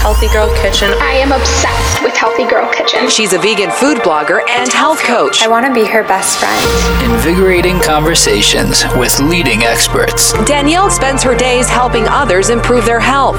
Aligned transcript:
Healthy 0.00 0.28
Girl 0.28 0.48
Kitchen. 0.56 0.88
I 0.98 1.12
am 1.12 1.30
obsessed 1.30 2.02
with 2.02 2.14
Healthy 2.16 2.46
Girl 2.46 2.66
Kitchen. 2.72 3.10
She's 3.10 3.34
a 3.34 3.38
vegan 3.38 3.70
food 3.70 3.98
blogger 3.98 4.40
and 4.48 4.72
health 4.72 4.98
coach. 5.00 5.42
I 5.42 5.48
want 5.48 5.66
to 5.66 5.74
be 5.74 5.84
her 5.84 6.02
best 6.02 6.38
friend. 6.38 7.12
Invigorating 7.12 7.78
conversations 7.80 8.82
with 8.96 9.20
leading 9.20 9.62
experts. 9.64 10.32
Danielle 10.46 10.90
spends 10.90 11.22
her 11.22 11.36
days 11.36 11.68
helping 11.68 12.08
others 12.08 12.48
improve 12.48 12.86
their 12.86 12.98
health. 12.98 13.36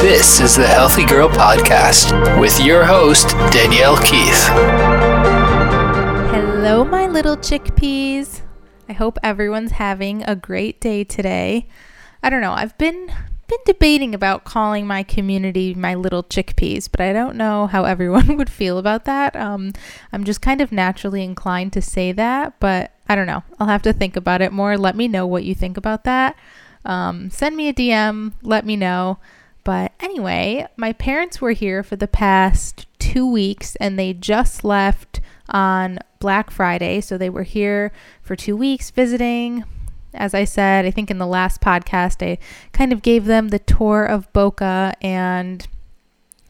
This 0.00 0.40
is 0.40 0.56
the 0.56 0.66
Healthy 0.66 1.04
Girl 1.04 1.28
Podcast 1.28 2.40
with 2.40 2.58
your 2.58 2.86
host, 2.86 3.28
Danielle 3.52 3.98
Keith. 3.98 4.48
Hello, 6.32 6.84
my 6.86 7.06
little 7.06 7.36
chickpeas. 7.36 8.40
I 8.88 8.94
hope 8.94 9.18
everyone's 9.22 9.72
having 9.72 10.22
a 10.22 10.34
great 10.34 10.80
day 10.80 11.04
today. 11.04 11.68
I 12.22 12.30
don't 12.30 12.40
know, 12.40 12.52
I've 12.52 12.78
been 12.78 13.12
been 13.52 13.74
debating 13.74 14.14
about 14.14 14.44
calling 14.44 14.86
my 14.86 15.02
community 15.02 15.74
my 15.74 15.94
little 15.94 16.22
chickpeas, 16.22 16.88
but 16.90 17.00
I 17.00 17.12
don't 17.12 17.36
know 17.36 17.66
how 17.66 17.84
everyone 17.92 18.36
would 18.36 18.50
feel 18.50 18.78
about 18.78 19.04
that. 19.04 19.36
Um, 19.36 19.72
I'm 20.12 20.24
just 20.24 20.40
kind 20.40 20.60
of 20.60 20.72
naturally 20.72 21.22
inclined 21.22 21.72
to 21.74 21.82
say 21.82 22.12
that, 22.12 22.58
but 22.60 22.92
I 23.08 23.14
don't 23.14 23.26
know. 23.26 23.42
I'll 23.60 23.66
have 23.66 23.82
to 23.82 23.92
think 23.92 24.16
about 24.16 24.40
it 24.40 24.52
more. 24.52 24.78
Let 24.78 24.96
me 24.96 25.06
know 25.06 25.26
what 25.26 25.44
you 25.44 25.54
think 25.54 25.76
about 25.76 26.04
that. 26.04 26.36
Um, 26.84 27.30
send 27.30 27.56
me 27.56 27.68
a 27.68 27.74
DM, 27.74 28.32
let 28.42 28.64
me 28.64 28.74
know. 28.74 29.18
But 29.64 29.92
anyway, 30.00 30.66
my 30.76 30.92
parents 30.92 31.40
were 31.40 31.52
here 31.52 31.82
for 31.82 31.94
the 31.94 32.08
past 32.08 32.86
two 32.98 33.30
weeks 33.30 33.76
and 33.76 33.98
they 33.98 34.12
just 34.12 34.64
left 34.64 35.20
on 35.48 35.98
Black 36.18 36.50
Friday. 36.50 37.00
So 37.00 37.18
they 37.18 37.30
were 37.30 37.44
here 37.44 37.92
for 38.22 38.34
two 38.34 38.56
weeks 38.56 38.90
visiting. 38.90 39.64
As 40.14 40.34
I 40.34 40.44
said, 40.44 40.84
I 40.84 40.90
think 40.90 41.10
in 41.10 41.18
the 41.18 41.26
last 41.26 41.60
podcast, 41.60 42.26
I 42.26 42.38
kind 42.72 42.92
of 42.92 43.02
gave 43.02 43.24
them 43.24 43.48
the 43.48 43.58
tour 43.58 44.04
of 44.04 44.32
Boca 44.32 44.94
and 45.00 45.66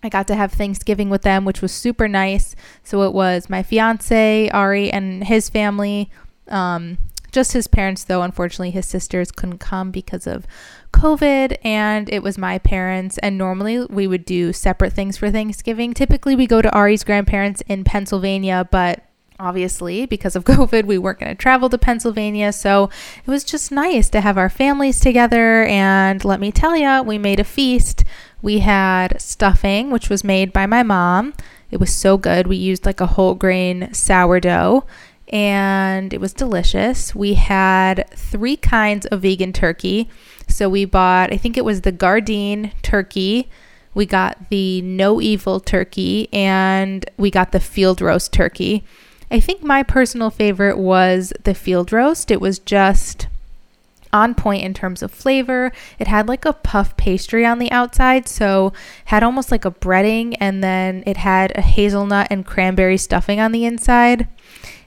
I 0.03 0.09
got 0.09 0.27
to 0.29 0.34
have 0.34 0.53
Thanksgiving 0.53 1.11
with 1.11 1.23
them, 1.23 1.45
which 1.45 1.62
was 1.62 1.73
super 1.73 2.09
nice. 2.09 2.56
So 2.83 3.03
it 3.03 3.12
was 3.12 3.48
my 3.48 3.62
fiance, 3.62 4.50
Ari, 4.50 4.91
and 4.91 5.25
his 5.25 5.48
family. 5.48 6.11
Um, 6.48 6.98
just 7.31 7.53
his 7.53 7.69
parents, 7.69 8.05
though, 8.05 8.22
unfortunately, 8.22 8.72
his 8.72 8.87
sisters 8.87 9.31
couldn't 9.31 9.59
come 9.59 9.91
because 9.91 10.27
of 10.27 10.47
COVID, 10.92 11.56
and 11.65 12.12
it 12.12 12.22
was 12.22 12.37
my 12.37 12.59
parents. 12.59 13.17
And 13.19 13.39
normally 13.39 13.87
we 13.87 14.06
would 14.06 14.25
do 14.25 14.53
separate 14.53 14.92
things 14.92 15.17
for 15.17 15.31
Thanksgiving. 15.31 15.94
Typically, 15.94 16.34
we 16.34 16.47
go 16.47 16.61
to 16.61 16.75
Ari's 16.75 17.05
grandparents 17.05 17.62
in 17.69 17.84
Pennsylvania, 17.84 18.69
but 18.70 19.05
obviously 19.43 20.07
because 20.07 20.37
of 20.37 20.45
covid 20.53 20.85
we 20.85 20.97
weren't 20.97 21.19
going 21.19 21.35
to 21.35 21.35
travel 21.35 21.69
to 21.69 21.77
pennsylvania. 21.77 22.53
So 22.53 22.89
it 23.27 23.31
was 23.31 23.45
just 23.45 23.73
nice 23.73 24.09
to 24.11 24.21
have 24.21 24.39
our 24.39 24.49
families 24.49 25.01
together. 25.01 25.65
And 25.65 26.25
let 26.25 26.41
me 26.41 26.53
tell 26.53 26.77
you 26.77 27.03
we 27.03 27.19
made 27.19 27.41
a 27.41 27.45
feast. 27.45 28.05
We 28.41 28.61
had 28.61 29.21
stuffing 29.21 29.91
which 29.91 30.09
was 30.09 30.25
made 30.25 30.53
by 30.53 30.67
my 30.67 30.83
mom. 30.83 31.34
It 31.71 31.81
was 31.81 31.95
so 31.95 32.17
good. 32.17 32.47
We 32.47 32.57
used 32.57 32.87
like 32.87 33.01
a 33.01 33.07
whole 33.07 33.34
grain 33.34 33.93
sourdough 33.93 34.84
and 35.29 36.12
it 36.12 36.21
was 36.21 36.34
delicious. 36.34 37.15
We 37.15 37.34
had 37.34 38.09
three 38.11 38.56
kinds 38.56 39.06
of 39.06 39.23
vegan 39.23 39.53
turkey. 39.53 40.09
So 40.49 40.69
we 40.69 40.84
bought 40.84 41.33
i 41.33 41.37
think 41.37 41.56
it 41.56 41.65
was 41.65 41.81
the 41.81 41.93
gardein 41.93 42.73
turkey 42.83 43.49
we 43.95 44.06
got 44.06 44.49
the 44.51 44.81
no 44.83 45.21
evil 45.21 45.61
turkey 45.61 46.29
and 46.33 47.05
we 47.17 47.31
got 47.31 47.53
the 47.53 47.61
field 47.61 48.01
roast 48.01 48.33
turkey 48.33 48.84
I 49.33 49.41
think 49.41 49.64
my 49.64 49.83
personal 49.83 50.28
favorite 50.28 50.77
was 50.77 51.33
the 51.42 51.55
field 51.55 51.91
roast. 51.91 52.30
It 52.30 52.38
was 52.38 52.58
just 52.58 53.28
on 54.12 54.34
point 54.34 54.62
in 54.62 54.75
terms 54.75 55.02
of 55.02 55.11
flavor. 55.11 55.72
It 55.98 56.06
had 56.06 56.28
like 56.28 56.44
a 56.44 56.52
puff 56.52 56.94
pastry 56.98 57.47
on 57.47 57.58
the 57.58 57.72
outside, 57.72 58.28
so 58.28 58.75
had 59.06 59.22
almost 59.22 59.50
like 59.50 59.64
a 59.64 59.70
breading 59.70 60.36
and 60.38 60.62
then 60.62 61.03
it 61.06 61.16
had 61.16 61.56
a 61.56 61.62
hazelnut 61.62 62.27
and 62.30 62.44
cranberry 62.44 62.98
stuffing 62.98 63.41
on 63.41 63.53
the 63.53 63.64
inside. 63.64 64.28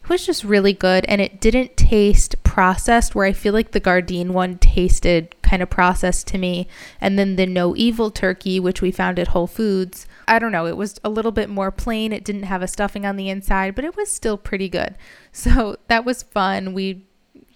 It 0.03 0.09
was 0.09 0.23
just 0.23 0.43
really 0.43 0.73
good 0.73 1.05
and 1.05 1.19
it 1.21 1.41
didn't 1.41 1.75
taste 1.75 2.35
processed 2.55 3.13
where 3.13 3.25
I 3.25 3.33
feel 3.33 3.51
like 3.51 3.71
the 3.71 3.81
Gardein 3.81 4.29
one 4.29 4.57
tasted 4.57 5.35
kind 5.41 5.61
of 5.61 5.69
processed 5.69 6.25
to 6.27 6.37
me. 6.37 6.69
And 7.01 7.19
then 7.19 7.35
the 7.35 7.45
No 7.45 7.75
Evil 7.75 8.09
turkey, 8.09 8.61
which 8.61 8.81
we 8.81 8.91
found 8.91 9.19
at 9.19 9.27
Whole 9.27 9.45
Foods, 9.45 10.07
I 10.25 10.39
don't 10.39 10.53
know, 10.53 10.65
it 10.65 10.77
was 10.77 10.97
a 11.03 11.09
little 11.09 11.33
bit 11.33 11.49
more 11.49 11.69
plain. 11.69 12.13
It 12.13 12.23
didn't 12.23 12.43
have 12.43 12.61
a 12.61 12.67
stuffing 12.69 13.05
on 13.05 13.17
the 13.17 13.27
inside, 13.27 13.75
but 13.75 13.83
it 13.83 13.97
was 13.97 14.09
still 14.09 14.37
pretty 14.37 14.69
good. 14.69 14.95
So 15.33 15.75
that 15.89 16.05
was 16.05 16.23
fun. 16.23 16.73
We 16.73 17.07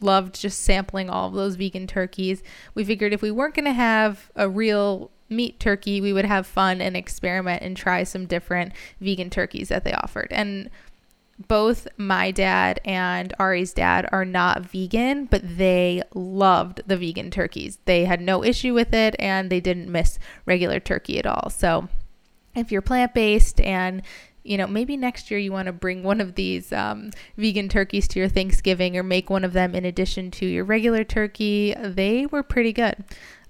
loved 0.02 0.38
just 0.38 0.60
sampling 0.60 1.10
all 1.10 1.30
of 1.30 1.34
those 1.34 1.56
vegan 1.56 1.88
turkeys. 1.88 2.44
We 2.76 2.84
figured 2.84 3.14
if 3.14 3.22
we 3.22 3.32
weren't 3.32 3.56
going 3.56 3.64
to 3.64 3.72
have 3.72 4.30
a 4.36 4.50
real 4.50 5.12
meat 5.30 5.62
turkey, 5.62 6.02
we 6.02 6.12
would 6.12 6.26
have 6.26 6.46
fun 6.46 6.82
and 6.82 6.98
experiment 6.98 7.64
and 7.64 7.78
try 7.78 8.04
some 8.04 8.26
different 8.26 8.74
vegan 9.00 9.30
turkeys 9.30 9.70
that 9.70 9.86
they 9.86 9.94
offered. 9.94 10.28
And 10.32 10.70
both 11.48 11.88
my 11.98 12.32
dad 12.32 12.82
and 12.84 13.34
Ari's 13.40 13.74
dad 13.74 14.08
are 14.12 14.26
not 14.26 14.62
vegan, 14.62 15.26
but 15.26 15.58
they 15.58 16.04
loved 16.14 16.82
the 16.86 16.98
vegan 16.98 17.32
turkeys. 17.32 17.80
They 17.86 18.06
had 18.06 18.20
no 18.20 18.44
issue 18.44 18.74
with 18.74 18.94
it 18.94 19.16
and 19.20 19.50
they 19.50 19.62
didn't 19.62 19.92
miss 19.92 20.20
regular 20.46 20.80
turkey 20.80 21.18
at 21.18 21.26
all. 21.26 21.50
So 21.50 21.88
if 22.56 22.72
you're 22.72 22.82
plant 22.82 23.14
based 23.14 23.62
and 23.62 24.02
you 24.44 24.58
know, 24.58 24.68
maybe 24.68 24.98
next 24.98 25.30
year 25.30 25.40
you 25.40 25.52
want 25.52 25.68
to 25.68 25.74
bring 25.74 26.02
one 26.02 26.20
of 26.20 26.36
these 26.36 26.72
um, 26.74 27.12
vegan 27.38 27.70
turkeys 27.70 28.08
to 28.08 28.20
your 28.20 28.30
Thanksgiving 28.30 28.98
or 28.98 29.04
make 29.04 29.30
one 29.30 29.44
of 29.44 29.54
them 29.54 29.76
in 29.76 29.86
addition 29.86 30.32
to 30.32 30.46
your 30.46 30.64
regular 30.64 31.04
turkey. 31.04 31.76
They 31.78 32.26
were 32.26 32.42
pretty 32.42 32.74
good. 32.74 33.04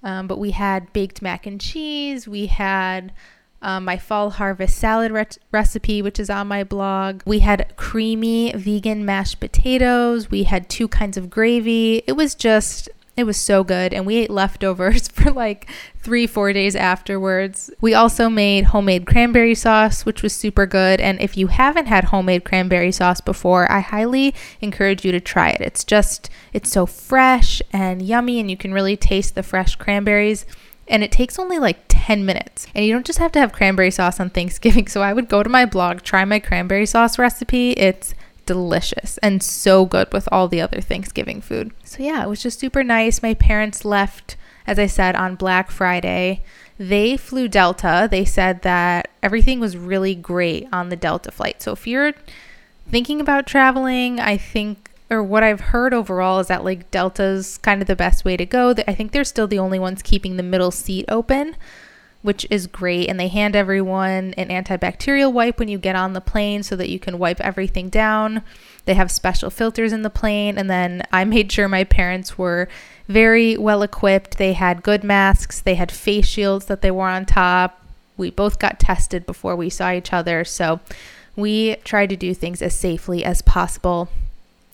Um, 0.03 0.28
but 0.28 0.39
we 0.39 0.51
had 0.51 0.91
baked 0.91 1.22
mac 1.22 1.45
and 1.45 1.59
cheese. 1.59 2.28
We 2.28 2.47
had 2.47 3.13
um, 3.62 3.86
my 3.86 3.97
fall 3.97 4.31
harvest 4.31 4.78
salad 4.78 5.12
re- 5.12 5.25
recipe, 5.52 6.02
which 6.02 6.20
is 6.20 6.30
on 6.30 6.47
my 6.47 6.64
blog. 6.64 7.22
We 7.25 7.40
had 7.40 7.74
creamy 7.75 8.53
vegan 8.53 9.06
mashed 9.06 9.40
potatoes. 9.40 10.31
We 10.31 10.44
had 10.44 10.70
two 10.70 10.88
kinds 10.88 11.18
of 11.18 11.30
gravy. 11.30 12.03
It 12.08 12.14
was 12.14 12.36
just 12.36 12.90
it 13.20 13.25
was 13.25 13.38
so 13.38 13.66
good. 13.66 13.94
And 13.94 14.06
we 14.06 14.16
ate 14.16 14.30
leftovers 14.30 15.08
for 15.09 15.31
like 15.31 15.70
three, 15.97 16.25
four 16.25 16.53
days 16.53 16.74
afterwards. 16.74 17.70
We 17.81 17.94
also 17.94 18.30
made 18.30 18.66
homemade 18.66 19.06
cranberry 19.06 19.56
sauce, 19.56 20.06
which 20.06 20.24
was 20.24 20.34
super 20.34 20.66
good. 20.66 21.02
And 21.02 21.20
if 21.20 21.36
you 21.36 21.47
haven't 21.47 21.88
had 21.88 22.06
homemade 22.06 22.46
cranberry 22.46 22.94
sauce 22.94 23.20
before, 23.20 23.70
I 23.70 23.81
highly 23.81 24.34
encourage 24.62 25.03
you 25.03 25.12
to 25.12 25.20
try 25.20 25.50
it. 25.50 25.59
It's 25.59 25.84
just, 25.84 26.30
it's 26.53 26.72
so 26.72 26.86
fresh 26.86 27.62
and 27.74 28.02
yummy, 28.02 28.40
and 28.40 28.50
you 28.50 28.56
can 28.56 28.74
really 28.74 28.96
taste 28.96 29.36
the 29.36 29.44
fresh 29.44 29.76
cranberries 29.76 30.46
and 30.89 31.03
it 31.03 31.11
takes 31.11 31.39
only 31.39 31.59
like 31.59 31.85
10 31.88 32.25
minutes. 32.25 32.67
And 32.73 32.83
you 32.83 32.91
don't 32.91 33.05
just 33.05 33.19
have 33.19 33.31
to 33.33 33.39
have 33.39 33.53
cranberry 33.53 33.91
sauce 33.91 34.19
on 34.19 34.29
Thanksgiving. 34.29 34.79
So 34.89 35.01
I 35.01 35.13
would 35.13 35.29
go 35.29 35.44
to 35.44 35.50
my 35.50 35.66
blog, 35.66 36.01
try 36.01 36.25
my 36.25 36.39
cranberry 36.39 36.88
sauce 36.88 37.19
recipe. 37.19 37.72
It's 37.72 38.16
delicious 38.50 39.19
and 39.19 39.44
so 39.44 39.85
good 39.85 40.11
with 40.11 40.28
all 40.31 40.47
the 40.47 40.59
other 40.59 40.81
Thanksgiving 40.81 41.39
food. 41.39 41.72
So, 41.83 42.01
yeah, 42.01 42.23
it 42.23 42.28
was 42.28 42.41
just 42.41 42.59
super 42.59 42.83
nice. 42.83 43.22
My 43.22 43.35
parents 43.35 43.85
left, 43.85 44.35
as 44.66 44.79
I 44.79 44.88
said, 44.88 45.16
on 45.16 45.35
Black 45.35 45.69
Friday. 45.69 46.41
They 46.79 47.16
flew 47.16 47.47
Delta. 47.47 48.07
They 48.09 48.25
said 48.25 48.63
that 48.63 49.11
everything 49.22 49.59
was 49.59 49.78
really 49.78 50.16
great 50.16 50.67
on 50.73 50.89
the 50.89 50.95
Delta 50.95 51.29
flight. 51.29 51.61
So, 51.61 51.73
if 51.73 51.85
you're 51.85 52.13
thinking 52.89 53.22
about 53.22 53.45
traveling, 53.45 54.19
I 54.19 54.38
think, 54.38 54.88
or 55.09 55.24
what 55.24 55.44
I've 55.44 55.59
heard 55.59 55.94
overall 55.94 56.40
is 56.40 56.47
that 56.47 56.64
like 56.64 56.92
Delta's 56.92 57.58
kind 57.59 57.81
of 57.81 57.88
the 57.88 57.96
best 57.96 58.25
way 58.25 58.38
to 58.38 58.46
go. 58.46 58.74
I 58.88 58.94
think 58.94 59.12
they're 59.12 59.24
still 59.24 59.47
the 59.47 59.59
only 59.59 59.80
ones 59.80 60.02
keeping 60.02 60.38
the 60.38 60.44
middle 60.44 60.72
seat 60.72 61.06
open 61.08 61.56
which 62.22 62.46
is 62.50 62.68
great. 62.68 63.08
And 63.08 63.20
they 63.20 63.28
hand 63.28 63.56
everyone 63.56 64.34
an 64.36 64.50
antibacterial 64.50 65.31
wipe 65.31 65.59
when 65.59 65.70
you 65.70 65.78
get 65.78 65.96
on 65.96 66.14
the 66.14 66.22
plane 66.22 66.64
so 66.64 66.75
that 66.75 66.90
you 66.90 67.00
can 67.00 67.18
wipe 67.18 67.40
everything 67.40 67.90
down. 67.90 68.44
They 68.86 68.96
have 68.96 69.12
special 69.12 69.50
filters 69.50 69.94
in 69.94 70.02
the 70.02 70.09
plane. 70.09 70.58
And 70.58 70.70
then 70.70 71.03
I 71.12 71.24
made 71.24 71.52
sure 71.52 71.68
my 71.68 71.84
parents 71.84 72.38
were 72.38 72.68
very 73.08 73.58
well 73.58 73.81
equipped. 73.81 74.38
They 74.38 74.53
had 74.53 74.84
good 74.84 75.03
masks, 75.03 75.62
they 75.62 75.76
had 75.76 75.91
face 75.91 76.28
shields 76.28 76.66
that 76.66 76.81
they 76.81 76.91
wore 76.91 77.09
on 77.09 77.26
top. 77.26 77.84
We 78.18 78.32
both 78.32 78.59
got 78.59 78.79
tested 78.79 79.26
before 79.26 79.55
we 79.55 79.70
saw 79.70 79.91
each 79.91 80.12
other. 80.12 80.44
So 80.44 80.82
we 81.35 81.78
tried 81.78 82.09
to 82.09 82.17
do 82.17 82.34
things 82.34 82.62
as 82.62 82.78
safely 82.78 83.23
as 83.23 83.41
possible. 83.41 84.09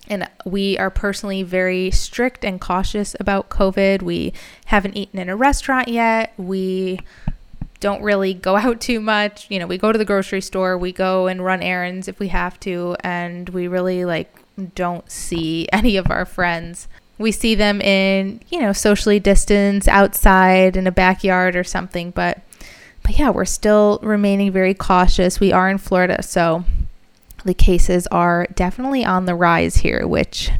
And 0.08 0.30
we 0.46 0.78
are 0.78 0.90
personally 0.90 1.44
very 1.44 1.92
strict 1.92 2.46
and 2.46 2.62
cautious 2.62 3.16
about 3.20 3.50
COVID. 3.50 4.02
We 4.02 4.34
haven't 4.66 4.96
eaten 4.96 5.20
in 5.20 5.30
a 5.30 5.36
restaurant 5.36 5.88
yet. 5.88 6.34
We 6.38 7.00
don't 7.80 8.02
really 8.02 8.34
go 8.34 8.56
out 8.66 8.82
too 8.82 9.00
much. 9.00 9.50
You 9.50 9.60
know, 9.60 9.68
we 9.68 9.78
go 9.78 9.92
to 9.92 9.98
the 9.98 10.06
grocery 10.06 10.42
store, 10.42 10.78
we 10.78 10.92
go 10.92 11.28
and 11.28 11.44
run 11.44 11.62
errands 11.62 12.08
if 12.08 12.20
we 12.20 12.30
have 12.30 12.60
to, 12.62 12.96
and 13.02 13.50
we 13.50 13.68
really 13.68 14.06
like 14.06 14.34
don't 14.74 15.10
see 15.10 15.68
any 15.74 15.98
of 15.98 16.10
our 16.10 16.26
friends. 16.26 16.88
We 17.18 17.32
see 17.32 17.56
them 17.56 17.80
in, 17.80 18.42
you 18.50 18.60
know, 18.60 18.74
socially 18.74 19.20
distance 19.20 19.88
outside 19.88 20.76
in 20.76 20.86
a 20.86 20.92
backyard 20.92 21.56
or 21.56 21.64
something, 21.64 22.12
but 22.12 22.42
but 23.04 23.20
yeah, 23.20 23.30
we're 23.30 23.46
still 23.46 24.00
remaining 24.02 24.52
very 24.52 24.74
cautious. 24.74 25.40
We 25.40 25.52
are 25.52 25.70
in 25.70 25.78
Florida, 25.78 26.24
so 26.24 26.66
the 27.46 27.54
cases 27.54 28.08
are 28.08 28.48
definitely 28.56 29.06
on 29.06 29.26
the 29.26 29.36
rise 29.36 29.78
here, 29.78 30.06
which 30.06 30.52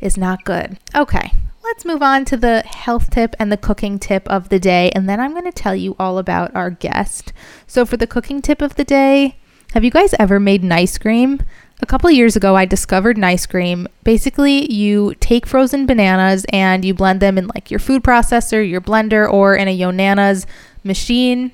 is 0.00 0.16
not 0.16 0.44
good. 0.44 0.78
Okay, 0.94 1.32
let's 1.64 1.84
move 1.84 2.02
on 2.02 2.24
to 2.26 2.36
the 2.36 2.60
health 2.60 3.10
tip 3.10 3.34
and 3.38 3.50
the 3.50 3.56
cooking 3.56 3.98
tip 3.98 4.28
of 4.28 4.50
the 4.50 4.60
day. 4.60 4.90
And 4.90 5.08
then 5.08 5.18
I'm 5.18 5.32
going 5.32 5.44
to 5.44 5.52
tell 5.52 5.74
you 5.74 5.96
all 5.98 6.18
about 6.18 6.54
our 6.54 6.70
guest. 6.70 7.32
So, 7.66 7.84
for 7.86 7.96
the 7.96 8.06
cooking 8.06 8.42
tip 8.42 8.60
of 8.60 8.76
the 8.76 8.84
day, 8.84 9.36
have 9.72 9.82
you 9.82 9.90
guys 9.90 10.14
ever 10.20 10.38
made 10.38 10.62
an 10.62 10.70
ice 10.70 10.98
cream? 10.98 11.40
A 11.82 11.86
couple 11.86 12.10
years 12.10 12.36
ago, 12.36 12.54
I 12.54 12.64
discovered 12.66 13.16
an 13.16 13.24
ice 13.24 13.46
cream. 13.46 13.88
Basically, 14.04 14.72
you 14.72 15.14
take 15.18 15.46
frozen 15.46 15.86
bananas 15.86 16.46
and 16.50 16.84
you 16.84 16.94
blend 16.94 17.20
them 17.20 17.36
in 17.36 17.48
like 17.48 17.70
your 17.70 17.80
food 17.80 18.04
processor, 18.04 18.68
your 18.68 18.80
blender, 18.80 19.30
or 19.30 19.56
in 19.56 19.66
a 19.66 19.76
Yonanas 19.76 20.46
machine, 20.84 21.50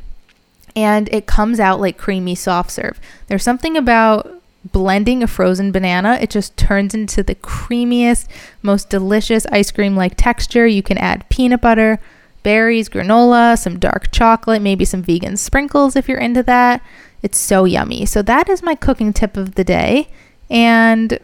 and 0.76 1.08
it 1.12 1.26
comes 1.26 1.58
out 1.58 1.81
like 1.81 1.96
creamy 1.96 2.34
soft 2.34 2.70
serve. 2.70 3.00
There's 3.28 3.42
something 3.42 3.76
about 3.76 4.39
blending 4.65 5.23
a 5.23 5.27
frozen 5.27 5.73
banana, 5.73 6.19
it 6.21 6.31
just 6.31 6.57
turns 6.57 6.95
into 6.95 7.23
the 7.23 7.35
creamiest, 7.35 8.29
most 8.62 8.91
delicious 8.91 9.47
ice 9.47 9.71
cream 9.71 9.97
like 9.97 10.15
texture. 10.17 10.67
You 10.67 10.83
can 10.83 10.99
add 10.99 11.29
peanut 11.29 11.61
butter, 11.61 11.99
berries, 12.43 12.89
granola, 12.89 13.59
some 13.59 13.79
dark 13.79 14.11
chocolate, 14.11 14.62
maybe 14.62 14.85
some 14.85 15.03
vegan 15.03 15.37
sprinkles 15.37 15.97
if 15.97 16.09
you're 16.09 16.19
into 16.19 16.43
that. 16.43 16.83
It's 17.23 17.39
so 17.39 17.65
yummy. 17.65 18.07
So, 18.07 18.23
that 18.23 18.49
is 18.49 18.62
my 18.62 18.75
cooking 18.75 19.12
tip 19.12 19.37
of 19.37 19.55
the 19.55 19.65
day. 19.65 20.09
And 20.49 21.19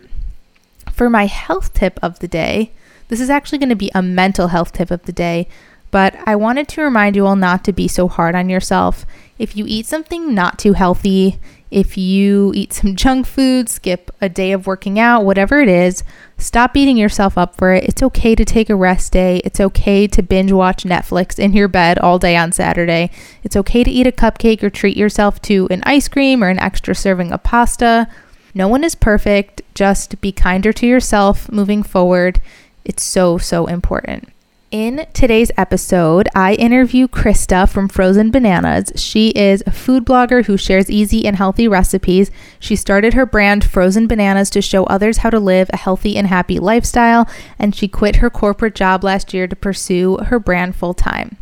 for 0.92 1.10
my 1.10 1.26
health 1.26 1.74
tip 1.74 1.98
of 2.02 2.18
the 2.20 2.28
day, 2.28 2.70
this 3.08 3.20
is 3.20 3.30
actually 3.30 3.58
going 3.58 3.70
to 3.70 3.76
be 3.76 3.90
a 3.94 4.02
mental 4.02 4.48
health 4.48 4.72
tip 4.72 4.90
of 4.90 5.04
the 5.04 5.12
day, 5.12 5.48
but 5.90 6.16
I 6.26 6.36
wanted 6.36 6.68
to 6.68 6.82
remind 6.82 7.16
you 7.16 7.26
all 7.26 7.36
not 7.36 7.64
to 7.64 7.72
be 7.72 7.88
so 7.88 8.08
hard 8.08 8.34
on 8.34 8.48
yourself. 8.48 9.06
If 9.38 9.56
you 9.56 9.64
eat 9.68 9.86
something 9.86 10.34
not 10.34 10.58
too 10.58 10.72
healthy, 10.72 11.38
if 11.70 11.98
you 11.98 12.52
eat 12.54 12.72
some 12.72 12.94
junk 12.94 13.26
food, 13.26 13.68
skip 13.68 14.10
a 14.20 14.28
day 14.28 14.52
of 14.52 14.66
working 14.66 14.98
out, 14.98 15.24
whatever 15.24 15.60
it 15.60 15.68
is, 15.68 16.04
stop 16.38 16.72
beating 16.72 16.96
yourself 16.96 17.36
up 17.36 17.56
for 17.56 17.72
it. 17.72 17.84
It's 17.84 18.02
okay 18.02 18.34
to 18.36 18.44
take 18.44 18.70
a 18.70 18.76
rest 18.76 19.12
day. 19.12 19.40
It's 19.44 19.60
okay 19.60 20.06
to 20.06 20.22
binge 20.22 20.52
watch 20.52 20.84
Netflix 20.84 21.38
in 21.38 21.52
your 21.52 21.68
bed 21.68 21.98
all 21.98 22.18
day 22.18 22.36
on 22.36 22.52
Saturday. 22.52 23.10
It's 23.42 23.56
okay 23.56 23.82
to 23.82 23.90
eat 23.90 24.06
a 24.06 24.12
cupcake 24.12 24.62
or 24.62 24.70
treat 24.70 24.96
yourself 24.96 25.42
to 25.42 25.66
an 25.70 25.82
ice 25.84 26.06
cream 26.06 26.44
or 26.44 26.48
an 26.48 26.60
extra 26.60 26.94
serving 26.94 27.32
of 27.32 27.42
pasta. 27.42 28.08
No 28.54 28.68
one 28.68 28.84
is 28.84 28.94
perfect. 28.94 29.62
Just 29.74 30.20
be 30.20 30.30
kinder 30.30 30.72
to 30.72 30.86
yourself 30.86 31.50
moving 31.50 31.82
forward. 31.82 32.40
It's 32.84 33.02
so, 33.02 33.38
so 33.38 33.66
important. 33.66 34.28
In 34.72 35.06
today's 35.14 35.52
episode, 35.56 36.28
I 36.34 36.54
interview 36.54 37.06
Krista 37.06 37.68
from 37.68 37.86
Frozen 37.86 38.32
Bananas. 38.32 38.92
She 38.96 39.28
is 39.28 39.62
a 39.64 39.70
food 39.70 40.04
blogger 40.04 40.46
who 40.46 40.56
shares 40.56 40.90
easy 40.90 41.24
and 41.24 41.36
healthy 41.36 41.68
recipes. 41.68 42.32
She 42.58 42.74
started 42.74 43.14
her 43.14 43.24
brand 43.24 43.62
Frozen 43.62 44.08
Bananas 44.08 44.50
to 44.50 44.60
show 44.60 44.82
others 44.84 45.18
how 45.18 45.30
to 45.30 45.38
live 45.38 45.70
a 45.72 45.76
healthy 45.76 46.16
and 46.16 46.26
happy 46.26 46.58
lifestyle, 46.58 47.28
and 47.60 47.76
she 47.76 47.86
quit 47.86 48.16
her 48.16 48.28
corporate 48.28 48.74
job 48.74 49.04
last 49.04 49.32
year 49.32 49.46
to 49.46 49.54
pursue 49.54 50.16
her 50.16 50.40
brand 50.40 50.74
full 50.74 50.94
time. 50.94 51.36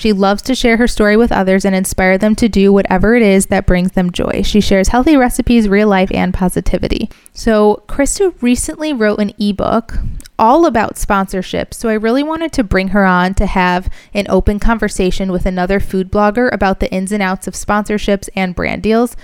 She 0.00 0.14
loves 0.14 0.40
to 0.42 0.54
share 0.54 0.78
her 0.78 0.88
story 0.88 1.18
with 1.18 1.30
others 1.30 1.66
and 1.66 1.76
inspire 1.76 2.16
them 2.16 2.34
to 2.36 2.48
do 2.48 2.72
whatever 2.72 3.16
it 3.16 3.22
is 3.22 3.46
that 3.46 3.66
brings 3.66 3.92
them 3.92 4.10
joy. 4.10 4.40
She 4.42 4.62
shares 4.62 4.88
healthy 4.88 5.14
recipes, 5.14 5.68
real 5.68 5.88
life, 5.88 6.10
and 6.14 6.32
positivity. 6.32 7.10
So, 7.34 7.82
Krista 7.86 8.34
recently 8.40 8.94
wrote 8.94 9.18
an 9.18 9.34
ebook 9.38 9.98
all 10.38 10.64
about 10.64 10.94
sponsorships. 10.94 11.74
So, 11.74 11.90
I 11.90 11.94
really 11.94 12.22
wanted 12.22 12.50
to 12.54 12.64
bring 12.64 12.88
her 12.88 13.04
on 13.04 13.34
to 13.34 13.44
have 13.44 13.92
an 14.14 14.24
open 14.30 14.58
conversation 14.58 15.30
with 15.30 15.44
another 15.44 15.78
food 15.78 16.10
blogger 16.10 16.50
about 16.50 16.80
the 16.80 16.90
ins 16.90 17.12
and 17.12 17.22
outs 17.22 17.46
of 17.46 17.52
sponsorships 17.52 18.30
and 18.34 18.54
brand 18.54 18.82
deals. 18.82 19.16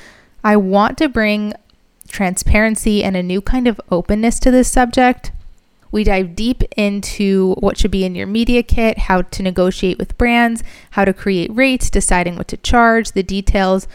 I 0.44 0.58
want 0.58 0.98
to 0.98 1.08
bring 1.08 1.54
transparency 2.06 3.02
and 3.02 3.16
a 3.16 3.22
new 3.22 3.40
kind 3.40 3.66
of 3.66 3.80
openness 3.90 4.38
to 4.40 4.50
this 4.50 4.70
subject. 4.70 5.32
We 5.90 6.04
dive 6.04 6.36
deep 6.36 6.62
into 6.76 7.54
what 7.58 7.78
should 7.78 7.90
be 7.90 8.04
in 8.04 8.14
your 8.14 8.26
media 8.26 8.62
kit, 8.62 8.98
how 8.98 9.22
to 9.22 9.42
negotiate 9.42 9.98
with 9.98 10.18
brands, 10.18 10.62
how 10.92 11.04
to 11.04 11.12
create 11.12 11.54
rates, 11.54 11.90
deciding 11.90 12.36
what 12.36 12.48
to 12.48 12.56
charge, 12.56 13.12
the 13.12 13.22
details 13.22 13.86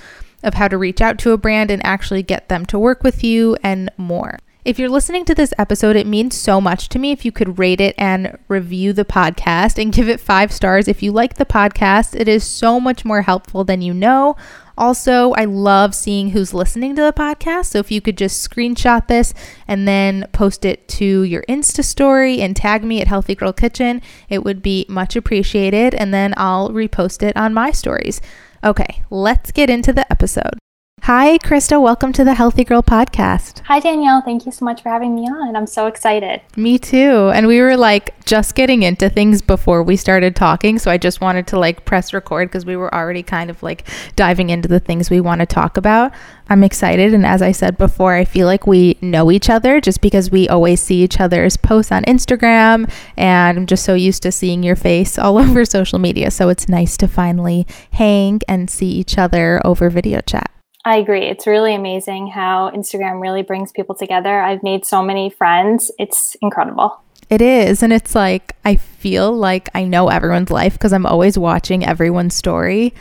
of 0.43 0.55
how 0.55 0.67
to 0.67 0.77
reach 0.77 1.01
out 1.01 1.19
to 1.19 1.31
a 1.31 1.37
brand 1.37 1.69
and 1.69 1.85
actually 1.85 2.23
get 2.23 2.49
them 2.49 2.65
to 2.65 2.79
work 2.79 3.03
with 3.03 3.23
you, 3.23 3.55
and 3.61 3.91
more. 3.97 4.39
If 4.63 4.77
you're 4.77 4.89
listening 4.89 5.25
to 5.25 5.33
this 5.33 5.55
episode, 5.57 5.95
it 5.95 6.05
means 6.05 6.37
so 6.37 6.61
much 6.61 6.87
to 6.89 6.99
me 6.99 7.11
if 7.11 7.25
you 7.25 7.31
could 7.31 7.57
rate 7.57 7.81
it 7.81 7.95
and 7.97 8.37
review 8.47 8.93
the 8.93 9.03
podcast 9.05 9.81
and 9.81 9.91
give 9.91 10.07
it 10.07 10.19
five 10.19 10.51
stars. 10.51 10.87
If 10.87 11.01
you 11.01 11.11
like 11.11 11.37
the 11.37 11.45
podcast, 11.45 12.19
it 12.19 12.27
is 12.27 12.43
so 12.43 12.79
much 12.79 13.03
more 13.03 13.23
helpful 13.23 13.63
than 13.63 13.81
you 13.81 13.91
know. 13.91 14.35
Also, 14.81 15.31
I 15.33 15.45
love 15.45 15.93
seeing 15.93 16.31
who's 16.31 16.55
listening 16.55 16.95
to 16.95 17.03
the 17.03 17.13
podcast. 17.13 17.67
So 17.67 17.77
if 17.77 17.91
you 17.91 18.01
could 18.01 18.17
just 18.17 18.49
screenshot 18.49 19.07
this 19.07 19.31
and 19.67 19.87
then 19.87 20.27
post 20.31 20.65
it 20.65 20.87
to 20.87 21.21
your 21.21 21.43
Insta 21.47 21.85
story 21.85 22.41
and 22.41 22.55
tag 22.55 22.83
me 22.83 22.99
at 22.99 23.07
Healthy 23.07 23.35
Girl 23.35 23.53
Kitchen, 23.53 24.01
it 24.27 24.43
would 24.43 24.63
be 24.63 24.87
much 24.89 25.15
appreciated. 25.15 25.93
And 25.93 26.11
then 26.11 26.33
I'll 26.35 26.71
repost 26.71 27.21
it 27.21 27.37
on 27.37 27.53
my 27.53 27.69
stories. 27.69 28.21
Okay, 28.63 29.03
let's 29.11 29.51
get 29.51 29.69
into 29.69 29.93
the 29.93 30.11
episode. 30.11 30.57
Hi, 31.05 31.39
Krista. 31.39 31.81
Welcome 31.81 32.13
to 32.13 32.23
the 32.23 32.35
Healthy 32.35 32.63
Girl 32.63 32.83
podcast. 32.83 33.61
Hi, 33.65 33.79
Danielle. 33.79 34.21
Thank 34.21 34.45
you 34.45 34.51
so 34.51 34.63
much 34.63 34.83
for 34.83 34.89
having 34.89 35.15
me 35.15 35.23
on. 35.23 35.55
I'm 35.55 35.65
so 35.65 35.87
excited. 35.87 36.41
Me 36.55 36.77
too. 36.77 37.31
And 37.33 37.47
we 37.47 37.59
were 37.59 37.75
like 37.75 38.23
just 38.25 38.53
getting 38.53 38.83
into 38.83 39.09
things 39.09 39.41
before 39.41 39.81
we 39.81 39.95
started 39.95 40.35
talking. 40.35 40.77
So 40.77 40.91
I 40.91 40.99
just 40.99 41.19
wanted 41.19 41.47
to 41.47 41.57
like 41.57 41.85
press 41.85 42.13
record 42.13 42.49
because 42.49 42.67
we 42.67 42.75
were 42.75 42.93
already 42.93 43.23
kind 43.23 43.49
of 43.49 43.63
like 43.63 43.87
diving 44.15 44.51
into 44.51 44.67
the 44.67 44.79
things 44.79 45.09
we 45.09 45.19
want 45.19 45.39
to 45.39 45.47
talk 45.47 45.75
about. 45.75 46.13
I'm 46.49 46.63
excited. 46.63 47.15
And 47.15 47.25
as 47.25 47.41
I 47.41 47.51
said 47.51 47.79
before, 47.79 48.13
I 48.13 48.23
feel 48.23 48.45
like 48.45 48.67
we 48.67 48.99
know 49.01 49.31
each 49.31 49.49
other 49.49 49.81
just 49.81 50.01
because 50.01 50.29
we 50.29 50.47
always 50.49 50.81
see 50.81 51.01
each 51.01 51.19
other's 51.19 51.57
posts 51.57 51.91
on 51.91 52.03
Instagram. 52.03 52.87
And 53.17 53.57
I'm 53.57 53.65
just 53.65 53.85
so 53.85 53.95
used 53.95 54.21
to 54.21 54.31
seeing 54.31 54.61
your 54.61 54.75
face 54.75 55.17
all 55.17 55.37
over 55.39 55.65
social 55.65 55.97
media. 55.97 56.29
So 56.29 56.49
it's 56.49 56.69
nice 56.69 56.95
to 56.97 57.07
finally 57.07 57.65
hang 57.93 58.41
and 58.47 58.69
see 58.69 58.91
each 58.91 59.17
other 59.17 59.59
over 59.65 59.89
video 59.89 60.21
chat. 60.21 60.51
I 60.83 60.97
agree. 60.97 61.25
It's 61.27 61.45
really 61.45 61.75
amazing 61.75 62.27
how 62.27 62.71
Instagram 62.71 63.21
really 63.21 63.43
brings 63.43 63.71
people 63.71 63.93
together. 63.93 64.41
I've 64.41 64.63
made 64.63 64.85
so 64.85 65.03
many 65.03 65.29
friends. 65.29 65.91
It's 65.99 66.35
incredible. 66.41 66.99
It 67.29 67.41
is. 67.41 67.83
And 67.83 67.93
it's 67.93 68.15
like, 68.15 68.55
I 68.65 68.75
feel 68.75 69.31
like 69.31 69.69
I 69.75 69.85
know 69.85 70.09
everyone's 70.09 70.49
life 70.49 70.73
because 70.73 70.91
I'm 70.91 71.05
always 71.05 71.37
watching 71.37 71.85
everyone's 71.85 72.35
story. 72.35 72.93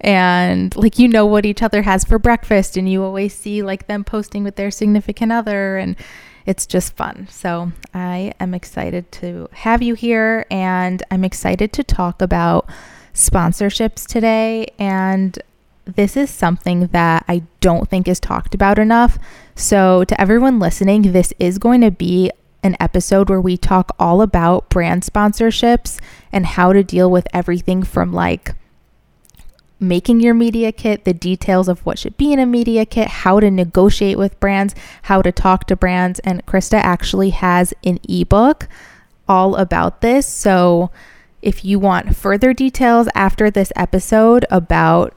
And 0.00 0.74
like, 0.76 0.98
you 0.98 1.08
know 1.08 1.26
what 1.26 1.46
each 1.46 1.62
other 1.62 1.82
has 1.82 2.04
for 2.04 2.18
breakfast, 2.18 2.76
and 2.76 2.88
you 2.90 3.02
always 3.02 3.34
see 3.34 3.62
like 3.62 3.88
them 3.88 4.04
posting 4.04 4.44
with 4.44 4.56
their 4.56 4.70
significant 4.70 5.32
other. 5.32 5.76
And 5.76 5.96
it's 6.44 6.66
just 6.66 6.96
fun. 6.96 7.28
So 7.30 7.72
I 7.94 8.32
am 8.40 8.54
excited 8.54 9.10
to 9.12 9.48
have 9.52 9.80
you 9.82 9.94
here. 9.94 10.44
And 10.50 11.02
I'm 11.10 11.24
excited 11.24 11.72
to 11.72 11.84
talk 11.84 12.20
about 12.20 12.68
sponsorships 13.14 14.06
today. 14.06 14.68
And 14.78 15.38
this 15.88 16.16
is 16.16 16.28
something 16.28 16.88
that 16.88 17.24
I 17.28 17.42
don't 17.60 17.88
think 17.88 18.06
is 18.06 18.20
talked 18.20 18.54
about 18.54 18.78
enough. 18.78 19.18
So, 19.54 20.04
to 20.04 20.20
everyone 20.20 20.58
listening, 20.58 21.12
this 21.12 21.32
is 21.38 21.58
going 21.58 21.80
to 21.80 21.90
be 21.90 22.30
an 22.62 22.76
episode 22.78 23.30
where 23.30 23.40
we 23.40 23.56
talk 23.56 23.94
all 23.98 24.20
about 24.20 24.68
brand 24.68 25.02
sponsorships 25.02 25.98
and 26.30 26.44
how 26.44 26.72
to 26.72 26.84
deal 26.84 27.10
with 27.10 27.26
everything 27.32 27.82
from 27.82 28.12
like 28.12 28.54
making 29.80 30.20
your 30.20 30.34
media 30.34 30.72
kit, 30.72 31.04
the 31.04 31.14
details 31.14 31.68
of 31.68 31.86
what 31.86 31.98
should 31.98 32.16
be 32.16 32.32
in 32.32 32.38
a 32.38 32.46
media 32.46 32.84
kit, 32.84 33.08
how 33.08 33.40
to 33.40 33.50
negotiate 33.50 34.18
with 34.18 34.38
brands, 34.40 34.74
how 35.02 35.22
to 35.22 35.32
talk 35.32 35.66
to 35.66 35.76
brands. 35.76 36.18
And 36.20 36.44
Krista 36.44 36.78
actually 36.78 37.30
has 37.30 37.72
an 37.84 37.98
ebook 38.08 38.68
all 39.26 39.56
about 39.56 40.00
this. 40.02 40.26
So, 40.26 40.90
if 41.40 41.64
you 41.64 41.78
want 41.78 42.16
further 42.16 42.52
details 42.52 43.08
after 43.14 43.50
this 43.50 43.72
episode 43.76 44.44
about 44.50 45.14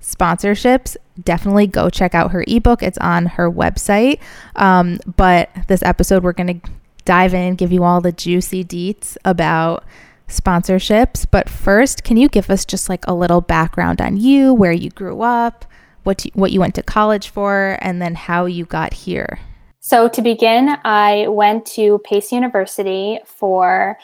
sponsorships, 0.00 0.96
definitely 1.22 1.66
go 1.66 1.90
check 1.90 2.14
out 2.14 2.32
her 2.32 2.44
ebook. 2.48 2.82
It's 2.82 2.98
on 2.98 3.26
her 3.26 3.50
website. 3.50 4.20
Um, 4.56 4.98
but 5.16 5.50
this 5.68 5.82
episode, 5.82 6.22
we're 6.22 6.32
going 6.32 6.60
to 6.60 6.70
dive 7.04 7.34
in, 7.34 7.54
give 7.54 7.72
you 7.72 7.84
all 7.84 8.00
the 8.00 8.12
juicy 8.12 8.64
deets 8.64 9.16
about 9.24 9.84
sponsorships. 10.28 11.26
But 11.30 11.48
first, 11.48 12.04
can 12.04 12.16
you 12.16 12.28
give 12.28 12.50
us 12.50 12.64
just 12.64 12.88
like 12.88 13.04
a 13.06 13.14
little 13.14 13.40
background 13.40 14.00
on 14.00 14.16
you, 14.16 14.54
where 14.54 14.72
you 14.72 14.90
grew 14.90 15.22
up, 15.22 15.64
what 16.04 16.24
what 16.34 16.52
you 16.52 16.60
went 16.60 16.74
to 16.76 16.82
college 16.82 17.28
for, 17.28 17.78
and 17.80 18.00
then 18.00 18.14
how 18.14 18.46
you 18.46 18.64
got 18.64 18.94
here? 18.94 19.40
So, 19.80 20.08
to 20.08 20.22
begin, 20.22 20.76
I 20.84 21.26
went 21.28 21.66
to 21.66 21.98
Pace 22.04 22.32
University 22.32 23.18
for 23.24 23.98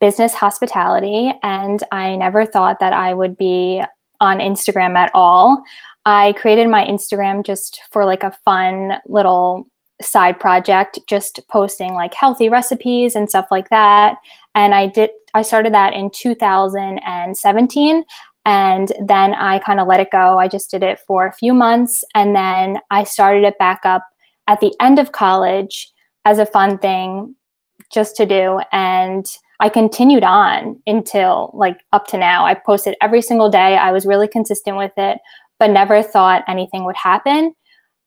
business 0.00 0.34
hospitality, 0.34 1.32
and 1.42 1.82
I 1.90 2.16
never 2.16 2.44
thought 2.44 2.80
that 2.80 2.92
I 2.92 3.14
would 3.14 3.36
be 3.36 3.82
on 4.22 4.38
Instagram 4.38 4.96
at 4.96 5.10
all. 5.12 5.62
I 6.06 6.32
created 6.34 6.68
my 6.68 6.86
Instagram 6.86 7.44
just 7.44 7.82
for 7.90 8.06
like 8.06 8.22
a 8.22 8.36
fun 8.44 8.94
little 9.06 9.66
side 10.00 10.38
project, 10.38 11.00
just 11.08 11.40
posting 11.48 11.92
like 11.92 12.14
healthy 12.14 12.48
recipes 12.48 13.14
and 13.14 13.28
stuff 13.28 13.48
like 13.50 13.68
that. 13.70 14.16
And 14.54 14.74
I 14.74 14.86
did, 14.86 15.10
I 15.34 15.42
started 15.42 15.74
that 15.74 15.92
in 15.92 16.10
2017. 16.10 18.04
And 18.44 18.92
then 19.06 19.34
I 19.34 19.58
kind 19.58 19.80
of 19.80 19.86
let 19.86 20.00
it 20.00 20.10
go. 20.10 20.38
I 20.38 20.48
just 20.48 20.70
did 20.70 20.82
it 20.82 21.00
for 21.00 21.26
a 21.26 21.32
few 21.32 21.52
months. 21.52 22.04
And 22.14 22.34
then 22.34 22.78
I 22.90 23.04
started 23.04 23.44
it 23.44 23.58
back 23.58 23.80
up 23.84 24.04
at 24.46 24.60
the 24.60 24.74
end 24.80 24.98
of 24.98 25.12
college 25.12 25.92
as 26.24 26.38
a 26.38 26.46
fun 26.46 26.78
thing 26.78 27.34
just 27.92 28.16
to 28.16 28.26
do. 28.26 28.60
And 28.72 29.26
I 29.62 29.68
continued 29.68 30.24
on 30.24 30.82
until 30.88 31.52
like 31.54 31.78
up 31.92 32.08
to 32.08 32.18
now. 32.18 32.44
I 32.44 32.54
posted 32.54 32.96
every 33.00 33.22
single 33.22 33.48
day. 33.48 33.76
I 33.76 33.92
was 33.92 34.04
really 34.04 34.26
consistent 34.26 34.76
with 34.76 34.90
it, 34.96 35.18
but 35.60 35.70
never 35.70 36.02
thought 36.02 36.42
anything 36.48 36.84
would 36.84 36.96
happen. 36.96 37.54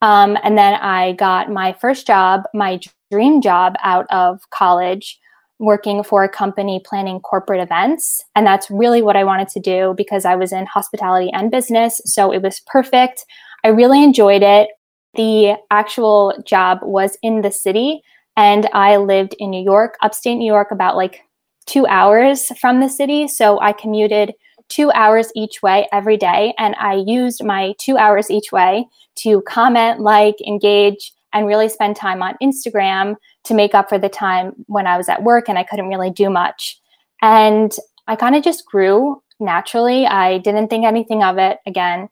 Um, 0.02 0.38
and 0.44 0.58
then 0.58 0.74
I 0.74 1.14
got 1.14 1.50
my 1.50 1.72
first 1.80 2.06
job, 2.06 2.44
my 2.54 2.82
dream 3.10 3.40
job 3.42 3.76
out 3.82 4.06
of 4.12 4.42
college, 4.50 5.18
working 5.58 6.04
for 6.04 6.26
a 6.26 6.30
company 6.30 6.82
planning 6.86 7.22
corporate 7.22 7.62
events. 7.62 8.22
And 8.36 8.46
that's 8.46 8.70
really 8.70 9.02
what 9.02 9.16
I 9.16 9.24
wanted 9.24 9.48
to 9.50 9.62
do 9.62 9.94
because 9.96 10.26
I 10.26 10.36
was 10.36 10.52
in 10.52 10.66
hospitality 10.66 11.32
and 11.32 11.50
business. 11.50 12.02
So 12.04 12.34
it 12.34 12.42
was 12.42 12.60
perfect. 12.68 13.26
I 13.64 13.70
really 13.70 14.04
enjoyed 14.04 14.44
it. 14.44 14.72
The 15.14 15.56
actual 15.72 16.34
job 16.46 16.80
was 16.82 17.18
in 17.24 17.42
the 17.42 17.52
city, 17.52 18.02
and 18.36 18.68
I 18.74 18.98
lived 18.98 19.34
in 19.40 19.50
New 19.50 19.64
York, 19.64 19.96
upstate 20.02 20.38
New 20.38 20.46
York, 20.46 20.72
about 20.72 20.98
like 20.98 21.22
two 21.66 21.86
hours 21.88 22.52
from 22.60 22.80
the 22.80 22.90
city. 22.90 23.28
So 23.28 23.60
I 23.60 23.74
commuted 23.74 24.34
two 24.70 24.92
hours 24.92 25.32
each 25.36 25.62
way 25.62 25.88
every 25.92 26.18
day. 26.18 26.54
And 26.58 26.76
I 26.80 26.96
used 26.96 27.44
my 27.44 27.74
two 27.80 27.98
hours 27.98 28.32
each 28.32 28.52
way 28.52 28.88
to 29.18 29.42
comment, 29.42 30.00
like, 30.02 30.36
engage, 30.46 31.14
and 31.34 31.48
really 31.48 31.70
spend 31.70 31.96
time 31.96 32.24
on 32.24 32.36
Instagram 32.42 33.16
to 33.44 33.54
make 33.54 33.76
up 33.76 33.90
for 33.90 33.98
the 34.00 34.10
time 34.10 34.54
when 34.68 34.88
I 34.88 34.98
was 34.98 35.10
at 35.10 35.24
work 35.24 35.50
and 35.50 35.58
I 35.58 35.64
couldn't 35.64 35.90
really 35.90 36.10
do 36.10 36.30
much. 36.30 36.80
And 37.22 37.76
I 38.08 38.16
kind 38.16 38.36
of 38.36 38.44
just 38.44 38.66
grew 38.66 39.22
naturally. 39.40 40.06
I 40.06 40.38
didn't 40.38 40.70
think 40.70 40.86
anything 40.86 41.24
of 41.24 41.38
it. 41.38 41.60
Again, 41.66 42.10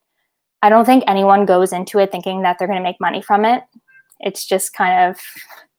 I 0.62 0.70
don't 0.70 0.86
think 0.86 1.04
anyone 1.08 1.46
goes 1.46 1.74
into 1.74 2.00
it 2.00 2.12
thinking 2.12 2.42
that 2.42 2.58
they're 2.58 2.68
going 2.68 2.80
to 2.80 2.84
make 2.84 3.00
money 3.00 3.22
from 3.22 3.46
it. 3.46 3.64
It's 4.20 4.46
just 4.46 4.74
kind 4.74 5.10
of 5.10 5.20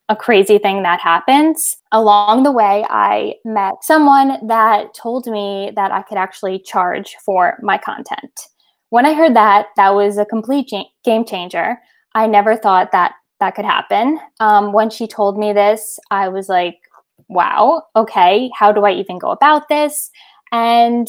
a 0.09 0.17
crazy 0.17 0.59
thing 0.59 0.83
that 0.83 1.01
happens. 1.01 1.77
Along 1.93 2.43
the 2.43 2.53
way, 2.53 2.85
I 2.91 3.35
met 3.45 3.75
someone 3.83 4.47
that 4.47 4.95
told 4.95 5.27
me 5.27 5.73
that 5.77 5.93
I 5.93 6.03
could 6.03 6.19
actually 6.19 6.59
charge 6.59 7.17
for 7.25 7.59
my 7.63 7.79
content. 7.79 8.49
When 8.91 9.07
I 9.07 9.15
heard 9.15 9.35
that, 9.35 9.69
that 9.77 9.95
was 9.95 10.19
a 10.19 10.25
complete 10.25 10.71
game 11.05 11.25
changer. 11.25 11.79
I 12.15 12.27
never 12.27 12.57
thought 12.57 12.93
that 12.93 13.15
that 13.41 13.55
could 13.55 13.65
happen. 13.65 14.21
Um, 14.41 14.73
when 14.73 14.91
she 14.91 15.07
told 15.07 15.39
me 15.39 15.53
this, 15.53 15.99
I 16.11 16.29
was 16.29 16.49
like, 16.49 16.79
wow, 17.29 17.83
okay, 17.97 18.51
how 18.57 18.73
do 18.73 18.85
I 18.85 18.93
even 18.93 19.19
go 19.19 19.31
about 19.31 19.69
this? 19.69 20.11
And 20.53 21.09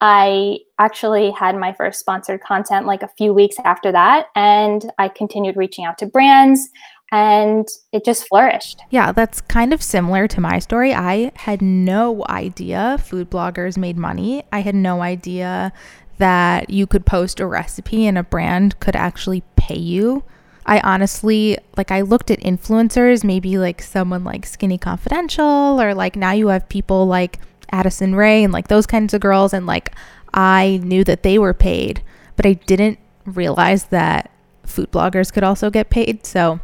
I 0.00 0.58
actually 0.78 1.30
had 1.30 1.56
my 1.56 1.72
first 1.72 2.00
sponsored 2.00 2.42
content 2.42 2.86
like 2.86 3.02
a 3.02 3.10
few 3.16 3.32
weeks 3.32 3.56
after 3.64 3.90
that. 3.92 4.26
And 4.34 4.92
I 4.98 5.08
continued 5.08 5.56
reaching 5.56 5.86
out 5.86 5.96
to 5.98 6.06
brands 6.06 6.68
and 7.12 7.66
it 7.92 8.04
just 8.04 8.26
flourished. 8.26 8.80
Yeah, 8.90 9.12
that's 9.12 9.40
kind 9.40 9.72
of 9.72 9.82
similar 9.82 10.26
to 10.28 10.40
my 10.40 10.58
story. 10.58 10.92
I 10.92 11.32
had 11.36 11.62
no 11.62 12.24
idea 12.28 12.98
food 13.02 13.30
bloggers 13.30 13.76
made 13.76 13.96
money. 13.96 14.44
I 14.52 14.60
had 14.60 14.74
no 14.74 15.02
idea 15.02 15.72
that 16.18 16.70
you 16.70 16.86
could 16.86 17.06
post 17.06 17.40
a 17.40 17.46
recipe 17.46 18.06
and 18.06 18.18
a 18.18 18.22
brand 18.22 18.80
could 18.80 18.96
actually 18.96 19.42
pay 19.56 19.78
you. 19.78 20.24
I 20.64 20.80
honestly, 20.80 21.58
like, 21.76 21.92
I 21.92 22.00
looked 22.00 22.30
at 22.30 22.40
influencers, 22.40 23.22
maybe 23.22 23.56
like 23.56 23.80
someone 23.80 24.24
like 24.24 24.44
Skinny 24.44 24.78
Confidential, 24.78 25.80
or 25.80 25.94
like 25.94 26.16
now 26.16 26.32
you 26.32 26.48
have 26.48 26.68
people 26.68 27.06
like 27.06 27.38
Addison 27.70 28.16
Rae 28.16 28.42
and 28.42 28.52
like 28.52 28.66
those 28.68 28.86
kinds 28.86 29.14
of 29.14 29.20
girls. 29.20 29.52
And 29.52 29.66
like, 29.66 29.94
I 30.34 30.80
knew 30.82 31.04
that 31.04 31.22
they 31.22 31.38
were 31.38 31.54
paid, 31.54 32.02
but 32.34 32.46
I 32.46 32.54
didn't 32.54 32.98
realize 33.24 33.84
that 33.86 34.30
food 34.64 34.90
bloggers 34.90 35.32
could 35.32 35.44
also 35.44 35.70
get 35.70 35.88
paid. 35.88 36.26
So, 36.26 36.58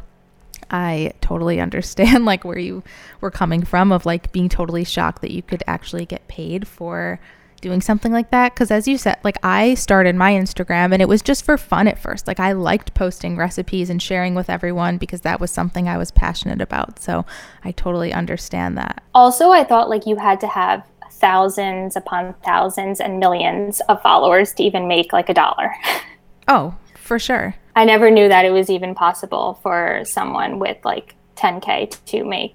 I 0.72 1.12
totally 1.20 1.60
understand 1.60 2.24
like 2.24 2.44
where 2.44 2.58
you 2.58 2.82
were 3.20 3.30
coming 3.30 3.62
from 3.64 3.92
of 3.92 4.06
like 4.06 4.32
being 4.32 4.48
totally 4.48 4.84
shocked 4.84 5.22
that 5.22 5.30
you 5.30 5.42
could 5.42 5.62
actually 5.66 6.06
get 6.06 6.26
paid 6.26 6.66
for 6.66 7.20
doing 7.60 7.80
something 7.80 8.10
like 8.10 8.30
that. 8.30 8.54
Because 8.54 8.70
as 8.70 8.88
you 8.88 8.98
said 8.98 9.18
like 9.22 9.36
I 9.42 9.74
started 9.74 10.16
my 10.16 10.32
Instagram 10.32 10.92
and 10.92 11.00
it 11.00 11.08
was 11.08 11.22
just 11.22 11.44
for 11.44 11.56
fun 11.56 11.86
at 11.86 11.98
first. 11.98 12.26
Like 12.26 12.40
I 12.40 12.52
liked 12.52 12.94
posting 12.94 13.36
recipes 13.36 13.90
and 13.90 14.02
sharing 14.02 14.34
with 14.34 14.50
everyone 14.50 14.98
because 14.98 15.20
that 15.20 15.40
was 15.40 15.50
something 15.50 15.88
I 15.88 15.98
was 15.98 16.10
passionate 16.10 16.60
about. 16.60 16.98
So 16.98 17.24
I 17.62 17.70
totally 17.72 18.12
understand 18.12 18.76
that. 18.78 19.02
Also 19.14 19.50
I 19.50 19.64
thought 19.64 19.90
like 19.90 20.06
you 20.06 20.16
had 20.16 20.40
to 20.40 20.48
have 20.48 20.84
thousands 21.12 21.94
upon 21.94 22.34
thousands 22.44 22.98
and 22.98 23.20
millions 23.20 23.80
of 23.88 24.02
followers 24.02 24.52
to 24.54 24.62
even 24.64 24.88
make 24.88 25.12
like 25.12 25.28
a 25.28 25.34
dollar. 25.34 25.72
Oh 26.48 26.74
for 26.96 27.20
sure 27.20 27.54
I 27.74 27.84
never 27.84 28.10
knew 28.10 28.28
that 28.28 28.44
it 28.44 28.50
was 28.50 28.68
even 28.70 28.94
possible 28.94 29.58
for 29.62 30.02
someone 30.04 30.58
with 30.58 30.78
like 30.84 31.14
10K 31.36 32.04
to 32.06 32.24
make 32.24 32.54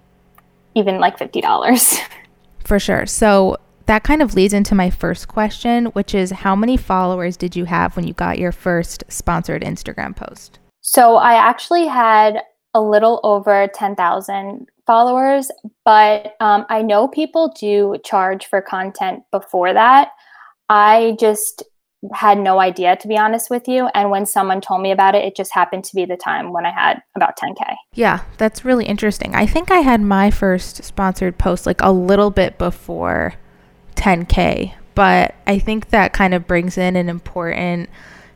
even 0.76 1.00
like 1.00 1.18
$50. 1.18 2.00
For 2.64 2.80
sure. 2.80 3.06
So 3.06 3.58
that 3.88 4.04
kind 4.04 4.22
of 4.22 4.36
leads 4.36 4.54
into 4.54 4.76
my 4.76 4.90
first 4.90 5.28
question, 5.28 5.88
which 5.88 6.14
is 6.14 6.32
how 6.32 6.56
many 6.56 6.78
followers 6.78 7.38
did 7.38 7.56
you 7.56 7.66
have 7.66 7.96
when 7.96 8.06
you 8.06 8.14
got 8.14 8.38
your 8.38 8.52
first 8.52 9.04
sponsored 9.08 9.64
Instagram 9.64 10.16
post? 10.16 10.60
So 10.82 11.16
I 11.16 11.34
actually 11.34 11.88
had 11.88 12.42
a 12.74 12.82
little 12.82 13.20
over 13.24 13.68
10,000 13.74 14.68
followers, 14.86 15.50
but 15.84 16.36
um, 16.40 16.66
I 16.70 16.82
know 16.82 17.08
people 17.08 17.54
do 17.60 17.98
charge 18.04 18.46
for 18.46 18.62
content 18.62 19.24
before 19.32 19.74
that. 19.74 20.10
I 20.70 21.16
just 21.20 21.64
had 22.13 22.38
no 22.38 22.60
idea 22.60 22.96
to 22.96 23.08
be 23.08 23.18
honest 23.18 23.50
with 23.50 23.68
you 23.68 23.89
and 23.96 24.12
when 24.12 24.25
someone 24.25 24.62
told 24.62 24.82
me 24.82 24.92
about 24.92 25.16
it 25.16 25.25
it 25.25 25.36
just 25.36 25.51
happened 25.54 25.84
to 25.84 25.96
be 25.96 26.06
the 26.06 26.16
time 26.16 26.54
when 26.54 26.66
i 26.66 26.72
had 26.72 27.01
about 27.16 27.38
10k 27.38 27.75
yeah 27.94 28.22
that's 28.38 28.63
really 28.63 28.86
interesting 28.86 29.34
i 29.34 29.48
think 29.48 29.72
i 29.72 29.80
had 29.80 30.00
my 30.00 30.30
first 30.30 30.84
sponsored 30.84 31.38
post 31.38 31.66
like 31.66 31.82
a 31.82 31.92
little 31.92 32.30
bit 32.30 32.58
before 32.60 33.34
10k 33.96 34.74
but 34.94 35.34
i 35.48 35.58
think 35.58 35.89
that 35.89 36.13
kind 36.13 36.36
of 36.36 36.46
brings 36.46 36.77
in 36.77 36.96
an 36.96 37.10
important 37.10 37.89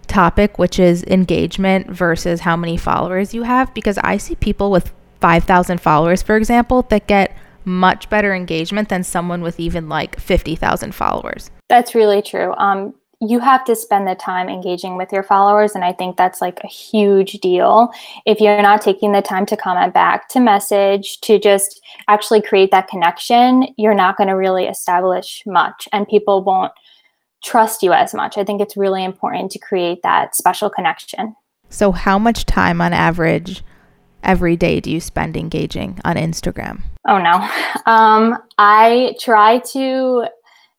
topic 0.08 0.58
which 0.58 0.80
is 0.80 1.04
engagement 1.04 1.88
versus 1.88 2.42
how 2.42 2.58
many 2.58 2.76
followers 2.76 3.34
you 3.34 3.44
have 3.44 3.72
because 3.76 4.00
i 4.00 4.18
see 4.18 4.36
people 4.36 4.72
with 4.72 4.92
5000 5.22 5.80
followers 5.80 6.24
for 6.24 6.36
example 6.36 6.82
that 6.90 7.06
get 7.06 7.38
much 7.66 8.10
better 8.10 8.34
engagement 8.34 8.90
than 8.90 9.04
someone 9.04 9.42
with 9.42 9.60
even 9.60 9.88
like 9.88 10.20
50,000 10.20 10.94
followers. 10.96 11.52
That's 11.70 11.94
really 11.94 12.22
true. 12.22 12.54
Um, 12.56 12.96
you 13.22 13.40
have 13.40 13.64
to 13.66 13.76
spend 13.76 14.08
the 14.08 14.16
time 14.16 14.50
engaging 14.50 14.98
with 14.98 15.14
your 15.14 15.24
followers 15.24 15.76
and 15.76 15.84
i 15.86 15.94
think 15.94 16.18
that's 16.18 16.42
like 16.42 16.60
a 16.64 16.68
huge 16.68 17.34
deal. 17.34 17.92
If 18.26 18.40
you're 18.40 18.62
not 18.62 18.82
taking 18.82 19.12
the 19.12 19.22
time 19.22 19.46
to 19.48 19.58
comment 19.58 19.94
back 19.94 20.28
to 20.30 20.40
message 20.40 21.22
to 21.22 21.40
just 21.40 21.82
actually 22.08 22.42
create 22.42 22.72
that 22.72 22.88
connection 22.88 23.68
you're 23.78 23.94
not 23.94 24.18
going 24.18 24.28
to 24.28 24.36
really 24.36 24.66
establish 24.66 25.44
much 25.46 25.88
and 25.94 26.08
people 26.08 26.44
won't 26.44 26.74
trust 27.44 27.82
you 27.82 27.92
as 27.92 28.14
much. 28.14 28.38
I 28.38 28.44
think 28.44 28.62
it's 28.62 28.78
really 28.78 29.04
important 29.04 29.52
to 29.52 29.60
create 29.60 30.04
that 30.04 30.36
special 30.36 30.70
connection. 30.70 31.36
So 31.70 31.92
how 31.92 32.20
much 32.20 32.46
time 32.46 32.82
on 32.82 32.94
average 32.94 33.64
every 34.24 34.56
day 34.56 34.80
do 34.80 34.92
you 34.92 35.00
spend 35.00 35.36
engaging 35.36 36.00
on 36.06 36.16
instagram? 36.16 36.82
Oh 37.08 37.18
no. 37.18 37.48
Um, 37.88 38.38
i 38.60 39.16
try 39.20 39.58
to 39.74 40.28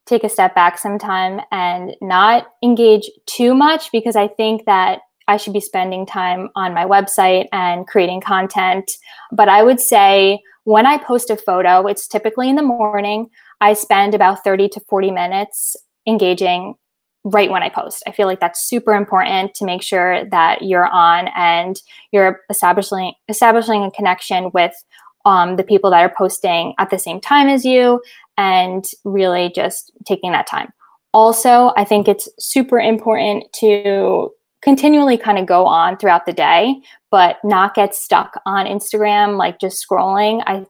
take 0.06 0.24
a 0.24 0.28
step 0.28 0.54
back 0.54 0.78
sometime 0.78 1.40
and 1.50 1.96
not 2.00 2.48
engage 2.62 3.08
too 3.26 3.54
much 3.54 3.90
because 3.92 4.16
I 4.16 4.28
think 4.28 4.64
that 4.66 5.00
I 5.28 5.36
should 5.36 5.52
be 5.52 5.60
spending 5.60 6.04
time 6.04 6.48
on 6.56 6.74
my 6.74 6.84
website 6.84 7.46
and 7.52 7.86
creating 7.86 8.20
content. 8.20 8.90
But 9.30 9.48
I 9.48 9.62
would 9.62 9.80
say 9.80 10.40
when 10.64 10.86
I 10.86 10.98
post 10.98 11.30
a 11.30 11.36
photo, 11.36 11.86
it's 11.86 12.08
typically 12.08 12.48
in 12.48 12.56
the 12.56 12.62
morning. 12.62 13.28
I 13.60 13.74
spend 13.74 14.14
about 14.14 14.42
30 14.44 14.68
to 14.70 14.80
40 14.88 15.10
minutes 15.10 15.76
engaging 16.06 16.74
right 17.24 17.50
when 17.50 17.62
I 17.62 17.68
post. 17.68 18.02
I 18.06 18.12
feel 18.12 18.26
like 18.26 18.40
that's 18.40 18.66
super 18.68 18.94
important 18.94 19.54
to 19.54 19.64
make 19.64 19.82
sure 19.82 20.24
that 20.30 20.62
you're 20.62 20.86
on 20.88 21.28
and 21.36 21.80
you're 22.10 22.40
establishing 22.50 23.12
establishing 23.28 23.84
a 23.84 23.90
connection 23.90 24.50
with 24.52 24.72
um, 25.24 25.56
the 25.56 25.64
people 25.64 25.90
that 25.90 26.02
are 26.02 26.14
posting 26.16 26.74
at 26.78 26.90
the 26.90 26.98
same 26.98 27.20
time 27.20 27.48
as 27.48 27.64
you 27.64 28.00
and 28.36 28.84
really 29.04 29.52
just 29.54 29.92
taking 30.06 30.32
that 30.32 30.46
time. 30.46 30.72
Also, 31.14 31.72
I 31.76 31.84
think 31.84 32.08
it's 32.08 32.28
super 32.38 32.78
important 32.78 33.52
to 33.60 34.30
continually 34.62 35.18
kind 35.18 35.38
of 35.38 35.46
go 35.46 35.66
on 35.66 35.96
throughout 35.98 36.24
the 36.24 36.32
day, 36.32 36.80
but 37.10 37.36
not 37.44 37.74
get 37.74 37.94
stuck 37.94 38.40
on 38.46 38.66
Instagram, 38.66 39.36
like 39.36 39.60
just 39.60 39.84
scrolling. 39.86 40.42
I 40.46 40.64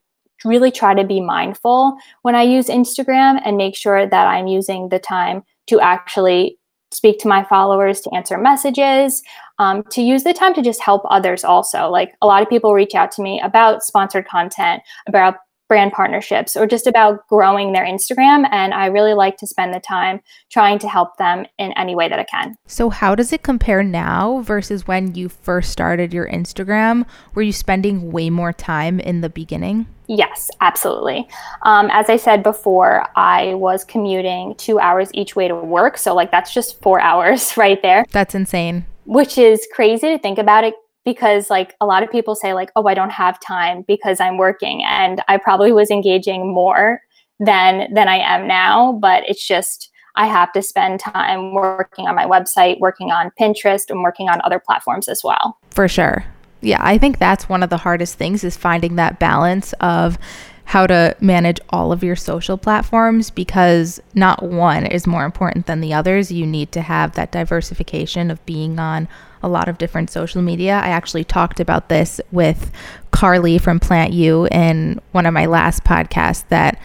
really 0.45 0.73
try 0.73 0.95
to 0.95 1.05
be 1.05 1.21
mindful 1.21 1.97
when 2.23 2.35
I 2.35 2.43
use 2.43 2.67
Instagram 2.67 3.41
and 3.45 3.57
make 3.57 3.77
sure 3.77 4.07
that 4.07 4.27
I'm 4.27 4.47
using 4.47 4.89
the 4.89 4.99
time 4.99 5.43
to 5.69 5.81
actually 5.81 6.59
speak 6.91 7.19
to 7.21 7.29
my 7.29 7.45
followers, 7.45 8.01
to 8.01 8.15
answer 8.15 8.37
messages, 8.37 9.23
um, 9.63 9.85
to 9.91 10.03
use 10.03 10.25
the 10.25 10.35
time 10.35 10.55
to 10.55 10.63
just 10.63 10.81
help 10.81 11.03
others 11.09 11.45
also. 11.45 11.89
Like 11.89 12.15
a 12.21 12.27
lot 12.27 12.43
of 12.43 12.49
people 12.49 12.75
reach 12.75 12.97
out 12.97 13.13
to 13.13 13.23
me 13.23 13.41
about 13.41 13.85
sponsored 13.85 14.27
content, 14.27 14.83
about 15.07 15.37
brand 15.69 15.93
partnerships 15.93 16.55
or 16.55 16.67
just 16.67 16.87
about 16.87 17.27
growing 17.29 17.73
their 17.73 17.87
Instagram. 17.87 18.47
And 18.51 18.75
I 18.75 18.87
really 18.87 19.15
like 19.15 19.37
to 19.39 19.47
spend 19.47 19.73
the 19.73 19.81
time 19.81 20.21
trying 20.51 20.79
to 20.81 20.89
help 20.89 21.17
them 21.17 21.47
in 21.59 21.73
any 21.79 21.95
way 21.95 22.09
that 22.09 22.19
I 22.19 22.25
can. 22.25 22.57
So, 22.67 22.91
how 22.91 23.15
does 23.15 23.33
it 23.33 23.43
compare 23.43 23.83
now 23.83 24.43
versus 24.43 24.87
when 24.87 25.15
you 25.15 25.29
first 25.29 25.71
started 25.71 26.13
your 26.13 26.29
Instagram? 26.29 27.07
Were 27.35 27.43
you 27.43 27.53
spending 27.53 28.13
way 28.13 28.29
more 28.31 28.53
time 28.53 29.01
in 29.01 29.23
the 29.23 29.31
beginning? 29.31 29.87
Yes, 30.09 30.51
absolutely. 30.61 31.27
Um, 31.63 31.89
as 31.91 32.11
I 32.11 32.17
said 32.17 32.43
before, 32.43 33.07
I 33.17 33.55
was 33.55 33.85
commuting 33.85 34.57
two 34.57 34.79
hours 34.79 35.09
each 35.15 35.37
way 35.37 35.49
to 35.49 35.55
work. 35.55 35.97
So, 35.97 36.15
like, 36.15 36.31
that's 36.31 36.53
just 36.53 36.83
four 36.83 37.01
hours 37.11 37.57
right 37.57 37.81
there. 37.81 38.05
That's 38.11 38.35
insane. 38.35 38.85
Which 39.05 39.39
is 39.39 39.67
crazy 39.75 40.09
to 40.09 40.19
think 40.19 40.39
about 40.39 40.65
it 40.65 40.75
because 41.05 41.51
like 41.51 41.75
a 41.81 41.87
lot 41.87 42.03
of 42.03 42.11
people 42.11 42.35
say 42.35 42.55
like 42.55 42.71
oh 42.77 42.87
i 42.87 42.95
don't 42.95 43.11
have 43.11 43.41
time 43.41 43.85
because 43.87 44.21
i'm 44.21 44.37
working 44.37 44.83
and 44.85 45.23
i 45.29 45.37
probably 45.37 45.73
was 45.73 45.91
engaging 45.91 46.53
more 46.53 47.01
than 47.41 47.93
than 47.95 48.09
i 48.09 48.19
am 48.19 48.47
now 48.47 48.93
but 48.93 49.23
it's 49.29 49.47
just 49.47 49.91
i 50.17 50.27
have 50.27 50.53
to 50.53 50.63
spend 50.63 51.01
time 51.01 51.55
working 51.55 52.07
on 52.07 52.15
my 52.15 52.27
website 52.27 52.79
working 52.79 53.11
on 53.11 53.31
pinterest 53.41 53.91
and 53.91 54.03
working 54.03 54.29
on 54.29 54.41
other 54.45 54.61
platforms 54.65 55.09
as 55.09 55.23
well. 55.25 55.59
For 55.71 55.89
sure. 55.89 56.25
Yeah 56.61 56.79
i 56.81 56.99
think 56.99 57.19
that's 57.19 57.49
one 57.49 57.63
of 57.63 57.71
the 57.71 57.79
hardest 57.79 58.17
things 58.17 58.45
is 58.45 58.57
finding 58.57 58.97
that 58.97 59.19
balance 59.19 59.73
of 59.81 60.19
how 60.65 60.87
to 60.87 61.17
manage 61.21 61.61
all 61.71 61.93
of 61.93 62.03
your 62.03 62.17
social 62.17 62.57
platforms 62.57 63.31
because 63.31 64.01
not 64.15 64.43
one 64.43 64.87
is 64.87 65.07
more 65.07 65.25
important 65.25 65.67
than 65.67 65.81
the 65.81 65.93
others 65.93 66.31
you 66.31 66.47
need 66.47 66.73
to 66.73 66.81
have 66.81 67.13
that 67.13 67.33
diversification 67.33 68.31
of 68.31 68.45
being 68.47 68.79
on 68.79 69.09
a 69.43 69.49
lot 69.49 69.69
of 69.69 69.77
different 69.77 70.11
social 70.11 70.41
media. 70.41 70.75
I 70.75 70.89
actually 70.89 71.25
talked 71.25 71.61
about 71.61 71.89
this 71.89 72.21
with 72.31 72.71
Carleigh 73.11 73.59
from 73.59 73.81
Plant 73.81 74.13
You 74.13 74.47
in 74.47 75.01
one 75.11 75.27
of 75.27 75.35
my 75.35 75.47
last 75.47 75.85
podcasts 75.85 76.47
that 76.49 76.81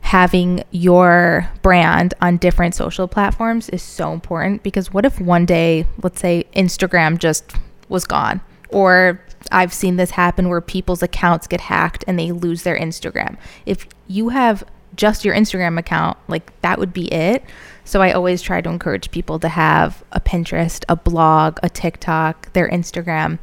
having 0.00 0.64
your 0.70 1.48
brand 1.62 2.14
on 2.22 2.38
different 2.38 2.74
social 2.74 3.06
platforms 3.06 3.68
is 3.68 3.82
so 3.82 4.12
important 4.12 4.62
because 4.62 4.92
what 4.92 5.04
if 5.04 5.20
one 5.20 5.44
day, 5.44 5.86
let's 6.02 6.20
say 6.20 6.46
Instagram 6.56 7.18
just 7.18 7.52
was 7.88 8.06
gone 8.06 8.40
or 8.70 9.20
I've 9.52 9.72
seen 9.72 9.96
this 9.96 10.10
happen 10.12 10.48
where 10.48 10.60
people's 10.60 11.02
accounts 11.02 11.46
get 11.46 11.60
hacked 11.60 12.04
and 12.06 12.18
they 12.18 12.32
lose 12.32 12.62
their 12.62 12.78
Instagram. 12.78 13.36
If 13.66 13.86
you 14.06 14.30
have 14.30 14.64
just 14.96 15.24
your 15.24 15.34
Instagram 15.34 15.78
account, 15.78 16.18
like 16.28 16.58
that 16.62 16.78
would 16.78 16.92
be 16.92 17.12
it. 17.12 17.44
So 17.84 18.02
I 18.02 18.12
always 18.12 18.42
try 18.42 18.60
to 18.60 18.68
encourage 18.68 19.10
people 19.10 19.38
to 19.40 19.48
have 19.48 20.04
a 20.12 20.20
Pinterest, 20.20 20.84
a 20.88 20.96
blog, 20.96 21.58
a 21.62 21.68
TikTok, 21.68 22.52
their 22.52 22.68
Instagram, 22.68 23.38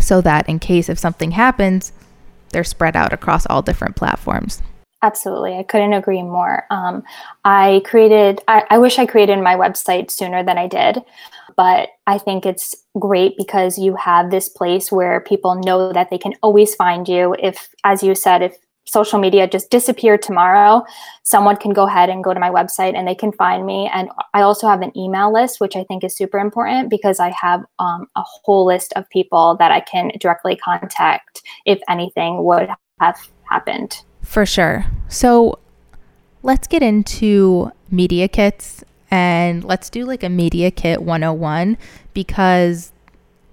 so 0.00 0.20
that 0.20 0.48
in 0.48 0.58
case 0.58 0.88
if 0.88 0.98
something 0.98 1.32
happens, 1.32 1.92
they're 2.50 2.64
spread 2.64 2.96
out 2.96 3.12
across 3.12 3.44
all 3.46 3.62
different 3.62 3.96
platforms. 3.96 4.62
Absolutely. 5.02 5.56
I 5.56 5.62
couldn't 5.62 5.92
agree 5.92 6.22
more. 6.22 6.66
Um, 6.70 7.04
I 7.44 7.82
created, 7.84 8.40
I, 8.48 8.64
I 8.70 8.78
wish 8.78 8.98
I 8.98 9.06
created 9.06 9.38
my 9.38 9.54
website 9.54 10.10
sooner 10.10 10.42
than 10.42 10.58
I 10.58 10.66
did, 10.66 11.04
but 11.58 11.88
I 12.06 12.18
think 12.18 12.46
it's 12.46 12.72
great 13.00 13.36
because 13.36 13.78
you 13.78 13.96
have 13.96 14.30
this 14.30 14.48
place 14.48 14.92
where 14.92 15.20
people 15.22 15.56
know 15.56 15.92
that 15.92 16.08
they 16.08 16.16
can 16.16 16.34
always 16.40 16.76
find 16.76 17.08
you. 17.08 17.34
If, 17.36 17.68
as 17.82 18.00
you 18.00 18.14
said, 18.14 18.42
if 18.42 18.56
social 18.84 19.18
media 19.18 19.48
just 19.48 19.68
disappeared 19.68 20.22
tomorrow, 20.22 20.84
someone 21.24 21.56
can 21.56 21.72
go 21.72 21.88
ahead 21.88 22.10
and 22.10 22.22
go 22.22 22.32
to 22.32 22.38
my 22.38 22.48
website 22.48 22.96
and 22.96 23.08
they 23.08 23.14
can 23.14 23.32
find 23.32 23.66
me. 23.66 23.90
And 23.92 24.08
I 24.34 24.42
also 24.42 24.68
have 24.68 24.82
an 24.82 24.96
email 24.96 25.32
list, 25.32 25.60
which 25.60 25.74
I 25.74 25.82
think 25.82 26.04
is 26.04 26.16
super 26.16 26.38
important 26.38 26.90
because 26.90 27.18
I 27.18 27.30
have 27.30 27.64
um, 27.80 28.06
a 28.14 28.22
whole 28.22 28.64
list 28.64 28.92
of 28.94 29.10
people 29.10 29.56
that 29.58 29.72
I 29.72 29.80
can 29.80 30.12
directly 30.20 30.54
contact 30.54 31.42
if 31.66 31.80
anything 31.88 32.44
would 32.44 32.68
have 33.00 33.18
happened. 33.50 34.04
For 34.22 34.46
sure. 34.46 34.86
So 35.08 35.58
let's 36.44 36.68
get 36.68 36.84
into 36.84 37.72
media 37.90 38.28
kits 38.28 38.84
and 39.10 39.64
let's 39.64 39.90
do 39.90 40.04
like 40.04 40.22
a 40.22 40.28
media 40.28 40.70
kit 40.70 41.02
101 41.02 41.78
because 42.14 42.92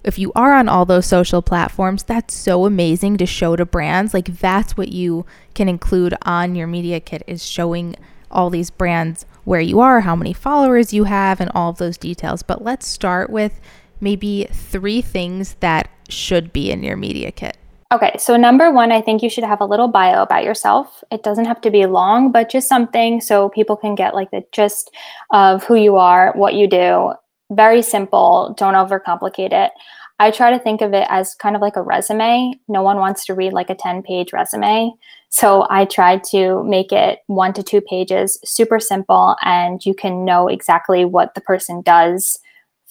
if 0.04 0.18
you 0.18 0.30
are 0.36 0.54
on 0.54 0.68
all 0.68 0.84
those 0.84 1.04
social 1.04 1.42
platforms, 1.42 2.04
that's 2.04 2.32
so 2.32 2.64
amazing 2.64 3.16
to 3.16 3.26
show 3.26 3.56
to 3.56 3.66
brands. 3.66 4.14
Like 4.14 4.38
that's 4.38 4.76
what 4.76 4.92
you 4.92 5.26
can 5.54 5.68
include 5.68 6.14
on 6.22 6.54
your 6.54 6.68
media 6.68 7.00
kit 7.00 7.24
is 7.26 7.44
showing 7.44 7.96
all 8.30 8.48
these 8.48 8.70
brands 8.70 9.26
where 9.44 9.60
you 9.60 9.80
are, 9.80 10.00
how 10.00 10.14
many 10.14 10.32
followers 10.32 10.92
you 10.92 11.04
have, 11.04 11.40
and 11.40 11.50
all 11.54 11.70
of 11.70 11.78
those 11.78 11.98
details. 11.98 12.42
But 12.42 12.62
let's 12.62 12.86
start 12.86 13.30
with 13.30 13.60
maybe 14.00 14.46
three 14.52 15.00
things 15.02 15.54
that 15.60 15.88
should 16.08 16.52
be 16.52 16.70
in 16.70 16.84
your 16.84 16.96
media 16.96 17.32
kit. 17.32 17.56
Okay, 17.92 18.16
so 18.18 18.36
number 18.36 18.72
one, 18.72 18.90
I 18.90 19.00
think 19.00 19.22
you 19.22 19.30
should 19.30 19.44
have 19.44 19.60
a 19.60 19.64
little 19.64 19.86
bio 19.86 20.22
about 20.22 20.42
yourself. 20.42 21.04
It 21.12 21.22
doesn't 21.22 21.44
have 21.44 21.60
to 21.60 21.70
be 21.70 21.86
long, 21.86 22.32
but 22.32 22.50
just 22.50 22.68
something 22.68 23.20
so 23.20 23.48
people 23.48 23.76
can 23.76 23.94
get 23.94 24.14
like 24.14 24.32
the 24.32 24.44
gist 24.50 24.90
of 25.30 25.62
who 25.62 25.76
you 25.76 25.96
are, 25.96 26.32
what 26.34 26.54
you 26.54 26.66
do. 26.66 27.12
Very 27.52 27.82
simple, 27.82 28.56
don't 28.58 28.74
overcomplicate 28.74 29.52
it. 29.52 29.70
I 30.18 30.32
try 30.32 30.50
to 30.50 30.58
think 30.58 30.80
of 30.80 30.94
it 30.94 31.06
as 31.10 31.36
kind 31.36 31.54
of 31.54 31.62
like 31.62 31.76
a 31.76 31.82
resume. 31.82 32.54
No 32.66 32.82
one 32.82 32.96
wants 32.96 33.24
to 33.26 33.34
read 33.34 33.52
like 33.52 33.70
a 33.70 33.74
10 33.74 34.02
page 34.02 34.32
resume. 34.32 34.90
So 35.28 35.66
I 35.70 35.84
try 35.84 36.18
to 36.30 36.64
make 36.64 36.90
it 36.90 37.20
one 37.26 37.52
to 37.52 37.62
two 37.62 37.80
pages, 37.80 38.40
super 38.44 38.80
simple, 38.80 39.36
and 39.42 39.84
you 39.84 39.94
can 39.94 40.24
know 40.24 40.48
exactly 40.48 41.04
what 41.04 41.34
the 41.34 41.40
person 41.40 41.82
does 41.82 42.40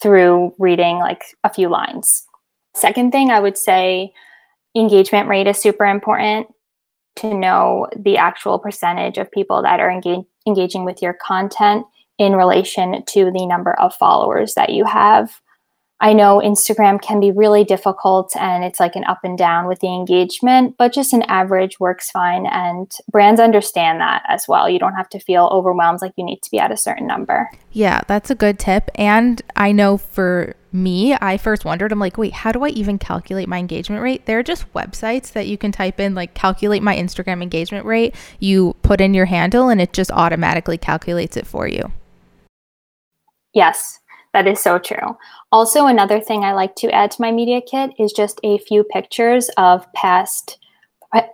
through 0.02 0.54
reading 0.58 1.00
like 1.00 1.24
a 1.44 1.52
few 1.52 1.68
lines. 1.68 2.26
Second 2.76 3.12
thing 3.12 3.32
I 3.32 3.40
would 3.40 3.58
say 3.58 4.14
engagement 4.76 5.30
rate 5.30 5.48
is 5.48 5.58
super 5.58 5.86
important 5.86 6.48
to 7.18 7.34
know 7.34 7.88
the 7.98 8.18
actual 8.18 8.60
percentage 8.60 9.18
of 9.18 9.32
people 9.32 9.62
that 9.62 9.80
are 9.80 9.90
engage- 9.90 10.26
engaging 10.46 10.86
with 10.86 11.02
your 11.02 11.14
content 11.14 11.86
in 12.18 12.36
relation 12.36 13.04
to 13.06 13.32
the 13.32 13.46
number 13.46 13.74
of 13.80 13.96
followers 13.96 14.54
that 14.56 14.72
you 14.72 14.86
have. 14.86 15.42
I 16.06 16.14
know 16.14 16.40
Instagram 16.40 17.02
can 17.02 17.20
be 17.20 17.32
really 17.32 17.64
difficult 17.64 18.36
and 18.36 18.64
it's 18.64 18.80
like 18.80 18.96
an 18.96 19.06
up 19.06 19.22
and 19.24 19.36
down 19.36 19.68
with 19.68 19.80
the 19.80 19.88
engagement, 19.88 20.76
but 20.78 20.94
just 20.94 21.14
an 21.14 21.24
average 21.24 21.80
works 21.80 22.12
fine. 22.12 22.46
And 22.46 22.92
brands 23.12 23.42
understand 23.42 24.00
that 24.02 24.22
as 24.28 24.46
well. 24.48 24.70
You 24.70 24.78
don't 24.78 24.94
have 24.94 25.10
to 25.10 25.20
feel 25.20 25.50
overwhelmed 25.52 26.04
like 26.04 26.12
you 26.16 26.24
need 26.24 26.44
to 26.44 26.52
be 26.52 26.60
at 26.60 26.72
a 26.72 26.78
certain 26.78 27.08
number. 27.08 27.50
Yeah, 27.72 28.02
that's 28.06 28.30
a 28.30 28.36
good 28.36 28.60
tip. 28.60 28.92
And 28.94 29.42
I 29.56 29.72
know 29.72 29.98
for 29.98 30.54
me, 30.72 31.18
I 31.20 31.38
first 31.38 31.66
wondered, 31.66 31.92
I'm 31.92 31.98
like, 31.98 32.20
wait, 32.20 32.34
how 32.34 32.52
do 32.52 32.64
I 32.64 32.70
even 32.70 33.00
calculate 33.00 33.50
my 33.50 33.58
engagement 33.58 34.04
rate? 34.04 34.28
There 34.28 34.38
are 34.38 34.44
just 34.44 34.72
websites 34.74 35.32
that 35.32 35.48
you 35.48 35.58
can 35.58 35.72
type 35.72 36.00
in, 36.00 36.14
like, 36.14 36.36
calculate 36.36 36.84
my 36.84 36.96
Instagram 36.96 37.42
engagement 37.42 37.84
rate. 37.84 38.14
You 38.38 38.76
put 38.84 39.02
in 39.02 39.16
your 39.16 39.26
handle 39.26 39.70
and 39.70 39.82
it 39.82 39.92
just 39.92 40.12
automatically 40.12 40.78
calculates 40.78 41.36
it 41.36 41.48
for 41.48 41.68
you. 41.68 41.92
Yes, 43.56 44.00
that 44.36 44.48
is 44.48 44.60
so 44.60 44.78
true. 44.78 45.18
Also, 45.54 45.88
another 45.88 46.20
thing 46.20 46.44
I 46.44 46.52
like 46.52 46.76
to 46.76 46.92
add 46.92 47.10
to 47.12 47.22
my 47.22 47.32
media 47.32 47.62
kit 47.62 47.92
is 47.98 48.12
just 48.12 48.38
a 48.44 48.58
few 48.58 48.84
pictures 48.84 49.50
of 49.58 49.92
past 49.94 50.60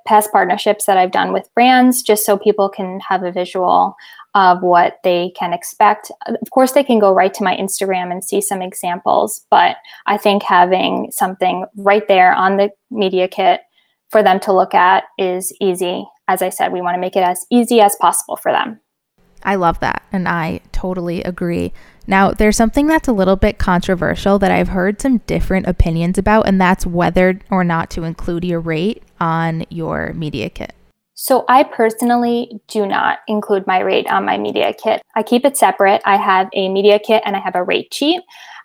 past 0.06 0.32
partnerships 0.32 0.86
that 0.86 0.98
I've 0.98 1.12
done 1.12 1.34
with 1.34 1.50
brands, 1.56 2.04
just 2.04 2.24
so 2.24 2.38
people 2.38 2.70
can 2.70 3.00
have 3.00 3.24
a 3.24 3.32
visual 3.32 3.96
of 4.36 4.62
what 4.62 5.00
they 5.04 5.32
can 5.36 5.54
expect. 5.54 6.12
Of 6.28 6.52
course, 6.52 6.74
they 6.74 6.84
can 6.84 7.00
go 7.00 7.12
right 7.12 7.34
to 7.34 7.44
my 7.44 7.58
Instagram 7.58 8.12
and 8.12 8.24
see 8.24 8.42
some 8.42 8.62
examples, 8.62 9.44
but 9.50 9.78
I 10.06 10.18
think 10.18 10.44
having 10.44 11.10
something 11.12 11.66
right 11.76 12.08
there 12.08 12.32
on 12.32 12.58
the 12.58 12.70
media 12.92 13.28
kit 13.28 13.62
for 14.10 14.22
them 14.22 14.40
to 14.42 14.54
look 14.54 14.76
at 14.76 15.06
is 15.18 15.52
easy. 15.60 16.06
As 16.28 16.44
I 16.44 16.50
said, 16.50 16.72
we 16.72 16.82
want 16.82 16.94
to 16.94 17.02
make 17.02 17.16
it 17.16 17.24
as 17.24 17.48
easy 17.50 17.82
as 17.82 17.96
possible 17.96 18.36
for 18.36 18.52
them. 18.52 18.80
I 19.44 19.56
love 19.56 19.80
that. 19.80 20.04
And 20.12 20.28
I 20.28 20.62
totally 20.72 21.24
agree. 21.24 21.74
Now, 22.08 22.32
there's 22.32 22.58
something 22.58 22.88
that's 22.88 23.08
a 23.08 23.14
little 23.14 23.36
bit 23.36 23.58
controversial 23.58 24.40
that 24.40 24.52
I've 24.52 24.70
heard 24.70 25.00
some 25.02 25.20
different 25.20 25.68
opinions 25.68 26.18
about, 26.18 26.48
and 26.48 26.60
that's 26.60 26.86
whether 26.86 27.40
or 27.50 27.64
not 27.64 27.90
to 27.92 28.04
include 28.04 28.44
your 28.44 28.60
rate 28.60 29.04
on 29.20 29.66
your 29.70 30.14
media 30.14 30.50
kit. 30.50 30.74
So, 31.14 31.46
I 31.48 31.64
personally 31.64 32.60
do 32.68 32.88
not 32.88 33.20
include 33.28 33.68
my 33.68 33.80
rate 33.80 34.08
on 34.08 34.26
my 34.26 34.38
media 34.38 34.74
kit. 34.74 35.02
I 35.16 35.22
keep 35.22 35.46
it 35.46 35.58
separate. 35.58 36.02
I 36.04 36.18
have 36.18 36.50
a 36.54 36.70
media 36.70 37.00
kit 37.00 37.22
and 37.26 37.36
I 37.36 37.40
have 37.40 37.56
a 37.56 37.64
rate 37.64 37.94
sheet. 37.94 38.22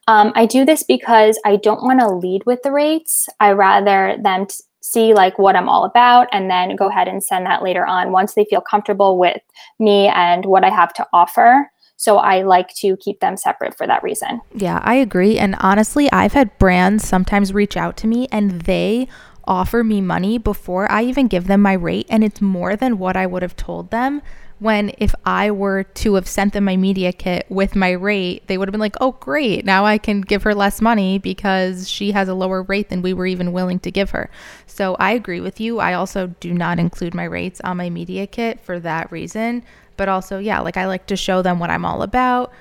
Um, 0.09 0.33
I 0.37 0.47
do 0.47 0.65
this 0.65 0.83
because 0.83 1.39
I 1.45 1.57
don't 1.57 1.83
want 1.83 2.01
to 2.01 2.09
lead 2.09 2.47
with 2.47 2.62
the 2.62 2.71
rates. 2.71 3.29
I 3.41 3.53
rather 3.53 4.17
them 4.23 4.47
t- 4.47 4.57
see 4.87 5.14
like 5.14 5.37
what 5.37 5.57
I'm 5.57 5.68
all 5.68 5.85
about 5.85 6.29
and 6.31 6.49
then 6.49 6.77
go 6.77 6.88
ahead 6.88 7.09
and 7.09 7.22
send 7.22 7.44
that 7.46 7.62
later 7.62 7.85
on 7.85 8.12
once 8.12 8.35
they 8.35 8.44
feel 8.44 8.61
comfortable 8.61 9.18
with 9.18 9.42
me 9.81 10.07
and 10.07 10.46
what 10.46 10.62
I 10.62 10.70
have 10.70 10.92
to 10.94 11.07
offer. 11.12 11.70
So 11.96 12.18
I 12.18 12.42
like 12.42 12.72
to 12.77 12.96
keep 12.99 13.18
them 13.18 13.37
separate 13.37 13.77
for 13.77 13.87
that 13.87 14.05
reason. 14.05 14.40
Yeah, 14.55 14.81
I 14.85 14.94
agree. 14.94 15.38
And 15.38 15.57
honestly, 15.59 16.09
I've 16.12 16.35
had 16.35 16.57
brands 16.59 17.07
sometimes 17.07 17.53
reach 17.53 17.77
out 17.77 17.96
to 17.99 18.07
me 18.07 18.29
and 18.31 18.62
they 18.62 19.09
offer 19.44 19.83
me 19.83 20.01
money 20.01 20.38
before 20.38 20.90
I 20.90 21.03
even 21.03 21.27
give 21.27 21.49
them 21.49 21.62
my 21.62 21.72
rate. 21.72 22.07
And 22.09 22.22
it's 22.22 22.40
more 22.40 22.77
than 22.77 22.99
what 22.99 23.16
I 23.16 23.27
would 23.27 23.42
have 23.42 23.57
told 23.57 23.90
them 23.90 24.22
when 24.59 24.90
if 24.97 25.14
I 25.25 25.51
were 25.51 25.83
to 25.83 26.14
have 26.14 26.27
sent 26.27 26.55
them 26.55 26.64
my 26.64 26.77
media 26.77 27.12
kit 27.12 27.47
with 27.51 27.77
my 27.77 27.90
rate, 27.90 28.47
they 28.47 28.57
would 28.57 28.69
have 28.69 28.73
been 28.73 28.81
like, 28.81 28.97
oh, 29.01 29.12
great. 29.12 29.64
Now 29.66 29.85
I 29.85 29.99
can 29.99 30.23
give 30.23 30.45
her 30.45 30.55
less 30.55 30.81
money 30.81 31.19
because 31.19 31.88
she 31.88 32.12
has 32.12 32.29
a 32.29 32.35
lower 32.35 32.62
rate 32.62 32.88
than 32.88 33.03
we 33.03 33.12
were 33.12 33.27
even 33.27 33.53
willing 33.53 33.79
to 33.81 33.90
give 33.90 34.11
her. 34.11 34.31
So 34.66 34.95
I 34.99 35.12
agree 35.12 35.40
with 35.40 35.61
you. 35.61 35.79
I 35.79 35.92
also 35.92 36.29
do 36.40 36.55
not 36.55 36.79
include 36.79 37.14
my 37.14 37.25
rates 37.25 37.61
on 37.62 37.77
my 37.77 37.90
media 37.90 38.27
kit 38.27 38.61
for 38.61 38.81
that 38.81 39.12
reason. 39.12 39.62
But 39.99 40.09
also, 40.09 40.38
yeah, 40.38 40.61
like 40.61 40.77
I 40.77 40.87
like 40.87 41.07
to 41.07 41.16
show 41.16 41.42
them 41.42 41.59
what 41.59 41.71
I'm 41.71 41.85
all 41.85 42.03
about, 42.03 42.53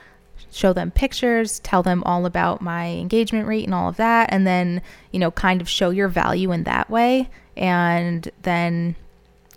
show 0.52 0.74
them 0.74 0.92
pictures, 0.92 1.60
tell 1.60 1.84
them 1.84 2.04
all 2.06 2.26
about 2.26 2.62
my 2.62 2.88
engagement 2.88 3.48
rate 3.48 3.66
and 3.66 3.74
all 3.74 3.90
of 3.90 3.98
that. 3.98 4.32
And 4.34 4.46
then, 4.46 4.82
you 5.12 5.20
know, 5.20 5.32
kind 5.32 5.62
of 5.62 5.70
show 5.70 5.92
your 5.92 6.08
value 6.10 6.52
in 6.52 6.64
that 6.64 6.90
way. 6.90 7.30
And 7.56 8.30
then, 8.42 8.96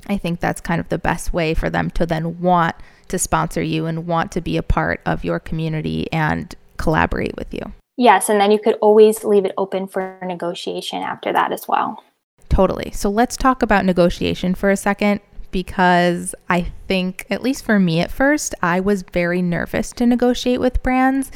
I 0.09 0.17
think 0.17 0.41
that's 0.41 0.61
kind 0.61 0.81
of 0.81 0.89
the 0.89 0.99
best 0.99 1.33
way 1.33 1.55
for 1.55 1.69
them 1.71 1.91
to 1.93 2.07
then 2.07 2.41
want 2.41 2.77
to 3.09 3.19
sponsor 3.19 3.63
you 3.63 3.87
and 3.87 4.07
want 4.07 4.33
to 4.33 4.41
be 4.41 4.57
a 4.57 4.63
part 4.63 5.01
of 5.07 5.25
your 5.25 5.39
community 5.39 6.11
and 6.13 6.55
collaborate 6.77 7.37
with 7.37 7.53
you. 7.53 7.73
Yes, 7.97 8.29
and 8.29 8.41
then 8.41 8.51
you 8.51 8.61
could 8.61 8.77
always 8.81 9.25
leave 9.25 9.45
it 9.45 9.53
open 9.59 9.89
for 9.89 10.19
negotiation 10.25 11.03
after 11.03 11.33
that 11.33 11.53
as 11.53 11.67
well. 11.67 12.03
Totally. 12.49 12.91
So 12.93 13.11
let's 13.11 13.37
talk 13.37 13.63
about 13.63 13.85
negotiation 13.85 14.55
for 14.55 14.71
a 14.71 14.77
second 14.77 15.21
because 15.51 16.35
I 16.49 16.73
think, 16.87 17.27
at 17.31 17.43
least 17.43 17.65
for 17.65 17.79
me 17.79 18.01
at 18.01 18.11
first, 18.11 18.55
I 18.63 18.81
was 18.81 19.03
very 19.03 19.43
nervous 19.43 19.93
to 19.93 20.07
negotiate 20.07 20.61
with 20.61 20.83
brands. 20.83 21.31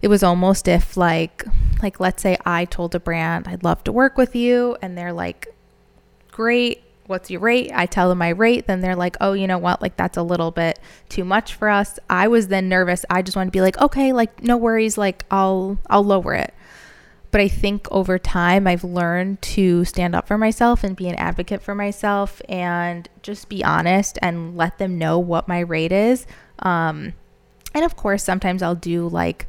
It 0.00 0.08
was 0.08 0.22
almost 0.22 0.68
if 0.68 0.96
like 0.96 1.44
like 1.82 2.00
let's 2.00 2.22
say 2.22 2.36
I 2.46 2.64
told 2.64 2.94
a 2.94 3.00
brand 3.00 3.48
I'd 3.48 3.64
love 3.64 3.82
to 3.84 3.92
work 3.92 4.16
with 4.16 4.36
you 4.36 4.76
and 4.80 4.96
they're 4.96 5.12
like 5.12 5.48
great 6.30 6.82
what's 7.08 7.30
your 7.30 7.40
rate? 7.40 7.72
I 7.74 7.86
tell 7.86 8.08
them 8.08 8.18
my 8.18 8.28
rate. 8.28 8.66
Then 8.66 8.80
they're 8.80 8.94
like, 8.94 9.16
oh, 9.20 9.32
you 9.32 9.46
know 9.46 9.58
what? 9.58 9.82
Like, 9.82 9.96
that's 9.96 10.16
a 10.16 10.22
little 10.22 10.50
bit 10.50 10.78
too 11.08 11.24
much 11.24 11.54
for 11.54 11.68
us. 11.68 11.98
I 12.08 12.28
was 12.28 12.48
then 12.48 12.68
nervous. 12.68 13.04
I 13.10 13.22
just 13.22 13.36
want 13.36 13.48
to 13.48 13.52
be 13.52 13.62
like, 13.62 13.78
okay, 13.80 14.12
like, 14.12 14.42
no 14.42 14.56
worries. 14.56 14.96
Like, 14.96 15.24
I'll, 15.30 15.78
I'll 15.88 16.04
lower 16.04 16.34
it. 16.34 16.54
But 17.30 17.40
I 17.40 17.48
think 17.48 17.86
over 17.90 18.18
time, 18.18 18.66
I've 18.66 18.84
learned 18.84 19.42
to 19.42 19.84
stand 19.84 20.14
up 20.14 20.26
for 20.28 20.38
myself 20.38 20.84
and 20.84 20.96
be 20.96 21.08
an 21.08 21.14
advocate 21.16 21.62
for 21.62 21.74
myself 21.74 22.40
and 22.48 23.08
just 23.22 23.48
be 23.48 23.64
honest 23.64 24.18
and 24.22 24.56
let 24.56 24.78
them 24.78 24.96
know 24.96 25.18
what 25.18 25.48
my 25.48 25.60
rate 25.60 25.92
is. 25.92 26.26
Um, 26.60 27.14
and 27.74 27.84
of 27.84 27.96
course, 27.96 28.24
sometimes 28.24 28.62
I'll 28.62 28.74
do 28.74 29.08
like 29.08 29.46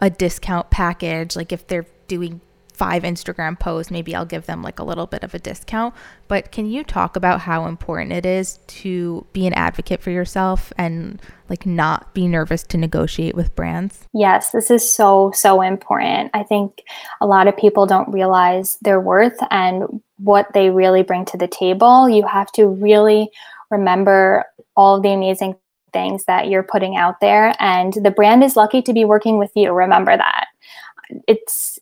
a 0.00 0.08
discount 0.08 0.70
package. 0.70 1.34
Like 1.34 1.52
if 1.52 1.66
they're 1.66 1.86
doing 2.06 2.40
five 2.76 3.04
Instagram 3.04 3.58
posts, 3.58 3.90
maybe 3.90 4.14
I'll 4.14 4.26
give 4.26 4.44
them 4.46 4.62
like 4.62 4.78
a 4.78 4.84
little 4.84 5.06
bit 5.06 5.24
of 5.24 5.34
a 5.34 5.38
discount. 5.38 5.94
But 6.28 6.52
can 6.52 6.66
you 6.66 6.84
talk 6.84 7.16
about 7.16 7.40
how 7.40 7.66
important 7.66 8.12
it 8.12 8.26
is 8.26 8.58
to 8.66 9.26
be 9.32 9.46
an 9.46 9.54
advocate 9.54 10.02
for 10.02 10.10
yourself 10.10 10.72
and 10.76 11.20
like 11.48 11.64
not 11.64 12.12
be 12.12 12.28
nervous 12.28 12.62
to 12.64 12.76
negotiate 12.76 13.34
with 13.34 13.54
brands? 13.54 14.06
Yes, 14.12 14.50
this 14.50 14.70
is 14.70 14.88
so, 14.88 15.32
so 15.34 15.62
important. 15.62 16.30
I 16.34 16.42
think 16.42 16.82
a 17.20 17.26
lot 17.26 17.48
of 17.48 17.56
people 17.56 17.86
don't 17.86 18.12
realize 18.12 18.76
their 18.82 19.00
worth 19.00 19.38
and 19.50 20.02
what 20.18 20.52
they 20.52 20.68
really 20.68 21.02
bring 21.02 21.24
to 21.26 21.38
the 21.38 21.48
table. 21.48 22.08
You 22.10 22.26
have 22.26 22.52
to 22.52 22.66
really 22.66 23.30
remember 23.70 24.44
all 24.76 25.00
the 25.00 25.12
amazing 25.12 25.56
things 25.92 26.26
that 26.26 26.48
you're 26.48 26.62
putting 26.62 26.96
out 26.96 27.20
there 27.20 27.54
and 27.58 27.94
the 27.94 28.10
brand 28.10 28.44
is 28.44 28.54
lucky 28.54 28.82
to 28.82 28.92
be 28.92 29.04
working 29.04 29.38
with 29.38 29.50
you 29.54 29.72
remember 29.72 30.14
that 30.14 30.46
it's 31.26 31.75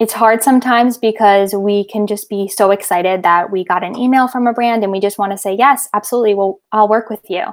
it's 0.00 0.12
hard 0.12 0.42
sometimes 0.42 0.98
because 0.98 1.54
we 1.54 1.84
can 1.84 2.06
just 2.06 2.28
be 2.28 2.48
so 2.48 2.70
excited 2.72 3.22
that 3.22 3.52
we 3.52 3.64
got 3.64 3.84
an 3.84 3.96
email 3.96 4.26
from 4.26 4.46
a 4.46 4.52
brand 4.52 4.82
and 4.82 4.90
we 4.90 5.00
just 5.00 5.18
want 5.18 5.30
to 5.32 5.38
say 5.38 5.54
yes 5.54 5.88
absolutely 5.94 6.34
well 6.34 6.60
i'll 6.72 6.88
work 6.88 7.08
with 7.08 7.28
you. 7.28 7.44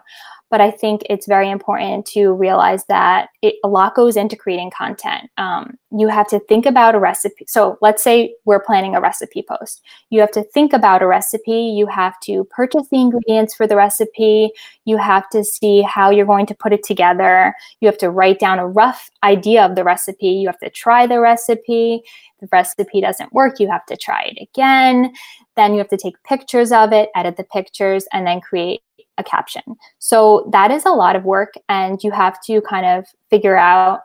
But 0.50 0.60
i 0.60 0.72
think 0.72 1.04
it's 1.10 1.28
very 1.28 1.50
important 1.50 2.06
to 2.08 2.34
realize 2.34 2.84
that 2.86 3.30
it, 3.42 3.56
a 3.64 3.68
lot 3.68 3.96
goes 3.96 4.18
into 4.18 4.36
creating 4.36 4.72
content. 4.72 5.30
Um, 5.38 5.78
you 5.98 6.08
have 6.08 6.28
to 6.30 6.40
think 6.40 6.66
about 6.66 6.96
a 6.96 7.00
recipe 7.00 7.46
so 7.48 7.78
let's 7.80 8.04
say 8.04 8.34
we're 8.46 8.60
planning 8.60 8.96
a 8.96 9.02
recipe 9.02 9.46
post. 9.48 9.82
You 10.10 10.20
have 10.20 10.32
to 10.32 10.44
think 10.44 10.74
about 10.74 11.04
a 11.04 11.08
recipe 11.08 11.52
you 11.78 11.86
have 11.88 12.20
to 12.22 12.44
purchase 12.46 12.88
the 12.90 13.00
ingredients 13.00 13.54
for 13.54 13.68
the 13.68 13.76
recipe 13.76 14.52
you 14.86 14.98
have 14.98 15.30
to 15.30 15.44
see 15.44 15.84
how 15.84 16.10
you're 16.10 16.26
going 16.26 16.48
to 16.48 16.56
put 16.56 16.74
it 16.74 16.84
together. 16.84 17.54
You 17.82 17.88
have 17.88 18.00
to 18.00 18.10
write 18.10 18.40
down 18.40 18.58
a 18.58 18.68
rough 18.68 19.12
idea 19.24 19.64
of 19.64 19.76
the 19.76 19.84
recipe 19.84 20.28
you 20.28 20.48
have 20.48 20.60
to 20.60 20.72
try 20.72 21.06
the 21.06 21.20
recipe 21.20 22.04
the 22.42 22.48
recipe 22.52 23.00
doesn't 23.00 23.34
work, 23.34 23.60
you 23.60 23.70
have 23.70 23.86
to 23.86 23.96
try 23.96 24.24
it 24.24 24.42
again. 24.42 25.14
Then 25.56 25.74
you 25.74 25.78
have 25.78 25.90
to 25.90 25.98
take 25.98 26.22
pictures 26.24 26.72
of 26.72 26.92
it, 26.92 27.10
edit 27.16 27.38
the 27.38 27.44
pictures, 27.44 28.06
and 28.12 28.26
then 28.26 28.42
create 28.42 28.82
a 29.18 29.24
caption. 29.24 29.62
So 30.00 30.50
that 30.52 30.72
is 30.72 30.86
a 30.86 30.92
lot 30.92 31.16
of 31.16 31.24
work, 31.24 31.54
and 31.70 32.04
you 32.04 32.12
have 32.12 32.42
to 32.46 32.62
kind 32.62 32.86
of 32.86 33.06
figure 33.30 33.58
out, 33.58 34.02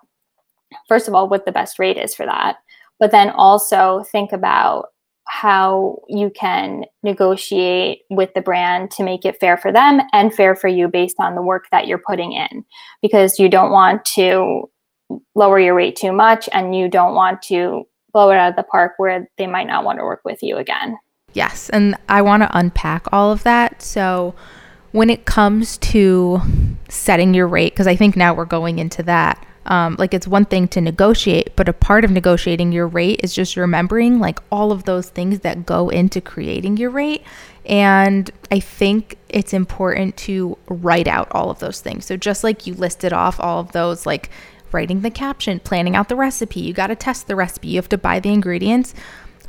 first 0.89 1.09
of 1.09 1.15
all, 1.15 1.29
what 1.29 1.47
the 1.47 1.53
best 1.53 1.79
rate 1.79 1.97
is 1.97 2.15
for 2.15 2.27
that, 2.27 2.57
but 2.99 3.11
then 3.11 3.31
also 3.31 4.05
think 4.11 4.33
about 4.33 4.89
how 5.29 5.99
you 6.09 6.31
can 6.31 6.85
negotiate 7.03 8.03
with 8.11 8.33
the 8.35 8.41
brand 8.41 8.91
to 8.93 9.03
make 9.03 9.25
it 9.25 9.39
fair 9.41 9.57
for 9.57 9.73
them 9.73 10.01
and 10.13 10.33
fair 10.33 10.55
for 10.55 10.69
you 10.69 10.87
based 10.87 11.17
on 11.19 11.35
the 11.35 11.43
work 11.43 11.65
that 11.73 11.89
you're 11.89 12.03
putting 12.07 12.33
in 12.33 12.65
because 13.03 13.39
you 13.39 13.49
don't 13.49 13.73
want 13.73 14.05
to 14.05 14.71
lower 15.35 15.59
your 15.59 15.75
rate 15.75 15.97
too 15.97 16.13
much 16.13 16.49
and 16.53 16.77
you 16.77 16.89
don't 16.89 17.15
want 17.15 17.43
to 17.43 17.85
blow 18.17 18.31
it 18.31 18.39
out 18.39 18.49
of 18.49 18.57
the 18.57 18.63
park 18.63 18.95
where 18.97 19.29
they 19.37 19.47
might 19.47 19.67
not 19.67 19.85
want 19.85 19.99
to 19.99 20.03
work 20.03 20.23
with 20.25 20.43
you 20.43 20.57
again. 20.57 20.97
Yes. 21.35 21.69
And 21.69 21.95
I 22.09 22.23
want 22.23 22.45
to 22.45 22.59
unpack 22.59 23.05
all 23.13 23.31
of 23.31 23.43
that. 23.43 23.83
So, 23.83 24.35
when 24.93 25.11
it 25.11 25.27
comes 25.27 25.77
to 25.79 26.41
setting 26.89 27.35
your 27.35 27.47
rate, 27.47 27.75
because 27.75 27.87
I 27.87 27.95
think 27.95 28.17
now 28.17 28.33
we're 28.33 28.47
going 28.47 28.79
into 28.79 29.03
that, 29.03 29.47
um, 29.67 29.97
like 29.99 30.15
it's 30.15 30.27
one 30.27 30.47
thing 30.47 30.67
to 30.69 30.81
negotiate, 30.81 31.55
but 31.57 31.69
a 31.69 31.75
part 31.75 32.07
of 32.07 32.11
negotiating 32.11 32.73
your 32.73 32.87
rate 32.87 33.21
is 33.23 33.35
just 33.35 33.55
remembering 33.55 34.19
like 34.19 34.39
all 34.51 34.73
of 34.73 34.85
those 34.85 35.11
things 35.11 35.41
that 35.41 35.67
go 35.67 35.91
into 35.91 36.23
creating 36.23 36.79
your 36.79 36.89
rate. 36.89 37.23
And 37.67 38.31
I 38.51 38.61
think 38.61 39.19
it's 39.29 39.53
important 39.53 40.17
to 40.19 40.57
write 40.69 41.09
out 41.09 41.29
all 41.33 41.51
of 41.51 41.59
those 41.59 41.83
things. 41.83 42.07
So, 42.07 42.17
just 42.17 42.43
like 42.43 42.67
you 42.67 42.73
listed 42.73 43.13
off 43.13 43.39
all 43.39 43.61
of 43.61 43.73
those, 43.73 44.07
like 44.07 44.31
writing 44.73 45.01
the 45.01 45.11
caption, 45.11 45.61
planning 45.61 45.97
out 45.97 46.09
the 46.09 46.17
recipe. 46.17 46.61
You 46.61 46.73
got 46.73 46.89
to 46.89 46.97
test 46.97 47.27
the 47.27 47.37
recipe. 47.37 47.69
You 47.69 47.77
have 47.77 47.89
to 47.91 47.99
buy 47.99 48.21
the 48.21 48.33
ingredients. 48.33 48.95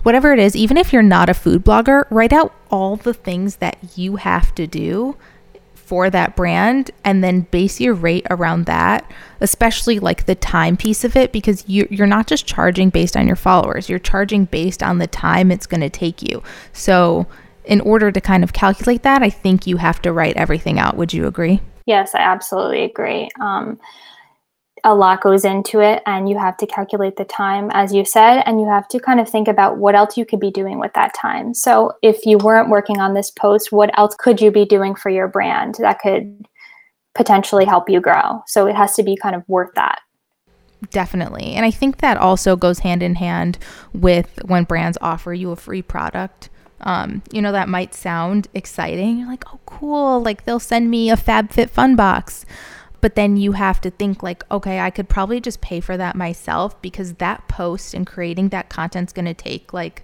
Whatever 0.04 0.34
it 0.34 0.40
is, 0.40 0.56
even 0.56 0.78
if 0.78 0.94
you're 0.94 1.02
not 1.02 1.30
a 1.30 1.34
food 1.34 1.66
blogger, 1.66 2.06
write 2.10 2.34
out 2.34 2.54
all 2.70 2.96
the 2.96 3.14
things 3.14 3.58
that 3.58 3.78
you 3.98 4.18
have 4.18 4.54
to 4.56 4.68
do 4.68 5.18
for 5.88 6.10
that 6.10 6.36
brand 6.36 6.92
and 7.06 7.24
then 7.24 7.42
base 7.50 7.80
your 7.80 7.94
rate 7.94 8.28
around 8.30 8.66
that, 8.66 9.10
especially 9.40 10.00
like 10.00 10.26
the 10.26 10.36
time 10.36 10.76
piece 10.76 11.06
of 11.06 11.16
it, 11.16 11.32
because 11.32 11.64
you're, 11.66 11.88
you're 11.90 12.06
not 12.06 12.28
just 12.28 12.46
charging 12.46 12.90
based 12.90 13.16
on 13.16 13.26
your 13.26 13.38
followers, 13.38 13.88
you're 13.88 13.98
charging 13.98 14.44
based 14.46 14.84
on 14.84 14.98
the 14.98 15.08
time 15.08 15.50
it's 15.50 15.66
going 15.66 15.80
to 15.80 15.90
take 15.90 16.22
you. 16.22 16.44
So, 16.74 17.26
in 17.64 17.80
order 17.82 18.12
to 18.12 18.22
kind 18.22 18.44
of 18.44 18.54
calculate 18.54 19.04
that, 19.04 19.24
I 19.24 19.30
think 19.30 19.66
you 19.66 19.78
have 19.78 20.02
to 20.02 20.12
write 20.12 20.38
everything 20.38 20.78
out. 20.78 20.96
Would 20.98 21.14
you 21.14 21.26
agree? 21.26 21.62
Yes, 21.86 22.14
I 22.14 22.20
absolutely 22.20 22.84
agree. 22.84 23.30
Um, 23.40 23.80
a 24.88 24.96
lot 24.96 25.20
goes 25.20 25.44
into 25.44 25.82
it 25.82 26.02
and 26.06 26.30
you 26.30 26.38
have 26.38 26.56
to 26.56 26.66
calculate 26.66 27.18
the 27.18 27.26
time 27.26 27.70
as 27.74 27.94
you 27.94 28.06
said 28.06 28.42
and 28.46 28.62
you 28.62 28.66
have 28.66 28.88
to 28.88 29.00
kind 29.02 29.20
of 29.20 29.28
think 29.28 29.50
about 29.50 29.78
what 29.78 29.96
else 29.96 30.16
you 30.16 30.26
could 30.26 30.40
be 30.40 30.50
doing 30.50 30.80
with 30.80 30.94
that 30.94 31.14
time. 31.14 31.54
So 31.54 31.92
if 32.02 32.26
you 32.26 32.38
weren't 32.38 32.70
working 32.70 33.02
on 33.02 33.14
this 33.14 33.30
post 33.30 33.74
what 33.74 33.92
else 34.00 34.16
could 34.18 34.40
you 34.40 34.50
be 34.50 34.64
doing 34.64 34.96
for 34.96 35.10
your 35.10 35.28
brand 35.28 35.76
that 35.80 36.00
could 36.00 36.48
potentially 37.16 37.66
help 37.66 37.90
you 37.90 38.00
grow? 38.00 38.42
So 38.48 38.66
it 38.66 38.78
has 38.78 38.96
to 38.96 39.04
be 39.04 39.18
kind 39.18 39.36
of 39.36 39.44
worth 39.50 39.74
that. 39.76 40.00
Definitely. 40.90 41.56
And 41.56 41.66
i 41.66 41.72
think 41.72 41.98
that 41.98 42.16
also 42.16 42.56
goes 42.56 42.80
hand 42.80 43.04
in 43.04 43.16
hand 43.16 43.58
with 43.92 44.40
when 44.46 44.64
brands 44.64 44.98
offer 45.02 45.34
you 45.34 45.52
a 45.52 45.58
free 45.58 45.82
product. 45.82 46.50
Um, 46.80 47.24
you 47.34 47.42
know 47.42 47.52
that 47.52 47.68
might 47.68 47.94
sound 47.94 48.48
exciting. 48.54 49.20
You're 49.20 49.28
like 49.28 49.44
oh 49.54 49.60
cool. 49.66 50.22
Like 50.22 50.46
they'll 50.46 50.62
send 50.62 50.90
me 50.90 51.10
a 51.10 51.18
fabfitfun 51.18 51.98
box 51.98 52.46
but 53.02 53.16
then 53.16 53.38
you 53.38 53.54
have 53.54 53.80
to 53.82 53.90
think 53.90 54.24
like 54.24 54.44
okay 54.52 54.80
i 54.80 54.90
could 54.90 55.10
probably 55.10 55.40
just 55.40 55.62
pay 55.62 55.80
for 55.80 55.98
that 55.98 56.16
myself 56.16 56.80
because 56.82 57.14
that 57.16 57.48
post 57.48 57.94
and 57.94 58.08
creating 58.08 58.50
that 58.50 58.70
content's 58.70 59.14
going 59.14 59.26
to 59.26 59.34
take 59.34 59.74
like 59.74 60.04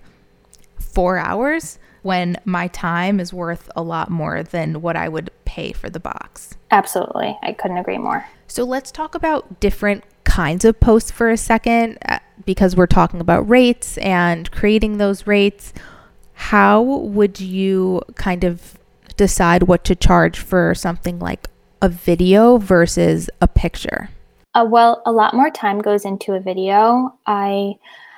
four 0.79 1.17
hours 1.17 1.79
when 2.01 2.37
my 2.43 2.67
time 2.67 3.19
is 3.19 3.33
worth 3.33 3.69
a 3.75 3.81
lot 3.81 4.09
more 4.09 4.43
than 4.43 4.81
what 4.81 4.95
i 4.95 5.07
would 5.07 5.29
pay 5.53 5.71
for 5.71 5.87
the 5.87 5.99
box. 5.99 6.55
Absolutely. 6.71 7.37
I 7.43 7.53
couldn't 7.53 7.77
agree 7.77 7.99
more. 7.99 8.25
So 8.47 8.63
let's 8.63 8.91
talk 8.91 9.13
about 9.13 9.59
different 9.59 10.03
kinds 10.23 10.65
of 10.65 10.79
posts 10.79 11.11
for 11.11 11.29
a 11.29 11.37
second 11.37 11.99
uh, 12.09 12.17
because 12.43 12.75
we're 12.75 12.87
talking 12.87 13.21
about 13.21 13.47
rates 13.47 13.99
and 13.99 14.49
creating 14.49 14.97
those 14.97 15.27
rates. 15.27 15.71
How 16.33 16.81
would 16.81 17.39
you 17.39 18.01
kind 18.15 18.43
of 18.43 18.79
decide 19.15 19.63
what 19.63 19.83
to 19.83 19.95
charge 19.95 20.39
for 20.39 20.73
something 20.73 21.19
like 21.19 21.47
a 21.83 21.89
video 21.89 22.57
versus 22.57 23.29
a 23.41 23.47
picture? 23.47 24.09
Uh, 24.55 24.65
well, 24.67 25.03
a 25.05 25.11
lot 25.11 25.33
more 25.33 25.51
time 25.51 25.79
goes 25.79 26.05
into 26.05 26.33
a 26.33 26.39
video. 26.39 27.13
I 27.27 27.73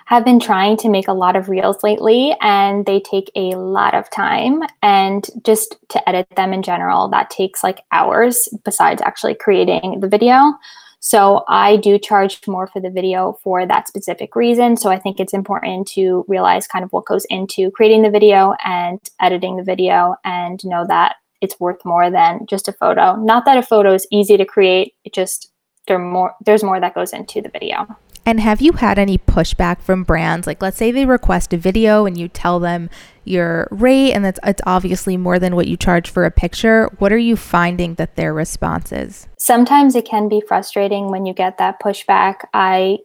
have 0.05 0.23
been 0.23 0.39
trying 0.39 0.77
to 0.77 0.87
make 0.87 1.07
a 1.07 1.13
lot 1.13 1.35
of 1.35 1.49
reels 1.49 1.81
lately 1.81 2.35
and 2.41 2.85
they 2.85 2.99
take 2.99 3.31
a 3.35 3.55
lot 3.55 3.95
of 3.95 4.09
time 4.11 4.61
and 4.83 5.27
just 5.43 5.77
to 5.89 6.07
edit 6.07 6.27
them 6.35 6.53
in 6.53 6.61
general 6.61 7.07
that 7.09 7.31
takes 7.31 7.63
like 7.63 7.81
hours 7.91 8.47
besides 8.63 9.01
actually 9.01 9.33
creating 9.33 9.99
the 9.99 10.07
video 10.07 10.53
so 10.99 11.43
i 11.47 11.75
do 11.77 11.97
charge 11.97 12.39
more 12.47 12.67
for 12.67 12.79
the 12.79 12.89
video 12.91 13.39
for 13.43 13.65
that 13.65 13.87
specific 13.87 14.35
reason 14.35 14.77
so 14.77 14.91
i 14.91 14.99
think 14.99 15.19
it's 15.19 15.33
important 15.33 15.87
to 15.87 16.23
realize 16.27 16.67
kind 16.67 16.85
of 16.85 16.93
what 16.93 17.05
goes 17.05 17.25
into 17.31 17.71
creating 17.71 18.03
the 18.03 18.11
video 18.11 18.53
and 18.63 18.99
editing 19.19 19.55
the 19.57 19.63
video 19.63 20.15
and 20.23 20.63
know 20.65 20.85
that 20.87 21.15
it's 21.41 21.59
worth 21.59 21.83
more 21.85 22.09
than 22.09 22.45
just 22.47 22.67
a 22.67 22.73
photo 22.73 23.15
not 23.15 23.45
that 23.45 23.57
a 23.57 23.61
photo 23.61 23.93
is 23.93 24.07
easy 24.11 24.37
to 24.37 24.45
create 24.45 24.93
it 25.03 25.13
just 25.13 25.51
there 25.87 25.99
more 25.99 26.33
there's 26.45 26.63
more 26.63 26.79
that 26.79 26.95
goes 26.95 27.13
into 27.13 27.41
the 27.41 27.49
video 27.49 27.87
and 28.25 28.39
have 28.39 28.59
you 28.59 28.73
had 28.73 28.97
any 28.97 29.19
pushback 29.19 29.81
from 29.81 30.03
brands? 30.03 30.47
Like, 30.47 30.61
let's 30.61 30.77
say 30.77 30.89
they 30.89 31.05
request 31.05 31.53
a 31.53 31.57
video 31.57 32.07
and 32.07 32.17
you 32.17 32.27
tell 32.27 32.59
them 32.59 32.89
your 33.23 33.67
rate, 33.69 34.13
and 34.13 34.25
that's 34.25 34.39
it's 34.43 34.61
obviously 34.65 35.15
more 35.15 35.37
than 35.37 35.55
what 35.55 35.67
you 35.67 35.77
charge 35.77 36.09
for 36.09 36.25
a 36.25 36.31
picture. 36.31 36.89
What 36.97 37.13
are 37.13 37.19
you 37.19 37.35
finding 37.35 37.95
that 37.95 38.15
their 38.15 38.33
response 38.33 38.91
is? 38.91 39.27
Sometimes 39.37 39.95
it 39.95 40.05
can 40.05 40.27
be 40.27 40.41
frustrating 40.41 41.11
when 41.11 41.25
you 41.25 41.33
get 41.33 41.59
that 41.59 41.79
pushback. 41.79 42.45
I 42.53 42.99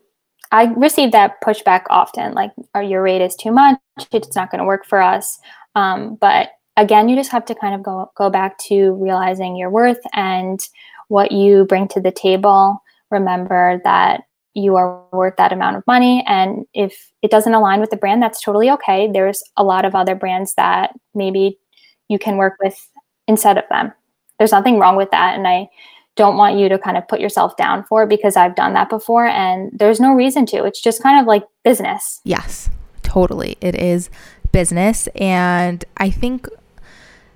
I 0.53 0.65
receive 0.77 1.13
that 1.13 1.41
pushback 1.43 1.83
often, 1.91 2.33
like, 2.33 2.53
"Or 2.75 2.83
your 2.83 3.03
rate 3.03 3.21
is 3.21 3.37
too 3.37 3.53
much. 3.53 3.79
It's 4.13 4.35
not 4.35 4.51
going 4.51 4.61
to 4.61 4.67
work 4.67 4.87
for 4.87 5.03
us." 5.03 5.39
Um, 5.75 6.17
but 6.21 6.51
again, 6.81 7.09
you 7.09 7.17
just 7.17 7.31
have 7.31 7.45
to 7.47 7.55
kind 7.55 7.75
of 7.75 7.83
go 7.83 8.11
go 8.17 8.31
back 8.31 8.59
to 8.59 8.93
realizing 8.95 9.57
your 9.57 9.71
worth 9.71 10.01
and 10.13 10.61
what 11.09 11.33
you 11.33 11.65
bring 11.67 11.89
to 11.89 12.01
the 12.01 12.13
table. 12.13 12.83
Remember 13.11 13.81
that 13.85 14.23
you 14.55 14.77
are 14.77 15.05
worth 15.13 15.37
that 15.37 15.53
amount 15.53 15.77
of 15.77 15.87
money. 15.87 16.25
And 16.27 16.65
if 16.75 17.11
it 17.23 17.31
doesn't 17.31 17.55
align 17.55 17.81
with 17.81 17.91
the 17.91 17.97
brand, 17.97 18.23
that's 18.23 18.43
totally 18.43 18.71
okay. 18.71 19.11
There's 19.13 19.43
a 19.57 19.63
lot 19.63 19.85
of 19.85 19.95
other 19.95 20.15
brands 20.15 20.55
that 20.55 20.93
maybe 21.15 21.59
you 22.09 22.19
can 22.19 22.37
work 22.37 22.55
with 22.63 22.77
instead 23.29 23.59
of 23.59 23.65
them. 23.71 23.93
There's 24.39 24.53
nothing 24.53 24.79
wrong 24.79 24.97
with 24.97 25.11
that. 25.13 25.37
And 25.37 25.47
I 25.47 25.69
don't 26.17 26.37
want 26.37 26.59
you 26.59 26.69
to 26.69 26.79
kind 26.79 26.97
of 26.97 27.07
put 27.07 27.21
yourself 27.21 27.57
down 27.57 27.85
for 27.85 28.07
because 28.07 28.37
I've 28.37 28.57
done 28.57 28.75
that 28.75 28.91
before 28.91 29.27
and 29.27 29.71
there's 29.73 30.01
no 30.01 30.13
reason 30.13 30.47
to. 30.47 30.65
It's 30.65 30.83
just 30.83 31.03
kind 31.03 31.21
of 31.21 31.27
like 31.27 31.45
business. 31.63 32.21
Yes, 32.25 32.71
totally. 33.03 33.57
It 33.61 33.77
is 33.77 34.11
business. 34.51 35.09
And 35.15 35.85
I 35.99 36.11
think 36.11 36.49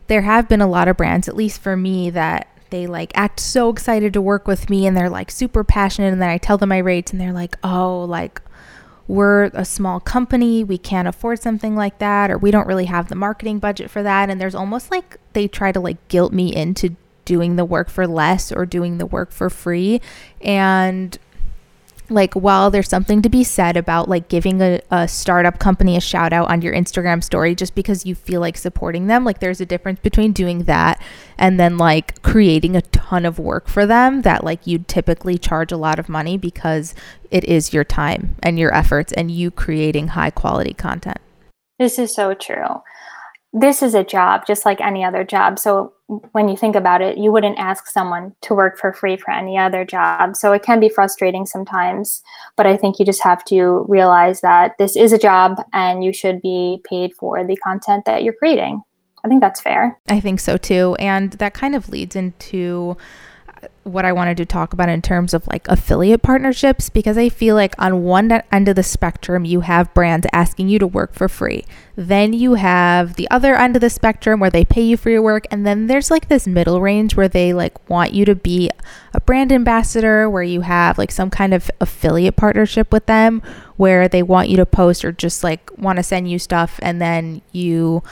there 0.07 0.23
have 0.23 0.49
been 0.49 0.61
a 0.61 0.67
lot 0.67 0.89
of 0.89 0.97
brands, 0.97 1.29
at 1.29 1.37
least 1.37 1.61
for 1.61 1.77
me, 1.77 2.11
that 2.11 2.49
they 2.71 2.87
like 2.87 3.13
act 3.15 3.41
so 3.41 3.69
excited 3.69 4.13
to 4.13 4.21
work 4.21 4.49
with 4.49 4.69
me 4.69 4.87
and 4.87 4.97
they're 4.97 5.11
like 5.11 5.31
super 5.31 5.63
passionate 5.63 6.13
and 6.13 6.21
then 6.21 6.31
I 6.31 6.39
tell 6.39 6.59
them 6.59 6.71
my 6.71 6.79
rates 6.79 7.13
and 7.13 7.21
they're 7.21 7.33
like, 7.33 7.57
"Oh, 7.63 8.05
like 8.05 8.43
we're 9.07 9.45
a 9.55 9.65
small 9.65 10.01
company, 10.01 10.65
we 10.65 10.79
can't 10.79 11.07
afford 11.07 11.41
something 11.41 11.77
like 11.77 11.99
that 11.99 12.31
or 12.31 12.39
we 12.39 12.51
don't 12.51 12.67
really 12.67 12.87
have 12.87 13.09
the 13.09 13.15
marketing 13.15 13.59
budget 13.61 13.91
for 13.91 14.03
that." 14.03 14.29
And 14.29 14.41
there's 14.41 14.55
almost 14.55 14.91
like 14.91 15.19
they 15.35 15.47
try 15.47 15.73
to 15.73 15.81
like 15.81 16.09
guilt 16.09 16.33
me 16.33 16.55
into 16.55 16.97
doing 17.25 17.57
the 17.57 17.65
work 17.65 17.89
for 17.89 18.07
less 18.07 18.51
or 18.53 18.67
doing 18.67 18.99
the 18.99 19.07
work 19.07 19.31
for 19.31 19.49
free. 19.49 20.01
And 20.41 21.17
like 22.11 22.35
while 22.35 22.71
there's 22.71 22.89
something 22.89 23.23
to 23.23 23.29
be 23.29 23.43
said 23.43 23.77
about 23.77 24.09
like 24.09 24.29
giving 24.29 24.61
a, 24.61 24.81
a 24.91 25.09
startup 25.09 25.59
company 25.59 25.97
a 25.97 26.01
shout 26.01 26.33
out 26.33 26.51
on 26.51 26.61
your 26.61 26.75
instagram 26.75 27.23
story 27.23 27.55
just 27.55 27.75
because 27.75 28.05
you 28.05 28.15
feel 28.15 28.41
like 28.41 28.57
supporting 28.57 29.07
them 29.07 29.25
like 29.25 29.41
there's 29.41 29.61
a 29.61 29.67
difference 29.67 30.01
between 30.01 30.33
doing 30.33 30.65
that 30.65 31.01
and 31.39 31.59
then 31.59 31.79
like 31.79 32.21
creating 32.23 32.77
a 32.77 32.83
ton 32.83 33.25
of 33.25 33.39
work 33.39 33.69
for 33.69 33.87
them 33.87 34.23
that 34.23 34.45
like 34.45 34.67
you'd 34.67 34.87
typically 34.89 35.39
charge 35.39 35.73
a 35.73 35.77
lot 35.77 35.99
of 35.99 36.09
money 36.09 36.37
because 36.37 36.95
it 37.31 37.45
is 37.45 37.73
your 37.73 37.85
time 37.85 38.37
and 38.43 38.59
your 38.59 38.75
efforts 38.75 39.13
and 39.13 39.31
you 39.31 39.51
creating 39.51 40.09
high 40.09 40.31
quality 40.31 40.75
content. 40.75 41.19
This 41.79 41.99
is 41.99 42.15
so 42.15 42.35
true 42.35 42.83
this 43.55 43.83
is 43.83 43.95
a 43.95 44.03
job 44.03 44.45
just 44.47 44.67
like 44.67 44.81
any 44.81 45.05
other 45.05 45.23
job. 45.23 45.61
So 45.61 45.93
when 46.33 46.49
you 46.49 46.57
think 46.57 46.75
about 46.75 47.01
it, 47.01 47.17
you 47.17 47.31
wouldn't 47.31 47.57
ask 47.57 47.87
someone 47.87 48.35
to 48.43 48.53
work 48.53 48.77
for 48.77 48.93
free 48.93 49.17
for 49.17 49.31
any 49.31 49.57
other 49.57 49.85
job. 49.85 50.35
So 50.35 50.53
it 50.53 50.65
can 50.65 50.81
be 50.81 50.89
frustrating 50.89 51.47
sometimes, 51.47 52.23
but 52.57 52.67
I 52.67 52.77
think 52.77 52.99
you 52.99 53.07
just 53.07 53.23
have 53.23 53.45
to 53.47 53.87
realize 53.89 54.41
that 54.41 54.77
this 54.79 54.97
is 54.97 55.13
a 55.13 55.19
job 55.19 55.63
and 55.73 56.03
you 56.03 56.13
should 56.13 56.43
be 56.43 56.83
paid 56.85 57.15
for 57.15 57.47
the 57.47 57.57
content 57.57 58.05
that 58.07 58.25
you're 58.25 58.35
creating. 58.35 58.83
I 59.25 59.29
think 59.29 59.41
that's 59.41 59.61
fair. 59.61 59.99
I 60.09 60.19
think 60.19 60.41
so 60.41 60.57
too. 60.57 60.97
And 60.99 61.33
that 61.35 61.55
kind 61.55 61.77
of 61.77 61.89
leads 61.89 62.17
into 62.17 62.97
what 63.85 64.05
I 64.05 64.13
wanted 64.13 64.37
to 64.39 64.47
talk 64.47 64.73
about 64.73 64.89
in 64.89 65.03
terms 65.03 65.35
of 65.35 65.47
like 65.47 65.69
affiliate 65.69 66.23
partnerships 66.23 66.89
because 66.89 67.19
I 67.19 67.29
feel 67.29 67.55
like 67.55 67.75
on 67.79 68.03
one 68.03 68.33
end 68.51 68.69
of 68.69 68.77
the 68.77 68.83
spectrum, 68.83 69.45
you 69.45 69.61
have 69.61 69.93
brands 69.95 70.27
asking 70.33 70.69
you 70.69 70.79
to 70.79 70.87
work 70.87 71.15
for 71.15 71.29
free. 71.29 71.65
Then 71.97 72.33
you 72.33 72.55
have 72.55 73.17
the 73.17 73.29
other 73.31 73.55
end 73.55 73.77
of 73.77 73.81
the 73.81 73.91
spectrum 73.91 74.41
where 74.41 74.51
they 74.51 74.65
pay 74.65 74.83
you 74.83 74.97
for 74.97 75.11
your 75.11 75.23
work. 75.23 75.47
And 75.51 75.67
then 75.67 75.87
there's 75.87 76.11
like 76.11 76.29
this 76.29 76.47
middle 76.47 76.81
range 76.81 77.15
where 77.15 77.29
they 77.29 77.53
like 77.53 77.89
want 77.91 78.13
you 78.13 78.25
to 78.25 78.35
be 78.35 78.71
a 79.13 79.21
brand 79.21 79.53
ambassador, 79.53 80.29
where 80.31 80.43
you 80.43 80.63
have 80.63 80.99
like 80.99 81.13
some 81.13 81.31
kind 81.31 81.53
of 81.53 81.71
affiliate 81.81 82.37
partnership 82.37 82.93
with 82.93 83.07
them, 83.07 83.43
where 83.77 84.09
they 84.09 84.23
want 84.23 84.49
you 84.49 84.57
to 84.57 84.67
post 84.67 85.05
or 85.05 85.13
just 85.13 85.45
like 85.45 85.71
want 85.77 85.99
to 85.99 86.03
send 86.03 86.31
you 86.31 86.39
stuff 86.39 86.81
and 86.83 87.01
then 87.01 87.43
you 87.53 88.03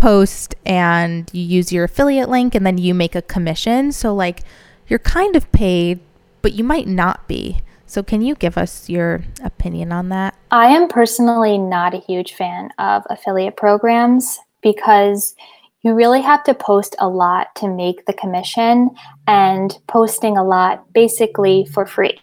post 0.00 0.54
and 0.64 1.30
you 1.32 1.42
use 1.42 1.72
your 1.72 1.84
affiliate 1.84 2.28
link 2.28 2.54
and 2.54 2.66
then 2.66 2.78
you 2.78 2.94
make 2.94 3.14
a 3.14 3.22
commission. 3.22 3.92
So, 3.92 4.14
like, 4.14 4.42
you're 4.90 4.98
kind 4.98 5.36
of 5.36 5.50
paid, 5.52 6.00
but 6.42 6.52
you 6.52 6.64
might 6.64 6.88
not 6.88 7.26
be. 7.28 7.62
So, 7.86 8.02
can 8.02 8.22
you 8.22 8.34
give 8.34 8.58
us 8.58 8.88
your 8.88 9.24
opinion 9.42 9.92
on 9.92 10.10
that? 10.10 10.36
I 10.50 10.66
am 10.66 10.88
personally 10.88 11.58
not 11.58 11.94
a 11.94 11.98
huge 11.98 12.34
fan 12.34 12.70
of 12.78 13.04
affiliate 13.08 13.56
programs 13.56 14.38
because 14.62 15.34
you 15.82 15.94
really 15.94 16.20
have 16.20 16.44
to 16.44 16.54
post 16.54 16.94
a 16.98 17.08
lot 17.08 17.54
to 17.56 17.68
make 17.68 18.04
the 18.04 18.12
commission 18.12 18.90
and 19.26 19.76
posting 19.88 20.36
a 20.36 20.44
lot 20.44 20.92
basically 20.92 21.66
for 21.72 21.86
free. 21.86 22.18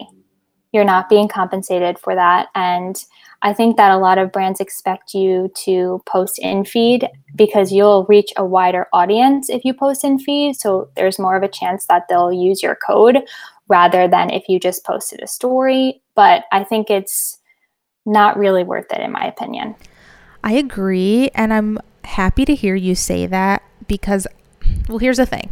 You're 0.72 0.84
not 0.84 1.10
being 1.10 1.28
compensated 1.28 1.98
for 1.98 2.16
that. 2.16 2.48
And 2.54 2.96
I 3.42 3.54
think 3.54 3.78
that 3.78 3.92
a 3.92 3.98
lot 3.98 4.18
of 4.18 4.32
brands 4.32 4.60
expect 4.60 5.14
you 5.14 5.52
to 5.64 6.02
post 6.08 6.40
in 6.40 6.66
feed 6.66 7.08
because 7.36 7.72
you'll 7.72 8.06
reach 8.10 8.32
a 8.36 8.46
wider 8.46 8.88
audience 8.94 9.50
if 9.50 9.64
you 9.64 9.74
post 9.74 10.04
in 10.04 10.18
feed. 10.18 10.56
So 10.56 10.90
there's 10.96 11.20
more 11.20 11.36
of 11.36 11.44
a 11.44 11.48
chance 11.48 11.86
that 11.86 12.04
they'll 12.10 12.34
use 12.34 12.64
your 12.64 12.76
code 12.76 13.20
rather 13.68 14.08
than 14.08 14.32
if 14.32 14.50
you 14.50 14.60
just 14.60 14.86
posted 14.86 15.22
a 15.22 15.28
story. 15.28 16.02
But 16.16 16.46
I 16.52 16.64
think 16.64 16.90
it's 16.90 17.40
not 18.06 18.38
really 18.38 18.64
worth 18.64 18.92
it, 18.92 19.02
in 19.02 19.12
my 19.12 19.26
opinion. 19.26 19.76
I 20.44 20.54
agree. 20.54 21.30
And 21.36 21.54
I'm 21.54 21.80
happy 22.06 22.46
to 22.46 22.56
hear 22.56 22.74
you 22.74 22.96
say 22.96 23.28
that 23.28 23.62
because, 23.88 24.26
well, 24.88 24.98
here's 24.98 25.18
the 25.18 25.26
thing 25.26 25.50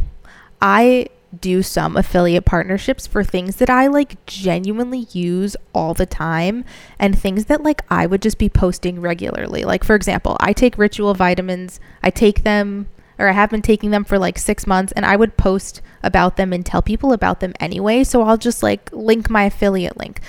I 0.60 1.08
do 1.40 1.62
some 1.62 1.96
affiliate 1.96 2.44
partnerships 2.44 3.06
for 3.06 3.22
things 3.24 3.56
that 3.56 3.70
I 3.70 3.86
like 3.86 4.24
genuinely 4.26 5.06
use 5.12 5.56
all 5.72 5.94
the 5.94 6.06
time 6.06 6.64
and 6.98 7.18
things 7.18 7.46
that 7.46 7.62
like 7.62 7.82
I 7.90 8.06
would 8.06 8.22
just 8.22 8.38
be 8.38 8.48
posting 8.48 9.00
regularly. 9.00 9.64
Like 9.64 9.84
for 9.84 9.94
example, 9.94 10.36
I 10.40 10.52
take 10.52 10.78
ritual 10.78 11.14
vitamins. 11.14 11.80
I 12.02 12.10
take 12.10 12.44
them 12.44 12.88
or 13.18 13.28
I 13.28 13.32
have 13.32 13.50
been 13.50 13.62
taking 13.62 13.90
them 13.90 14.04
for 14.04 14.18
like 14.18 14.38
6 14.38 14.66
months 14.66 14.92
and 14.92 15.06
I 15.06 15.16
would 15.16 15.36
post 15.36 15.80
about 16.02 16.36
them 16.36 16.52
and 16.52 16.64
tell 16.64 16.82
people 16.82 17.12
about 17.12 17.40
them 17.40 17.54
anyway, 17.58 18.04
so 18.04 18.22
I'll 18.22 18.36
just 18.36 18.62
like 18.62 18.90
link 18.92 19.30
my 19.30 19.44
affiliate 19.44 19.96
link. 19.96 20.20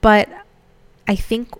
But 0.00 0.28
I 1.08 1.16
think 1.16 1.50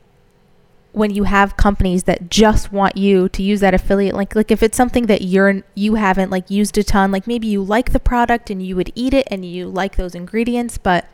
when 0.93 1.11
you 1.11 1.25
have 1.25 1.57
companies 1.57 2.05
that 2.05 2.29
just 2.29 2.73
want 2.73 2.97
you 2.97 3.29
to 3.29 3.43
use 3.43 3.61
that 3.61 3.75
affiliate 3.75 4.15
link 4.15 4.35
like 4.35 4.51
if 4.51 4.63
it's 4.63 4.77
something 4.77 5.07
that 5.07 5.23
you're 5.23 5.63
you 5.75 5.95
haven't 5.95 6.31
like 6.31 6.51
used 6.51 6.77
a 6.77 6.83
ton 6.83 7.13
like 7.13 7.27
maybe 7.27 7.47
you 7.47 7.63
like 7.63 7.93
the 7.93 8.01
product 8.01 8.51
and 8.51 8.65
you 8.65 8.75
would 8.75 8.93
eat 8.95 9.15
it 9.15 9.27
and 9.31 9.45
you 9.45 9.69
like 9.69 9.97
those 9.97 10.15
ingredients 10.15 10.79
but 10.79 11.07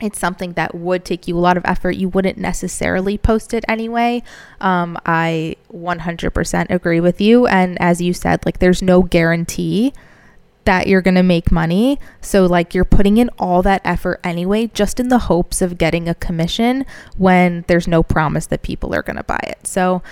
it's 0.00 0.18
something 0.18 0.52
that 0.52 0.74
would 0.74 1.04
take 1.04 1.26
you 1.26 1.36
a 1.36 1.40
lot 1.40 1.56
of 1.56 1.64
effort. 1.64 1.92
You 1.92 2.08
wouldn't 2.08 2.38
necessarily 2.38 3.16
post 3.16 3.54
it 3.54 3.64
anyway. 3.68 4.22
Um, 4.60 4.98
I 5.06 5.56
100% 5.72 6.66
agree 6.70 7.00
with 7.00 7.20
you. 7.20 7.46
And 7.46 7.80
as 7.80 8.00
you 8.00 8.12
said, 8.12 8.44
like 8.44 8.58
there's 8.58 8.82
no 8.82 9.02
guarantee 9.02 9.94
that 10.66 10.86
you're 10.86 11.00
going 11.00 11.14
to 11.14 11.22
make 11.22 11.50
money. 11.50 11.98
So, 12.20 12.46
like, 12.46 12.74
you're 12.74 12.84
putting 12.84 13.16
in 13.16 13.30
all 13.38 13.62
that 13.62 13.80
effort 13.84 14.20
anyway, 14.22 14.70
just 14.74 15.00
in 15.00 15.08
the 15.08 15.20
hopes 15.20 15.62
of 15.62 15.78
getting 15.78 16.08
a 16.08 16.14
commission 16.14 16.84
when 17.16 17.64
there's 17.66 17.88
no 17.88 18.02
promise 18.02 18.46
that 18.46 18.62
people 18.62 18.94
are 18.94 19.02
going 19.02 19.16
to 19.16 19.24
buy 19.24 19.40
it. 19.42 19.66
So, 19.66 20.02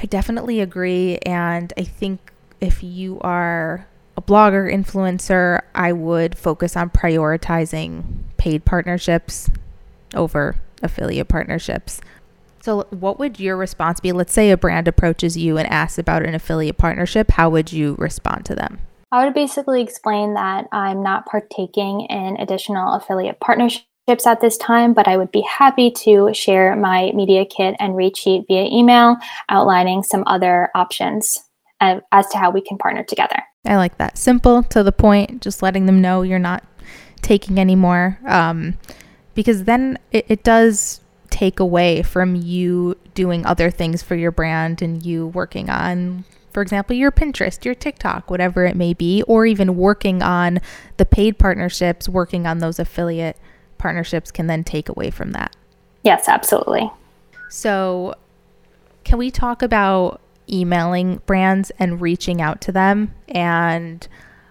I 0.00 0.06
definitely 0.06 0.60
agree. 0.60 1.16
And 1.18 1.72
I 1.76 1.84
think 1.84 2.32
if 2.60 2.82
you 2.82 3.18
are 3.20 3.86
a 4.16 4.22
blogger, 4.22 4.72
influencer, 4.72 5.62
I 5.74 5.92
would 5.92 6.36
focus 6.36 6.76
on 6.76 6.90
prioritizing 6.90 8.02
paid 8.36 8.64
partnerships 8.64 9.50
over 10.14 10.56
affiliate 10.82 11.28
partnerships. 11.28 12.00
So, 12.60 12.82
what 12.90 13.18
would 13.18 13.38
your 13.38 13.56
response 13.56 14.00
be? 14.00 14.12
Let's 14.12 14.32
say 14.32 14.50
a 14.50 14.56
brand 14.56 14.88
approaches 14.88 15.36
you 15.36 15.56
and 15.56 15.68
asks 15.68 15.98
about 15.98 16.24
an 16.24 16.34
affiliate 16.34 16.78
partnership. 16.78 17.32
How 17.32 17.48
would 17.48 17.72
you 17.72 17.94
respond 17.98 18.44
to 18.46 18.54
them? 18.54 18.80
I 19.16 19.24
would 19.24 19.32
basically 19.32 19.80
explain 19.80 20.34
that 20.34 20.68
I'm 20.72 21.02
not 21.02 21.24
partaking 21.24 22.02
in 22.02 22.36
additional 22.38 22.92
affiliate 22.92 23.40
partnerships 23.40 24.26
at 24.26 24.42
this 24.42 24.58
time, 24.58 24.92
but 24.92 25.08
I 25.08 25.16
would 25.16 25.32
be 25.32 25.40
happy 25.40 25.90
to 26.02 26.34
share 26.34 26.76
my 26.76 27.12
media 27.14 27.46
kit 27.46 27.76
and 27.80 27.96
rate 27.96 28.18
sheet 28.18 28.44
via 28.46 28.64
email 28.64 29.16
outlining 29.48 30.02
some 30.02 30.22
other 30.26 30.68
options 30.74 31.38
uh, 31.80 32.00
as 32.12 32.26
to 32.26 32.36
how 32.36 32.50
we 32.50 32.60
can 32.60 32.76
partner 32.76 33.04
together. 33.04 33.42
I 33.64 33.76
like 33.76 33.96
that. 33.96 34.18
Simple 34.18 34.62
to 34.64 34.82
the 34.82 34.92
point, 34.92 35.40
just 35.40 35.62
letting 35.62 35.86
them 35.86 36.02
know 36.02 36.20
you're 36.20 36.38
not 36.38 36.62
taking 37.22 37.58
any 37.58 37.74
more. 37.74 38.18
Um, 38.26 38.76
because 39.34 39.64
then 39.64 39.98
it, 40.12 40.26
it 40.28 40.44
does 40.44 41.00
take 41.30 41.58
away 41.58 42.02
from 42.02 42.34
you 42.34 42.98
doing 43.14 43.46
other 43.46 43.70
things 43.70 44.02
for 44.02 44.14
your 44.14 44.30
brand 44.30 44.82
and 44.82 45.06
you 45.06 45.28
working 45.28 45.70
on 45.70 46.26
for 46.56 46.62
example, 46.62 46.96
your 46.96 47.12
Pinterest, 47.12 47.66
your 47.66 47.74
TikTok, 47.74 48.30
whatever 48.30 48.64
it 48.64 48.76
may 48.76 48.94
be, 48.94 49.22
or 49.24 49.44
even 49.44 49.76
working 49.76 50.22
on 50.22 50.58
the 50.96 51.04
paid 51.04 51.38
partnerships, 51.38 52.08
working 52.08 52.46
on 52.46 52.60
those 52.60 52.78
affiliate 52.78 53.36
partnerships 53.76 54.30
can 54.30 54.46
then 54.46 54.64
take 54.64 54.88
away 54.88 55.10
from 55.10 55.32
that. 55.32 55.54
Yes, 56.02 56.30
absolutely. 56.30 56.90
So, 57.50 58.14
can 59.04 59.18
we 59.18 59.30
talk 59.30 59.60
about 59.60 60.22
emailing 60.50 61.20
brands 61.26 61.70
and 61.78 62.00
reaching 62.00 62.40
out 62.40 62.62
to 62.62 62.72
them? 62.72 63.14
And 63.28 64.08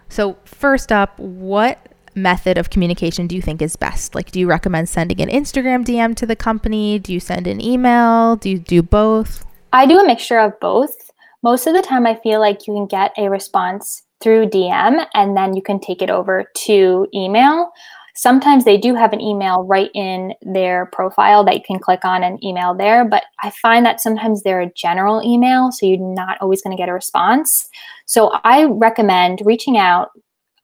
so, 0.08 0.36
first 0.44 0.92
up, 0.92 1.18
what 1.18 1.88
method 2.14 2.56
of 2.56 2.70
communication 2.70 3.26
do 3.26 3.34
you 3.34 3.42
think 3.42 3.60
is 3.60 3.74
best? 3.74 4.14
Like, 4.14 4.30
do 4.30 4.38
you 4.38 4.46
recommend 4.46 4.88
sending 4.88 5.20
an 5.20 5.28
Instagram 5.28 5.84
DM 5.84 6.14
to 6.14 6.24
the 6.24 6.36
company? 6.36 7.00
Do 7.00 7.12
you 7.12 7.18
send 7.18 7.48
an 7.48 7.60
email? 7.60 8.36
Do 8.36 8.48
you 8.48 8.60
do 8.60 8.80
both? 8.80 9.44
I 9.72 9.86
do 9.86 9.98
a 9.98 10.06
mixture 10.06 10.38
of 10.38 10.60
both 10.60 11.05
most 11.46 11.68
of 11.68 11.74
the 11.74 11.80
time, 11.80 12.08
I 12.08 12.16
feel 12.24 12.40
like 12.40 12.66
you 12.66 12.74
can 12.74 12.86
get 12.86 13.12
a 13.16 13.30
response 13.30 14.02
through 14.20 14.48
DM 14.48 15.06
and 15.14 15.36
then 15.36 15.54
you 15.54 15.62
can 15.62 15.78
take 15.78 16.02
it 16.02 16.10
over 16.10 16.50
to 16.66 17.06
email. 17.14 17.70
Sometimes 18.16 18.64
they 18.64 18.76
do 18.76 18.96
have 18.96 19.12
an 19.12 19.20
email 19.20 19.62
right 19.62 19.92
in 19.94 20.34
their 20.42 20.86
profile 20.86 21.44
that 21.44 21.54
you 21.54 21.60
can 21.64 21.78
click 21.78 22.04
on 22.04 22.24
and 22.24 22.42
email 22.42 22.74
there, 22.74 23.04
but 23.04 23.22
I 23.44 23.50
find 23.62 23.86
that 23.86 24.00
sometimes 24.00 24.42
they're 24.42 24.60
a 24.60 24.72
general 24.72 25.22
email, 25.22 25.70
so 25.70 25.86
you're 25.86 25.98
not 26.00 26.36
always 26.40 26.62
going 26.62 26.76
to 26.76 26.80
get 26.82 26.88
a 26.88 26.92
response. 26.92 27.68
So 28.06 28.32
I 28.42 28.64
recommend 28.64 29.42
reaching 29.44 29.78
out 29.78 30.08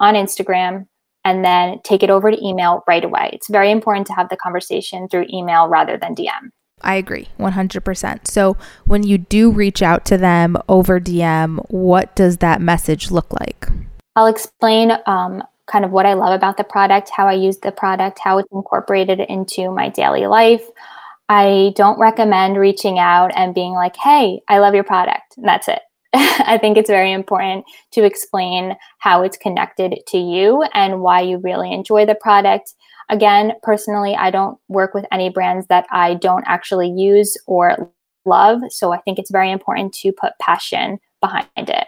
on 0.01 0.15
Instagram 0.15 0.89
and 1.25 1.45
then 1.45 1.79
take 1.85 2.03
it 2.03 2.11
over 2.11 2.29
to 2.29 2.45
email 2.45 2.83
right 2.89 3.05
away. 3.05 3.31
It's 3.33 3.49
very 3.49 3.71
important 3.71 4.09
to 4.09 4.15
have 4.15 4.31
the 4.31 4.37
conversation 4.37 5.07
through 5.09 5.27
email 5.33 5.69
rather 5.69 5.97
than 5.97 6.17
DM. 6.17 6.51
I 6.83 6.95
agree 6.97 7.29
100%. 7.39 8.27
So 8.27 8.57
when 8.85 9.03
you 9.03 9.19
do 9.19 9.51
reach 9.51 9.83
out 9.83 10.05
to 10.07 10.19
them 10.19 10.57
over 10.69 11.01
DM, 11.01 11.65
what 11.71 12.15
does 12.15 12.39
that 12.39 12.61
message 12.61 13.11
look 13.11 13.33
like? 13.33 13.69
I'll 14.17 14.27
explain 14.27 14.93
um, 15.07 15.43
kind 15.67 15.85
of 15.85 15.91
what 15.91 16.07
I 16.07 16.15
love 16.15 16.35
about 16.35 16.57
the 16.57 16.65
product, 16.65 17.11
how 17.15 17.27
I 17.27 17.33
use 17.33 17.59
the 17.59 17.73
product, 17.73 18.19
how 18.23 18.39
it's 18.39 18.49
incorporated 18.53 19.21
into 19.21 19.71
my 19.71 19.89
daily 19.89 20.27
life. 20.27 20.65
I 21.29 21.73
don't 21.77 21.99
recommend 21.99 22.59
reaching 22.59 22.99
out 22.99 23.31
and 23.35 23.55
being 23.55 23.73
like, 23.73 23.97
hey, 23.97 24.43
I 24.49 24.59
love 24.59 24.75
your 24.75 24.85
product. 24.85 25.37
And 25.39 25.47
that's 25.47 25.69
it. 25.69 25.81
I 26.15 26.59
think 26.61 26.77
it's 26.77 26.91
very 26.91 27.11
important 27.11 27.65
to 27.93 28.05
explain 28.05 28.77
how 28.99 29.23
it's 29.23 29.39
connected 29.39 29.95
to 30.09 30.19
you 30.19 30.63
and 30.75 31.01
why 31.01 31.23
you 31.23 31.39
really 31.39 31.73
enjoy 31.73 32.05
the 32.05 32.15
product 32.15 32.75
Again, 33.09 33.53
personally, 33.63 34.15
I 34.15 34.31
don't 34.31 34.59
work 34.69 34.95
with 34.95 35.05
any 35.13 35.29
brands 35.29 35.67
that 35.69 35.87
I 35.91 36.15
don't 36.15 36.45
actually 36.47 36.91
use 36.91 37.37
or 37.47 37.93
love. 38.25 38.61
So 38.71 38.93
I 38.93 39.01
think 39.01 39.19
it's 39.19 39.31
very 39.31 39.51
important 39.51 39.93
to 39.95 40.13
put 40.13 40.33
passion 40.41 40.99
behind 41.21 41.49
it. 41.57 41.87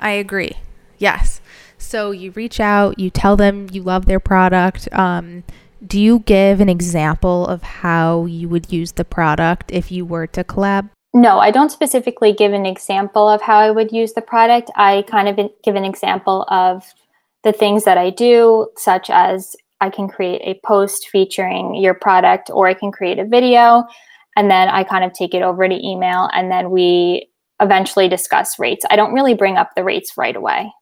I 0.00 0.10
agree. 0.10 0.52
Yes. 0.98 1.40
So 1.78 2.10
you 2.10 2.30
reach 2.32 2.60
out, 2.60 2.98
you 2.98 3.10
tell 3.10 3.36
them 3.36 3.68
you 3.70 3.82
love 3.82 4.06
their 4.06 4.20
product. 4.20 4.88
Um, 4.92 5.44
do 5.86 6.00
you 6.00 6.20
give 6.20 6.60
an 6.60 6.68
example 6.68 7.46
of 7.46 7.62
how 7.62 8.24
you 8.24 8.48
would 8.48 8.72
use 8.72 8.92
the 8.92 9.04
product 9.04 9.70
if 9.70 9.92
you 9.92 10.04
were 10.04 10.26
to 10.28 10.42
collab? 10.42 10.88
No, 11.12 11.38
I 11.38 11.50
don't 11.50 11.70
specifically 11.70 12.32
give 12.32 12.52
an 12.52 12.66
example 12.66 13.28
of 13.28 13.42
how 13.42 13.58
I 13.58 13.70
would 13.70 13.92
use 13.92 14.14
the 14.14 14.22
product. 14.22 14.70
I 14.76 15.04
kind 15.06 15.28
of 15.28 15.50
give 15.62 15.74
an 15.74 15.84
example 15.84 16.44
of 16.48 16.92
the 17.44 17.52
things 17.52 17.84
that 17.84 17.96
I 17.96 18.10
do, 18.10 18.68
such 18.76 19.08
as 19.08 19.54
I 19.80 19.90
can 19.90 20.08
create 20.08 20.40
a 20.44 20.60
post 20.66 21.08
featuring 21.10 21.74
your 21.74 21.94
product 21.94 22.50
or 22.52 22.66
I 22.66 22.74
can 22.74 22.92
create 22.92 23.18
a 23.18 23.24
video 23.24 23.84
and 24.36 24.50
then 24.50 24.68
I 24.68 24.84
kind 24.84 25.04
of 25.04 25.12
take 25.12 25.34
it 25.34 25.42
over 25.42 25.68
to 25.68 25.74
email 25.74 26.28
and 26.32 26.50
then 26.50 26.70
we 26.70 27.30
eventually 27.60 28.08
discuss 28.08 28.58
rates. 28.58 28.84
I 28.90 28.96
don't 28.96 29.14
really 29.14 29.34
bring 29.34 29.56
up 29.56 29.70
the 29.74 29.84
rates 29.84 30.12
right 30.16 30.36
away. 30.36 30.72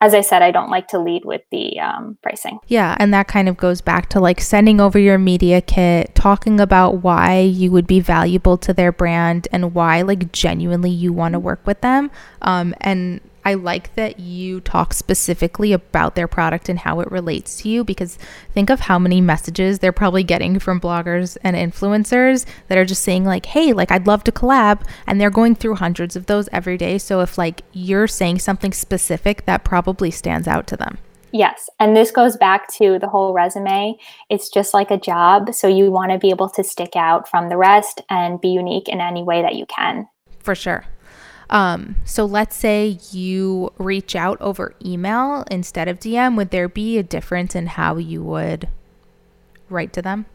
As 0.00 0.12
I 0.12 0.20
said, 0.20 0.42
I 0.42 0.50
don't 0.50 0.68
like 0.68 0.88
to 0.88 0.98
lead 0.98 1.24
with 1.24 1.40
the 1.50 1.80
um, 1.80 2.18
pricing. 2.22 2.58
Yeah, 2.66 2.96
and 2.98 3.14
that 3.14 3.28
kind 3.28 3.48
of 3.48 3.56
goes 3.56 3.80
back 3.80 4.10
to 4.10 4.20
like 4.20 4.42
sending 4.42 4.78
over 4.78 4.98
your 4.98 5.16
media 5.16 5.62
kit, 5.62 6.14
talking 6.14 6.60
about 6.60 7.02
why 7.02 7.40
you 7.40 7.72
would 7.72 7.86
be 7.86 8.00
valuable 8.00 8.58
to 8.58 8.74
their 8.74 8.92
brand 8.92 9.48
and 9.52 9.72
why 9.72 10.02
like 10.02 10.32
genuinely 10.32 10.90
you 10.90 11.14
want 11.14 11.32
to 11.32 11.38
work 11.38 11.66
with 11.66 11.80
them. 11.80 12.10
Um, 12.42 12.74
and 12.82 13.22
I 13.46 13.54
like 13.54 13.94
that 13.94 14.18
you 14.18 14.60
talk 14.60 14.92
specifically 14.92 15.72
about 15.72 16.16
their 16.16 16.26
product 16.26 16.68
and 16.68 16.80
how 16.80 16.98
it 16.98 17.08
relates 17.12 17.58
to 17.58 17.68
you 17.68 17.84
because 17.84 18.18
think 18.52 18.70
of 18.70 18.80
how 18.80 18.98
many 18.98 19.20
messages 19.20 19.78
they're 19.78 19.92
probably 19.92 20.24
getting 20.24 20.58
from 20.58 20.80
bloggers 20.80 21.36
and 21.44 21.54
influencers 21.54 22.44
that 22.66 22.76
are 22.76 22.84
just 22.84 23.04
saying 23.04 23.24
like, 23.24 23.46
"Hey, 23.46 23.72
like 23.72 23.92
I'd 23.92 24.08
love 24.08 24.24
to 24.24 24.32
collab." 24.32 24.82
And 25.06 25.20
they're 25.20 25.30
going 25.30 25.54
through 25.54 25.76
hundreds 25.76 26.16
of 26.16 26.26
those 26.26 26.48
every 26.52 26.76
day. 26.76 26.98
So 26.98 27.20
if 27.20 27.38
like 27.38 27.62
you're 27.72 28.08
saying 28.08 28.40
something 28.40 28.72
specific, 28.72 29.46
that 29.46 29.62
probably 29.62 30.10
stands 30.10 30.48
out 30.48 30.66
to 30.66 30.76
them. 30.76 30.98
Yes. 31.30 31.70
And 31.78 31.96
this 31.96 32.10
goes 32.10 32.36
back 32.36 32.66
to 32.78 32.98
the 32.98 33.08
whole 33.08 33.32
resume. 33.32 33.94
It's 34.28 34.48
just 34.48 34.74
like 34.74 34.90
a 34.90 34.98
job. 34.98 35.54
So 35.54 35.68
you 35.68 35.92
want 35.92 36.10
to 36.10 36.18
be 36.18 36.30
able 36.30 36.50
to 36.50 36.64
stick 36.64 36.96
out 36.96 37.28
from 37.28 37.48
the 37.48 37.56
rest 37.56 38.02
and 38.10 38.40
be 38.40 38.48
unique 38.48 38.88
in 38.88 39.00
any 39.00 39.22
way 39.22 39.40
that 39.42 39.54
you 39.54 39.66
can. 39.66 40.08
For 40.40 40.56
sure. 40.56 40.84
Um, 41.50 41.96
so 42.04 42.24
let's 42.24 42.56
say 42.56 42.98
you 43.12 43.72
reach 43.78 44.16
out 44.16 44.40
over 44.40 44.74
email 44.84 45.44
instead 45.50 45.88
of 45.88 46.00
DM. 46.00 46.36
Would 46.36 46.50
there 46.50 46.68
be 46.68 46.98
a 46.98 47.02
difference 47.02 47.54
in 47.54 47.66
how 47.66 47.96
you 47.96 48.22
would 48.22 48.68
write 49.68 49.92
to 49.94 50.02
them? 50.02 50.26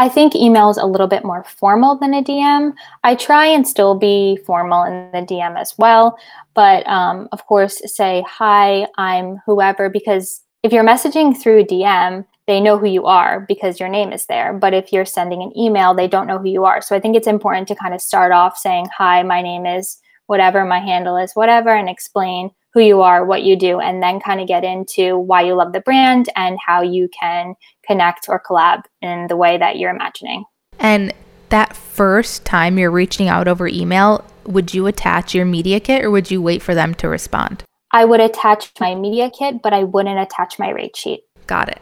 I 0.00 0.08
think 0.08 0.34
email 0.34 0.70
is 0.70 0.78
a 0.78 0.86
little 0.86 1.08
bit 1.08 1.24
more 1.24 1.44
formal 1.44 1.94
than 1.94 2.14
a 2.14 2.22
DM. 2.22 2.72
I 3.04 3.14
try 3.14 3.44
and 3.44 3.68
still 3.68 3.94
be 3.94 4.38
formal 4.46 4.84
in 4.84 5.10
the 5.12 5.26
DM 5.26 5.60
as 5.60 5.76
well, 5.76 6.16
but 6.54 6.86
um, 6.86 7.28
of 7.32 7.44
course, 7.46 7.82
say, 7.84 8.24
Hi, 8.26 8.86
I'm 8.96 9.42
whoever, 9.44 9.90
because 9.90 10.40
if 10.62 10.72
you're 10.72 10.84
messaging 10.84 11.36
through 11.36 11.64
DM, 11.64 12.24
they 12.46 12.60
know 12.60 12.78
who 12.78 12.86
you 12.86 13.04
are 13.04 13.40
because 13.40 13.78
your 13.78 13.90
name 13.90 14.10
is 14.10 14.24
there. 14.24 14.54
But 14.54 14.72
if 14.72 14.90
you're 14.92 15.04
sending 15.04 15.42
an 15.42 15.56
email, 15.56 15.92
they 15.92 16.08
don't 16.08 16.26
know 16.26 16.38
who 16.38 16.48
you 16.48 16.64
are. 16.64 16.80
So 16.80 16.96
I 16.96 17.00
think 17.00 17.14
it's 17.14 17.26
important 17.26 17.68
to 17.68 17.74
kind 17.74 17.92
of 17.92 18.00
start 18.00 18.32
off 18.32 18.56
saying, 18.56 18.86
Hi, 18.96 19.22
my 19.22 19.42
name 19.42 19.66
is 19.66 19.98
whatever 20.30 20.64
my 20.64 20.78
handle 20.78 21.16
is, 21.16 21.32
whatever, 21.34 21.70
and 21.70 21.88
explain 21.88 22.52
who 22.72 22.80
you 22.80 23.02
are, 23.02 23.24
what 23.24 23.42
you 23.42 23.56
do, 23.56 23.80
and 23.80 24.00
then 24.00 24.20
kind 24.20 24.40
of 24.40 24.46
get 24.46 24.62
into 24.62 25.18
why 25.18 25.42
you 25.42 25.54
love 25.54 25.72
the 25.72 25.80
brand 25.80 26.28
and 26.36 26.56
how 26.64 26.80
you 26.80 27.08
can 27.08 27.52
connect 27.84 28.26
or 28.28 28.40
collab 28.40 28.82
in 29.02 29.26
the 29.26 29.36
way 29.36 29.58
that 29.58 29.76
you're 29.76 29.90
imagining. 29.90 30.44
And 30.78 31.12
that 31.48 31.76
first 31.76 32.44
time 32.44 32.78
you're 32.78 32.92
reaching 32.92 33.26
out 33.26 33.48
over 33.48 33.66
email, 33.66 34.24
would 34.44 34.72
you 34.72 34.86
attach 34.86 35.34
your 35.34 35.44
media 35.44 35.80
kit 35.80 36.04
or 36.04 36.12
would 36.12 36.30
you 36.30 36.40
wait 36.40 36.62
for 36.62 36.76
them 36.76 36.94
to 36.94 37.08
respond? 37.08 37.64
I 37.90 38.04
would 38.04 38.20
attach 38.20 38.70
my 38.78 38.94
media 38.94 39.32
kit, 39.36 39.60
but 39.60 39.72
I 39.72 39.82
wouldn't 39.82 40.20
attach 40.20 40.60
my 40.60 40.70
rate 40.70 40.96
sheet. 40.96 41.24
Got 41.48 41.70
it. 41.70 41.80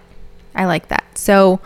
I 0.55 0.65
like 0.65 0.89
that. 0.89 1.05
So, 1.19 1.61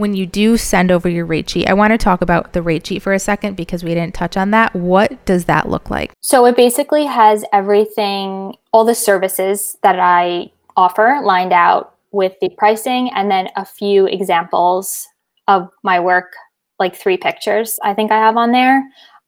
when 0.00 0.14
you 0.14 0.26
do 0.26 0.56
send 0.56 0.90
over 0.90 1.08
your 1.08 1.26
rate 1.26 1.50
sheet, 1.50 1.68
I 1.68 1.74
want 1.74 1.92
to 1.92 1.98
talk 1.98 2.22
about 2.22 2.54
the 2.54 2.62
rate 2.62 2.86
sheet 2.86 3.02
for 3.02 3.12
a 3.12 3.18
second 3.18 3.54
because 3.54 3.84
we 3.84 3.94
didn't 3.94 4.14
touch 4.14 4.36
on 4.36 4.50
that. 4.50 4.74
What 4.74 5.24
does 5.26 5.44
that 5.44 5.68
look 5.68 5.90
like? 5.90 6.12
So 6.20 6.46
it 6.46 6.56
basically 6.56 7.04
has 7.04 7.44
everything, 7.52 8.56
all 8.72 8.84
the 8.84 8.94
services 8.94 9.76
that 9.82 9.98
I 10.00 10.50
offer 10.76 11.20
lined 11.22 11.52
out 11.52 11.94
with 12.12 12.32
the 12.40 12.48
pricing 12.56 13.10
and 13.14 13.30
then 13.30 13.48
a 13.56 13.64
few 13.64 14.06
examples 14.06 15.06
of 15.46 15.68
my 15.82 16.00
work, 16.00 16.32
like 16.78 16.96
three 16.96 17.16
pictures 17.16 17.78
I 17.84 17.94
think 17.94 18.10
I 18.10 18.18
have 18.18 18.36
on 18.36 18.52
there. 18.52 18.82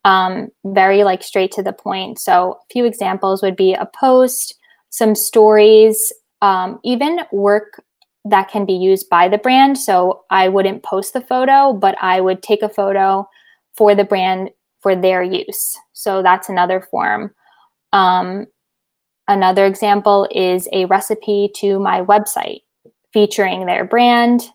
Um, 0.05 0.49
very 0.65 1.05
like 1.05 1.23
straight 1.23 1.53
to 1.53 1.63
the 1.63 1.73
point. 1.73 2.19
So 2.19 2.55
a 2.55 2.73
few 2.73 2.87
examples 2.87 3.43
would 3.43 3.55
be 3.55 3.75
a 3.75 3.87
post, 3.87 4.59
some 4.89 5.15
stories, 5.15 6.13
um, 6.41 6.81
even 6.83 7.21
work 7.31 7.83
that 8.25 8.51
can 8.51 8.65
be 8.65 8.75
used 8.75 9.09
by 9.09 9.29
the 9.29 9.39
brand. 9.39 9.79
So 9.79 10.25
I 10.31 10.49
wouldn't 10.49 10.83
post 10.83 11.13
the 11.13 11.21
photo, 11.21 11.73
but 11.73 11.97
I 12.01 12.21
would 12.21 12.43
take 12.43 12.63
a 12.63 12.69
photo 12.69 13.29
for 13.77 13.95
the 13.95 14.05
brand 14.05 14.51
for 14.81 14.95
their 14.95 15.23
use. 15.23 15.79
So 15.93 16.23
that's 16.23 16.49
another 16.49 16.81
form. 16.81 17.35
Um, 17.93 18.47
another 19.29 19.67
example 19.67 20.29
is 20.31 20.69
a 20.73 20.85
recipe 20.87 21.51
to 21.57 21.79
my 21.79 22.03
website 22.03 22.63
featuring 23.13 23.67
their 23.67 23.85
brand. 23.85 24.51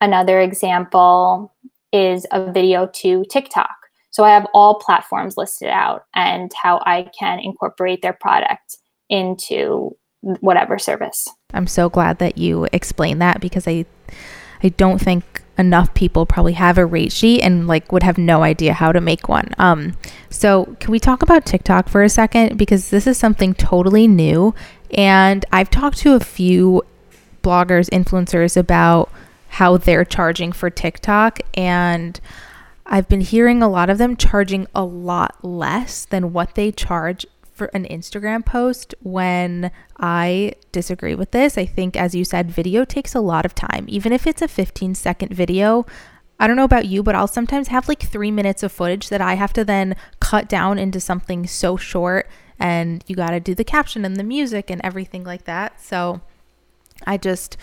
Another 0.00 0.40
example 0.40 1.54
is 1.92 2.26
a 2.32 2.50
video 2.50 2.86
to 2.86 3.24
TikTok. 3.30 3.70
So 4.10 4.24
I 4.24 4.30
have 4.30 4.46
all 4.52 4.74
platforms 4.74 5.36
listed 5.36 5.68
out 5.68 6.04
and 6.14 6.52
how 6.60 6.82
I 6.84 7.08
can 7.18 7.38
incorporate 7.38 8.02
their 8.02 8.12
product 8.12 8.78
into 9.08 9.96
whatever 10.22 10.78
service. 10.78 11.28
I'm 11.52 11.66
so 11.66 11.90
glad 11.90 12.18
that 12.18 12.38
you 12.38 12.66
explained 12.72 13.20
that 13.20 13.40
because 13.40 13.68
I 13.68 13.84
I 14.62 14.68
don't 14.70 15.00
think 15.00 15.42
enough 15.58 15.92
people 15.92 16.24
probably 16.24 16.54
have 16.54 16.78
a 16.78 16.86
rate 16.86 17.12
sheet 17.12 17.42
and 17.42 17.66
like 17.66 17.92
would 17.92 18.02
have 18.02 18.16
no 18.16 18.42
idea 18.42 18.72
how 18.72 18.92
to 18.92 19.00
make 19.00 19.28
one. 19.28 19.48
Um, 19.58 19.96
so 20.30 20.76
can 20.80 20.92
we 20.92 20.98
talk 20.98 21.22
about 21.22 21.44
TikTok 21.44 21.88
for 21.88 22.02
a 22.02 22.08
second 22.08 22.56
because 22.56 22.90
this 22.90 23.06
is 23.06 23.18
something 23.18 23.54
totally 23.54 24.06
new, 24.06 24.54
and 24.92 25.44
I've 25.52 25.70
talked 25.70 25.98
to 25.98 26.14
a 26.14 26.20
few 26.20 26.82
bloggers, 27.42 27.90
influencers 27.90 28.56
about 28.56 29.10
how 29.48 29.76
they're 29.76 30.04
charging 30.04 30.52
for 30.52 30.70
TikTok 30.70 31.40
and. 31.54 32.20
I've 32.84 33.08
been 33.08 33.20
hearing 33.20 33.62
a 33.62 33.68
lot 33.68 33.88
of 33.88 33.98
them 33.98 34.16
charging 34.16 34.66
a 34.74 34.84
lot 34.84 35.42
less 35.42 36.04
than 36.04 36.32
what 36.32 36.56
they 36.56 36.72
charge 36.72 37.24
for 37.62 37.70
an 37.76 37.84
Instagram 37.84 38.44
post 38.44 38.92
when 39.02 39.70
I 39.96 40.54
disagree 40.72 41.14
with 41.14 41.30
this. 41.30 41.56
I 41.56 41.64
think, 41.64 41.96
as 41.96 42.12
you 42.12 42.24
said, 42.24 42.50
video 42.50 42.84
takes 42.84 43.14
a 43.14 43.20
lot 43.20 43.46
of 43.46 43.54
time. 43.54 43.84
Even 43.86 44.12
if 44.12 44.26
it's 44.26 44.42
a 44.42 44.48
15 44.48 44.96
second 44.96 45.32
video, 45.32 45.86
I 46.40 46.48
don't 46.48 46.56
know 46.56 46.64
about 46.64 46.86
you, 46.86 47.04
but 47.04 47.14
I'll 47.14 47.28
sometimes 47.28 47.68
have 47.68 47.86
like 47.86 48.02
three 48.02 48.32
minutes 48.32 48.64
of 48.64 48.72
footage 48.72 49.10
that 49.10 49.20
I 49.20 49.34
have 49.34 49.52
to 49.52 49.64
then 49.64 49.94
cut 50.18 50.48
down 50.48 50.76
into 50.76 50.98
something 50.98 51.46
so 51.46 51.76
short. 51.76 52.28
And 52.58 53.04
you 53.06 53.14
got 53.14 53.30
to 53.30 53.38
do 53.38 53.54
the 53.54 53.62
caption 53.62 54.04
and 54.04 54.16
the 54.16 54.24
music 54.24 54.68
and 54.68 54.80
everything 54.82 55.22
like 55.22 55.44
that. 55.44 55.80
So 55.80 56.20
I 57.06 57.16
just, 57.16 57.56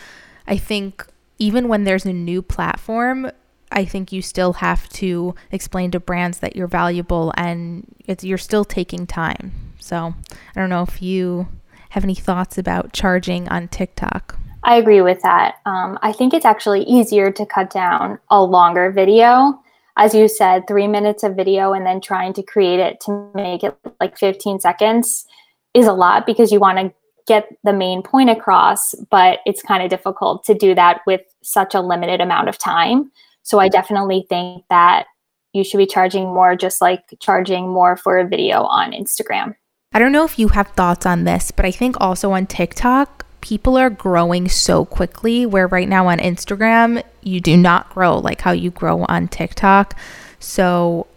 I 0.47 0.55
think 0.55 1.05
even 1.39 1.67
when 1.67 1.83
there's 1.83 2.05
a 2.05 2.13
new 2.13 2.41
platform, 2.41 3.29
I 3.69 3.83
think 3.83 4.13
you 4.13 4.21
still 4.21 4.53
have 4.53 4.87
to 4.89 5.35
explain 5.51 5.91
to 5.91 5.99
brands 5.99 6.39
that 6.39 6.55
you're 6.55 6.67
valuable 6.67 7.33
and 7.35 7.85
it's 8.07 8.23
you're 8.23 8.37
still 8.37 8.63
taking 8.63 9.05
time. 9.05 9.68
So 9.89 10.13
I 10.55 10.59
don't 10.59 10.69
know 10.69 10.83
if 10.83 11.01
you 11.01 11.47
have 11.89 12.03
any 12.03 12.13
thoughts 12.13 12.59
about 12.59 12.93
charging 12.93 13.49
on 13.49 13.67
TikTok. 13.69 14.37
I 14.63 14.75
agree 14.75 15.01
with 15.01 15.19
that. 15.23 15.55
Um, 15.65 15.97
I 16.03 16.11
think 16.11 16.33
it's 16.33 16.45
actually 16.45 16.83
easier 16.83 17.31
to 17.31 17.45
cut 17.45 17.71
down 17.71 18.19
a 18.29 18.43
longer 18.43 18.91
video. 18.91 19.59
As 19.97 20.13
you 20.13 20.27
said, 20.27 20.67
three 20.67 20.87
minutes 20.87 21.23
of 21.23 21.35
video 21.35 21.73
and 21.73 21.87
then 21.87 22.01
trying 22.01 22.33
to 22.33 22.43
create 22.43 22.79
it 22.79 22.99
to 23.01 23.31
make 23.33 23.63
it 23.63 23.75
like 23.99 24.17
15 24.17 24.59
seconds 24.59 25.25
is 25.73 25.87
a 25.87 25.93
lot 25.93 26.27
because 26.27 26.51
you 26.51 26.59
want 26.59 26.77
to 26.77 26.93
get 27.25 27.49
the 27.63 27.73
main 27.73 28.03
point 28.03 28.29
across, 28.29 28.93
but 29.09 29.39
it's 29.45 29.63
kind 29.63 29.81
of 29.81 29.89
difficult 29.89 30.43
to 30.43 30.53
do 30.53 30.75
that 30.75 31.01
with 31.07 31.21
such 31.41 31.73
a 31.73 31.81
limited 31.81 32.21
amount 32.21 32.47
of 32.47 32.59
time. 32.59 33.11
So 33.43 33.57
I 33.59 33.69
definitely 33.69 34.25
think 34.29 34.65
that 34.69 35.07
you 35.53 35.63
should 35.63 35.77
be 35.77 35.87
charging 35.87 36.25
more, 36.25 36.55
just 36.55 36.79
like 36.79 37.01
charging 37.19 37.69
more 37.69 37.97
for 37.97 38.19
a 38.19 38.27
video 38.27 38.63
on 38.63 38.91
Instagram. 38.91 39.55
I 39.91 39.97
don't 39.97 40.11
know 40.11 40.23
if 40.23 40.37
you 40.37 40.49
have 40.49 40.67
thoughts 40.69 41.05
on 41.05 41.23
this, 41.23 41.49
but 41.49 41.65
I 41.65 41.71
think 41.71 41.95
also 41.99 42.31
on 42.31 42.45
TikTok, 42.45 43.25
people 43.41 43.75
are 43.75 43.89
growing 43.89 44.47
so 44.47 44.85
quickly 44.85 45.47
where 45.47 45.67
right 45.67 45.89
now 45.89 46.07
on 46.07 46.19
Instagram, 46.19 47.03
you 47.23 47.41
do 47.41 47.57
not 47.57 47.89
grow 47.89 48.17
like 48.19 48.41
how 48.41 48.51
you 48.51 48.69
grow 48.69 49.05
on 49.05 49.27
TikTok. 49.27 49.97
So 50.39 51.07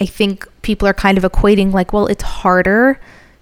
I 0.00 0.06
think 0.06 0.46
people 0.60 0.86
are 0.86 0.94
kind 0.94 1.16
of 1.16 1.24
equating 1.24 1.72
like, 1.72 1.94
well, 1.94 2.06
it's 2.06 2.22
harder 2.22 3.00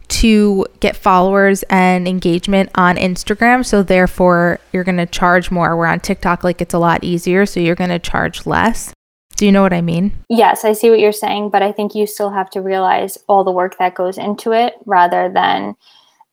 to 0.09 0.67
get 0.79 0.95
followers 0.95 1.65
and 1.65 2.07
engagement 2.07 2.71
on 2.77 2.97
Instagram. 2.97 3.65
So 3.65 3.83
therefore, 3.83 4.61
you're 4.73 4.85
going 4.85 4.99
to 4.99 5.07
charge 5.07 5.51
more. 5.51 5.77
Where 5.77 5.89
on 5.89 6.01
TikTok, 6.01 6.45
like 6.45 6.61
it's 6.61 6.75
a 6.75 6.79
lot 6.79 7.03
easier. 7.03 7.47
So 7.47 7.59
you're 7.59 7.75
going 7.75 7.91
to 7.91 7.99
charge 7.99 8.47
less. 8.47 8.93
Do 9.37 9.47
you 9.47 9.53
know 9.53 9.63
what 9.63 9.73
I 9.73 9.81
mean? 9.81 10.13
Yes, 10.29 10.65
I 10.65 10.73
see 10.73 10.91
what 10.91 11.01
you're 11.01 11.13
saying, 11.13 11.51
but 11.51 11.63
I 11.63 11.73
think 11.73 11.95
you 11.95 12.07
still 12.07 12.31
have 12.31 12.51
to 12.51 12.61
realize 12.61 13.19
all 13.29 13.45
the 13.45 13.51
work 13.51 13.79
that 13.79 13.95
goes 13.95 14.19
into 14.19 14.53
it 14.53 14.75
rather 14.87 15.31
than 15.33 15.75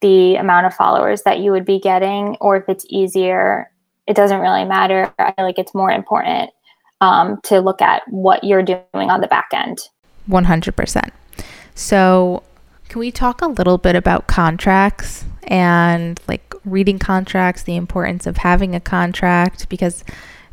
the 0.01 0.35
amount 0.35 0.65
of 0.65 0.73
followers 0.73 1.23
that 1.23 1.39
you 1.39 1.51
would 1.51 1.65
be 1.65 1.79
getting, 1.79 2.37
or 2.39 2.57
if 2.57 2.69
it's 2.69 2.85
easier, 2.89 3.71
it 4.07 4.15
doesn't 4.15 4.39
really 4.39 4.65
matter. 4.65 5.13
I 5.19 5.33
feel 5.33 5.45
like 5.45 5.59
it's 5.59 5.73
more 5.73 5.91
important 5.91 6.51
um, 7.01 7.39
to 7.43 7.59
look 7.59 7.81
at 7.81 8.03
what 8.07 8.43
you're 8.43 8.63
doing 8.63 8.83
on 8.93 9.21
the 9.21 9.27
back 9.27 9.49
end. 9.53 9.79
100%. 10.29 11.09
So, 11.75 12.43
can 12.89 12.99
we 12.99 13.11
talk 13.11 13.41
a 13.41 13.47
little 13.47 13.77
bit 13.77 13.95
about 13.95 14.27
contracts 14.27 15.23
and 15.43 16.19
like 16.27 16.53
reading 16.65 16.99
contracts, 16.99 17.63
the 17.63 17.75
importance 17.75 18.25
of 18.25 18.37
having 18.37 18.75
a 18.75 18.79
contract? 18.79 19.69
Because 19.69 20.03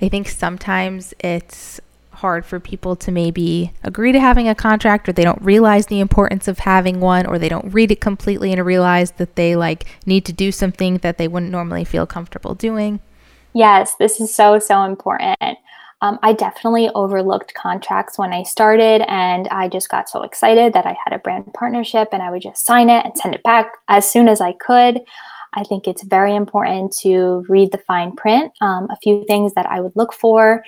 I 0.01 0.09
think 0.09 0.29
sometimes 0.29 1.15
it's 1.21 1.81
hard 2.17 2.45
for 2.45 2.59
people 2.61 2.97
to 2.97 3.13
maybe 3.13 3.73
agree 3.83 4.13
to 4.13 4.21
having 4.21 4.49
a 4.49 4.55
contract 4.55 5.09
or 5.09 5.13
they 5.13 5.25
don't 5.25 5.43
realize 5.43 5.87
the 5.87 6.01
importance 6.01 6.49
of 6.49 6.61
having 6.61 7.01
one 7.01 7.27
or 7.27 7.39
they 7.39 7.49
don't 7.49 7.73
read 7.73 7.93
it 7.93 8.01
completely 8.01 8.53
and 8.53 8.65
realize 8.65 9.13
that 9.13 9.37
they 9.37 9.57
like 9.57 9.87
need 10.07 10.25
to 10.25 10.33
do 10.33 10.51
something 10.51 10.99
that 10.99 11.19
they 11.19 11.29
wouldn't 11.29 11.53
normally 11.53 11.85
feel 11.85 12.07
comfortable 12.07 12.55
doing. 12.55 13.01
Yes, 13.55 13.95
this 13.97 14.21
is 14.21 14.35
so, 14.35 14.59
so 14.59 14.83
important. 14.83 15.59
Um, 16.03 16.19
I 16.23 16.35
definitely 16.35 16.91
overlooked 16.95 17.55
contracts 17.55 18.19
when 18.19 18.33
I 18.33 18.43
started, 18.43 19.03
and 19.11 19.49
I 19.49 19.69
just 19.69 19.89
got 19.89 20.11
so 20.11 20.23
excited 20.23 20.75
that 20.75 20.85
I 20.85 20.95
had 21.03 21.15
a 21.15 21.19
brand 21.19 21.55
partnership 21.55 22.09
and 22.13 22.23
I 22.23 22.31
would 22.31 22.43
just 22.43 22.67
sign 22.67 22.91
it 22.91 23.05
and 23.05 23.17
send 23.17 23.35
it 23.35 23.43
back 23.43 23.73
as 23.89 24.11
soon 24.11 24.29
as 24.29 24.43
I 24.43 24.53
could. 24.53 25.01
I 25.55 25.65
think 25.65 25.89
it's 25.89 26.03
very 26.03 26.37
important 26.37 26.95
to 26.99 27.47
read 27.49 27.73
the 27.73 27.79
fine 27.79 28.15
print. 28.15 28.53
Um, 28.61 28.89
a 28.91 28.97
few 29.03 29.25
things 29.27 29.55
that 29.55 29.65
I 29.65 29.81
would 29.81 29.97
look 29.97 30.13
for 30.13 30.63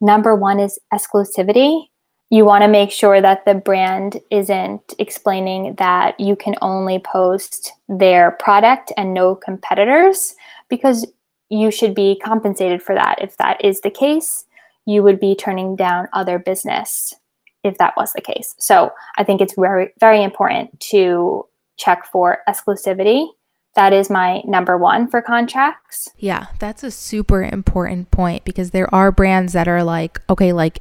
Number 0.00 0.34
one 0.34 0.60
is 0.60 0.78
exclusivity. 0.92 1.86
You 2.30 2.44
want 2.44 2.62
to 2.62 2.68
make 2.68 2.90
sure 2.90 3.20
that 3.20 3.44
the 3.44 3.54
brand 3.54 4.20
isn't 4.30 4.94
explaining 4.98 5.74
that 5.76 6.18
you 6.18 6.36
can 6.36 6.54
only 6.62 6.98
post 6.98 7.72
their 7.88 8.32
product 8.32 8.92
and 8.96 9.14
no 9.14 9.34
competitors 9.34 10.34
because 10.68 11.06
you 11.48 11.70
should 11.70 11.94
be 11.94 12.18
compensated 12.24 12.82
for 12.82 12.94
that. 12.94 13.22
If 13.22 13.36
that 13.36 13.64
is 13.64 13.80
the 13.82 13.90
case, 13.90 14.46
you 14.86 15.02
would 15.02 15.20
be 15.20 15.34
turning 15.34 15.76
down 15.76 16.08
other 16.12 16.38
business 16.38 17.14
if 17.62 17.78
that 17.78 17.94
was 17.96 18.12
the 18.12 18.20
case. 18.20 18.54
So 18.58 18.90
I 19.16 19.24
think 19.24 19.40
it's 19.40 19.54
very, 19.54 19.92
very 20.00 20.22
important 20.22 20.78
to 20.90 21.46
check 21.76 22.04
for 22.10 22.38
exclusivity 22.48 23.28
that 23.74 23.92
is 23.92 24.08
my 24.08 24.42
number 24.44 24.76
one 24.76 25.08
for 25.08 25.20
contracts. 25.20 26.10
Yeah, 26.16 26.46
that's 26.58 26.82
a 26.82 26.90
super 26.90 27.42
important 27.42 28.10
point 28.10 28.44
because 28.44 28.70
there 28.70 28.92
are 28.94 29.10
brands 29.10 29.52
that 29.52 29.68
are 29.68 29.82
like, 29.82 30.20
okay, 30.30 30.52
like 30.52 30.80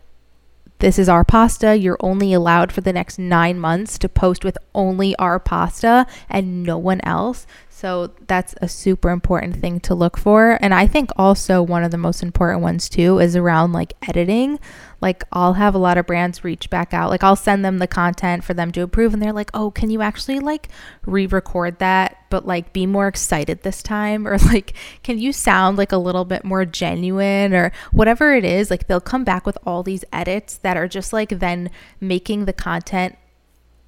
this 0.80 1.00
is 1.00 1.08
our 1.08 1.24
pasta. 1.24 1.78
You're 1.78 1.98
only 2.02 2.34
allowed 2.34 2.72
for 2.72 2.82
the 2.82 2.94
next 2.94 3.18
nine 3.18 3.58
months 3.60 3.98
to 4.00 4.10
post 4.10 4.44
with 4.44 4.58
only 4.76 5.16
our 5.16 5.40
pasta 5.40 6.06
and 6.30 6.64
no 6.64 6.78
one 6.78 7.00
else. 7.04 7.48
So 7.84 8.12
that's 8.28 8.56
a 8.62 8.70
super 8.70 9.10
important 9.10 9.58
thing 9.58 9.82
to 9.82 9.94
look 9.94 10.18
for. 10.18 10.58
And 10.62 10.74
I 10.74 10.88
think 10.88 11.10
also 11.18 11.62
one 11.62 11.84
of 11.84 11.92
the 11.92 11.98
most 11.98 12.24
important 12.24 12.62
ones 12.62 12.88
too 12.88 13.20
is 13.20 13.36
around 13.36 13.74
like 13.74 13.92
editing. 14.08 14.58
Like 15.02 15.26
I'll 15.34 15.56
have 15.56 15.76
a 15.76 15.78
lot 15.78 15.98
of 15.98 16.08
brands 16.08 16.46
reach 16.46 16.70
back 16.70 16.94
out. 16.94 17.10
Like 17.10 17.26
I'll 17.26 17.36
send 17.36 17.66
them 17.66 17.80
the 17.80 17.88
content 17.88 18.46
for 18.46 18.54
them 18.54 18.72
to 18.72 18.84
approve 18.84 19.14
and 19.14 19.22
they're 19.22 19.34
like, 19.34 19.52
"Oh, 19.54 19.70
can 19.70 19.90
you 19.90 20.02
actually 20.02 20.40
like 20.40 20.70
re-record 21.06 21.80
that 21.80 22.20
but 22.30 22.48
like 22.48 22.72
be 22.72 22.86
more 22.86 23.10
excited 23.10 23.64
this 23.64 23.84
time 23.84 24.26
or 24.30 24.38
like 24.38 24.72
can 25.04 25.20
you 25.20 25.34
sound 25.34 25.78
like 25.78 25.92
a 25.92 25.98
little 25.98 26.24
bit 26.24 26.46
more 26.46 26.64
genuine 26.64 27.54
or 27.54 27.74
whatever 27.92 28.34
it 28.34 28.46
is." 28.46 28.72
Like 28.72 28.88
they'll 28.88 29.02
come 29.02 29.26
back 29.26 29.46
with 29.46 29.58
all 29.66 29.84
these 29.84 30.06
edits 30.14 30.56
that 30.60 30.78
are 30.78 30.88
just 30.88 31.12
like 31.12 31.38
then 31.40 31.70
making 32.00 32.46
the 32.46 32.54
content 32.54 33.18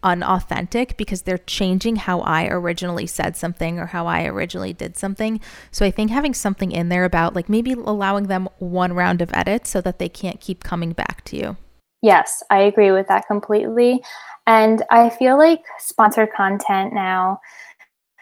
unauthentic 0.06 0.96
because 0.96 1.24
they're 1.24 1.40
changing 1.40 1.98
how 1.98 2.22
I 2.22 2.48
originally 2.48 3.08
said 3.08 3.36
something 3.36 3.80
or 3.80 3.88
how 3.88 4.06
I 4.06 4.26
originally 4.26 4.72
did 4.72 4.96
something. 4.96 5.42
So 5.72 5.86
I 5.86 5.92
think 5.92 6.12
having 6.12 6.36
something 6.36 6.72
in 6.72 6.90
there 6.90 7.04
about 7.04 7.36
like 7.36 7.50
maybe 7.50 7.74
allowing 7.74 8.28
them 8.28 8.48
one 8.60 8.94
round 8.94 9.22
of 9.22 9.34
edits 9.34 9.72
so 9.72 9.82
that 9.82 10.00
they 10.00 10.08
can't 10.08 10.40
keep 10.40 10.64
coming 10.64 10.94
back 10.94 11.26
to 11.26 11.36
you. 11.36 11.58
Yes, 12.02 12.44
I 12.52 12.60
agree 12.60 12.92
with 12.92 13.08
that 13.08 13.26
completely. 13.28 14.02
And 14.46 14.84
I 14.92 15.10
feel 15.10 15.40
like 15.40 15.64
sponsored 15.80 16.30
content 16.38 16.94
now 16.94 17.40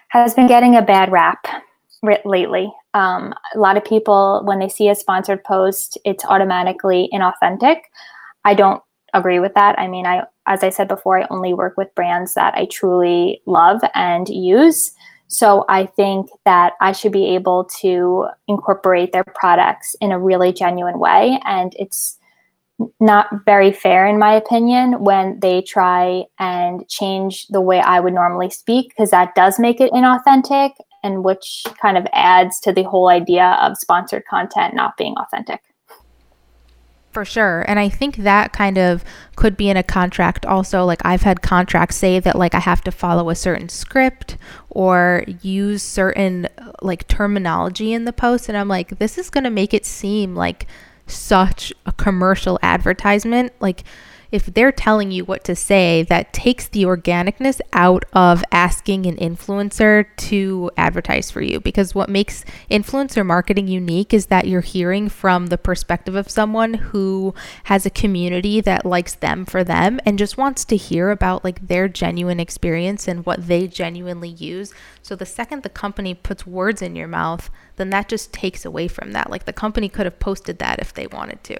has 0.07 0.33
been 0.33 0.47
getting 0.47 0.77
a 0.77 0.81
bad 0.81 1.11
rap 1.11 1.45
lately. 2.23 2.71
Um, 2.93 3.33
a 3.53 3.59
lot 3.59 3.75
of 3.75 3.83
people, 3.83 4.41
when 4.45 4.59
they 4.59 4.69
see 4.69 4.87
a 4.87 4.95
sponsored 4.95 5.43
post, 5.43 5.97
it's 6.05 6.23
automatically 6.23 7.09
inauthentic. 7.11 7.81
I 8.45 8.53
don't 8.53 8.81
agree 9.13 9.39
with 9.39 9.53
that. 9.55 9.77
I 9.79 9.87
mean, 9.87 10.05
I 10.05 10.23
as 10.45 10.63
I 10.63 10.69
said 10.69 10.87
before, 10.87 11.21
I 11.21 11.27
only 11.29 11.53
work 11.53 11.77
with 11.77 11.95
brands 11.95 12.33
that 12.33 12.53
I 12.55 12.65
truly 12.65 13.41
love 13.45 13.81
and 13.95 14.27
use. 14.27 14.91
So 15.27 15.65
I 15.69 15.85
think 15.85 16.29
that 16.45 16.73
I 16.81 16.91
should 16.91 17.11
be 17.11 17.33
able 17.33 17.65
to 17.81 18.27
incorporate 18.47 19.13
their 19.13 19.23
products 19.23 19.95
in 20.01 20.11
a 20.11 20.19
really 20.19 20.51
genuine 20.53 20.99
way. 20.99 21.39
And 21.45 21.73
it's 21.79 22.19
not 22.99 23.29
very 23.45 23.71
fair, 23.71 24.05
in 24.05 24.19
my 24.19 24.33
opinion, 24.33 25.03
when 25.03 25.39
they 25.39 25.61
try 25.61 26.25
and 26.39 26.87
change 26.89 27.47
the 27.47 27.61
way 27.61 27.79
I 27.79 27.99
would 27.99 28.13
normally 28.13 28.49
speak, 28.49 28.89
because 28.89 29.11
that 29.11 29.35
does 29.35 29.59
make 29.59 29.79
it 29.79 29.91
inauthentic, 29.91 30.71
and 31.03 31.23
which 31.23 31.63
kind 31.81 31.97
of 31.97 32.05
adds 32.13 32.59
to 32.61 32.73
the 32.73 32.83
whole 32.83 33.09
idea 33.09 33.57
of 33.61 33.77
sponsored 33.77 34.25
content 34.29 34.73
not 34.73 34.97
being 34.97 35.15
authentic. 35.17 35.61
For 37.13 37.23
sure. 37.23 37.63
And 37.67 37.77
I 37.77 37.89
think 37.89 38.17
that 38.17 38.53
kind 38.53 38.79
of 38.79 39.05
could 39.35 39.55
be 39.55 39.69
in 39.69 39.77
a 39.77 39.83
contract 39.83 40.47
also. 40.47 40.83
Like 40.83 41.05
I've 41.05 41.21
had 41.21 41.43
contracts 41.43 41.95
say 41.95 42.19
that 42.19 42.35
like 42.35 42.55
I 42.55 42.59
have 42.59 42.83
to 42.85 42.91
follow 42.91 43.29
a 43.29 43.35
certain 43.35 43.69
script 43.69 44.35
or 44.71 45.23
use 45.43 45.83
certain 45.83 46.47
like 46.81 47.07
terminology 47.07 47.93
in 47.93 48.05
the 48.05 48.13
post 48.13 48.49
and 48.49 48.57
I'm 48.57 48.67
like 48.67 48.97
this 48.97 49.19
is 49.19 49.29
going 49.29 49.43
to 49.43 49.51
make 49.51 49.75
it 49.75 49.85
seem 49.85 50.35
like 50.35 50.65
such 51.05 51.71
a 51.85 51.91
commercial 51.91 52.57
advertisement. 52.63 53.53
Like 53.59 53.83
if 54.33 54.47
they're 54.47 54.71
telling 54.71 55.11
you 55.11 55.23
what 55.23 55.43
to 55.43 55.55
say, 55.55 56.01
that 56.09 56.33
takes 56.33 56.67
the 56.67 56.81
organicness 56.81 57.61
out 57.71 58.03
of 58.13 58.43
asking 58.51 59.05
an 59.05 59.15
influencer 59.17 60.07
to 60.17 60.71
advertise 60.75 61.29
for 61.29 61.43
you. 61.43 61.59
Because 61.59 61.93
what 61.93 62.09
makes 62.09 62.43
influencer 62.71 63.23
marketing 63.23 63.67
unique 63.67 64.11
is 64.11 64.25
that 64.25 64.47
you're 64.47 64.61
hearing 64.61 65.07
from 65.07 65.47
the 65.47 65.57
perspective 65.59 66.15
of 66.15 66.31
someone 66.31 66.73
who 66.73 67.35
has 67.65 67.85
a 67.85 67.91
community 67.91 68.59
that 68.59 68.87
likes 68.87 69.13
them 69.13 69.45
for 69.45 69.63
them 69.63 69.99
and 70.03 70.17
just 70.17 70.35
wants 70.35 70.65
to 70.65 70.77
hear 70.77 71.11
about 71.11 71.43
like 71.43 71.67
their 71.67 71.87
genuine 71.87 72.39
experience 72.39 73.07
and 73.07 73.27
what 73.27 73.45
they 73.45 73.67
genuinely 73.67 74.29
use. 74.29 74.73
So 75.03 75.15
the 75.15 75.27
second 75.27 75.61
the 75.61 75.69
company 75.69 76.15
puts 76.15 76.47
words 76.47 76.81
in 76.81 76.95
your 76.95 77.07
mouth, 77.07 77.51
then 77.75 77.91
that 77.91 78.09
just 78.09 78.33
takes 78.33 78.65
away 78.65 78.87
from 78.87 79.11
that. 79.11 79.29
Like 79.29 79.45
the 79.45 79.53
company 79.53 79.89
could 79.89 80.07
have 80.07 80.17
posted 80.17 80.57
that 80.57 80.79
if 80.79 80.91
they 80.91 81.05
wanted 81.05 81.43
to. 81.43 81.59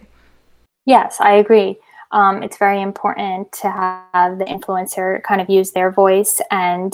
Yes, 0.88 1.22
I 1.22 1.34
agree 1.34 1.78
um, 2.14 2.44
it's 2.44 2.58
very 2.58 2.82
important 2.82 3.52
to 3.62 3.70
have 3.70 4.38
the 4.38 4.46
influencer 4.46 5.22
kind 5.24 5.42
of 5.42 5.50
use 5.50 5.72
their 5.72 5.92
voice. 5.92 6.40
And 6.52 6.94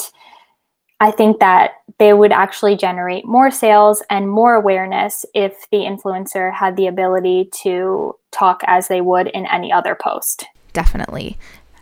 I 1.01 1.11
think 1.11 1.39
that 1.39 1.71
they 1.99 2.13
would 2.13 2.31
actually 2.31 2.75
generate 2.75 3.25
more 3.25 3.51
sales 3.51 4.01
and 4.09 4.29
more 4.29 4.55
awareness 4.55 5.25
if 5.33 5.69
the 5.71 5.79
influencer 5.79 6.53
had 6.53 6.77
the 6.77 6.87
ability 6.87 7.49
to 7.63 8.15
talk 8.31 8.61
as 8.65 8.87
they 8.87 9.01
would 9.01 9.27
in 9.27 9.45
any 9.45 9.71
other 9.71 9.95
post. 9.95 10.45
Definitely. 10.73 11.37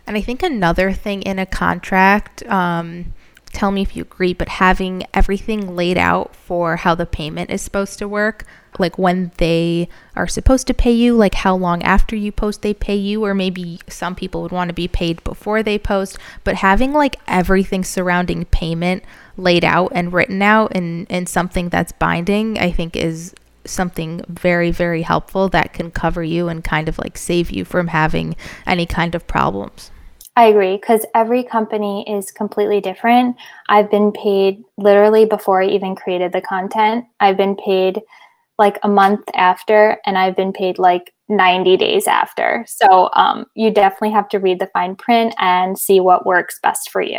And 0.06 0.16
I 0.16 0.20
think 0.20 0.42
another 0.42 0.92
thing 0.92 1.22
in 1.22 1.38
a 1.38 1.46
contract, 1.46 2.42
um, 2.46 3.14
tell 3.52 3.70
me 3.70 3.82
if 3.82 3.96
you 3.96 4.02
agree, 4.02 4.32
but 4.32 4.48
having 4.48 5.04
everything 5.14 5.74
laid 5.74 5.98
out 5.98 6.34
for 6.34 6.76
how 6.76 6.94
the 6.94 7.06
payment 7.06 7.50
is 7.50 7.62
supposed 7.62 7.98
to 7.98 8.08
work 8.08 8.44
like 8.78 8.98
when 8.98 9.32
they 9.38 9.88
are 10.14 10.28
supposed 10.28 10.66
to 10.66 10.74
pay 10.74 10.92
you, 10.92 11.14
like 11.14 11.34
how 11.34 11.54
long 11.54 11.82
after 11.82 12.14
you 12.14 12.30
post 12.30 12.62
they 12.62 12.74
pay 12.74 12.96
you, 12.96 13.24
or 13.24 13.34
maybe 13.34 13.80
some 13.88 14.14
people 14.14 14.42
would 14.42 14.52
want 14.52 14.68
to 14.68 14.74
be 14.74 14.88
paid 14.88 15.22
before 15.24 15.62
they 15.62 15.78
post, 15.78 16.18
but 16.44 16.56
having 16.56 16.92
like 16.92 17.16
everything 17.26 17.84
surrounding 17.84 18.44
payment 18.46 19.02
laid 19.36 19.64
out 19.64 19.90
and 19.94 20.12
written 20.12 20.42
out 20.42 20.72
and, 20.74 21.06
and 21.10 21.28
something 21.28 21.68
that's 21.68 21.92
binding, 21.92 22.58
I 22.58 22.70
think 22.70 22.96
is 22.96 23.34
something 23.64 24.22
very, 24.28 24.70
very 24.70 25.02
helpful 25.02 25.48
that 25.50 25.72
can 25.72 25.90
cover 25.90 26.22
you 26.22 26.48
and 26.48 26.64
kind 26.64 26.88
of 26.88 26.98
like 26.98 27.18
save 27.18 27.50
you 27.50 27.64
from 27.64 27.88
having 27.88 28.36
any 28.66 28.86
kind 28.86 29.14
of 29.14 29.26
problems. 29.26 29.90
I 30.38 30.44
agree 30.44 30.76
because 30.76 31.04
every 31.16 31.42
company 31.42 32.08
is 32.08 32.30
completely 32.30 32.80
different. 32.80 33.34
I've 33.68 33.90
been 33.90 34.12
paid 34.12 34.62
literally 34.76 35.24
before 35.24 35.60
I 35.60 35.66
even 35.66 35.96
created 35.96 36.32
the 36.32 36.40
content. 36.40 37.06
I've 37.18 37.36
been 37.36 37.56
paid 37.56 38.00
like 38.56 38.78
a 38.84 38.88
month 38.88 39.24
after, 39.34 39.98
and 40.06 40.16
I've 40.16 40.36
been 40.36 40.52
paid 40.52 40.78
like 40.78 41.12
90 41.28 41.76
days 41.78 42.06
after. 42.06 42.64
So 42.68 43.10
um, 43.14 43.46
you 43.56 43.72
definitely 43.72 44.12
have 44.12 44.28
to 44.28 44.38
read 44.38 44.60
the 44.60 44.68
fine 44.68 44.94
print 44.94 45.34
and 45.40 45.76
see 45.76 45.98
what 45.98 46.24
works 46.24 46.60
best 46.62 46.90
for 46.90 47.02
you. 47.02 47.18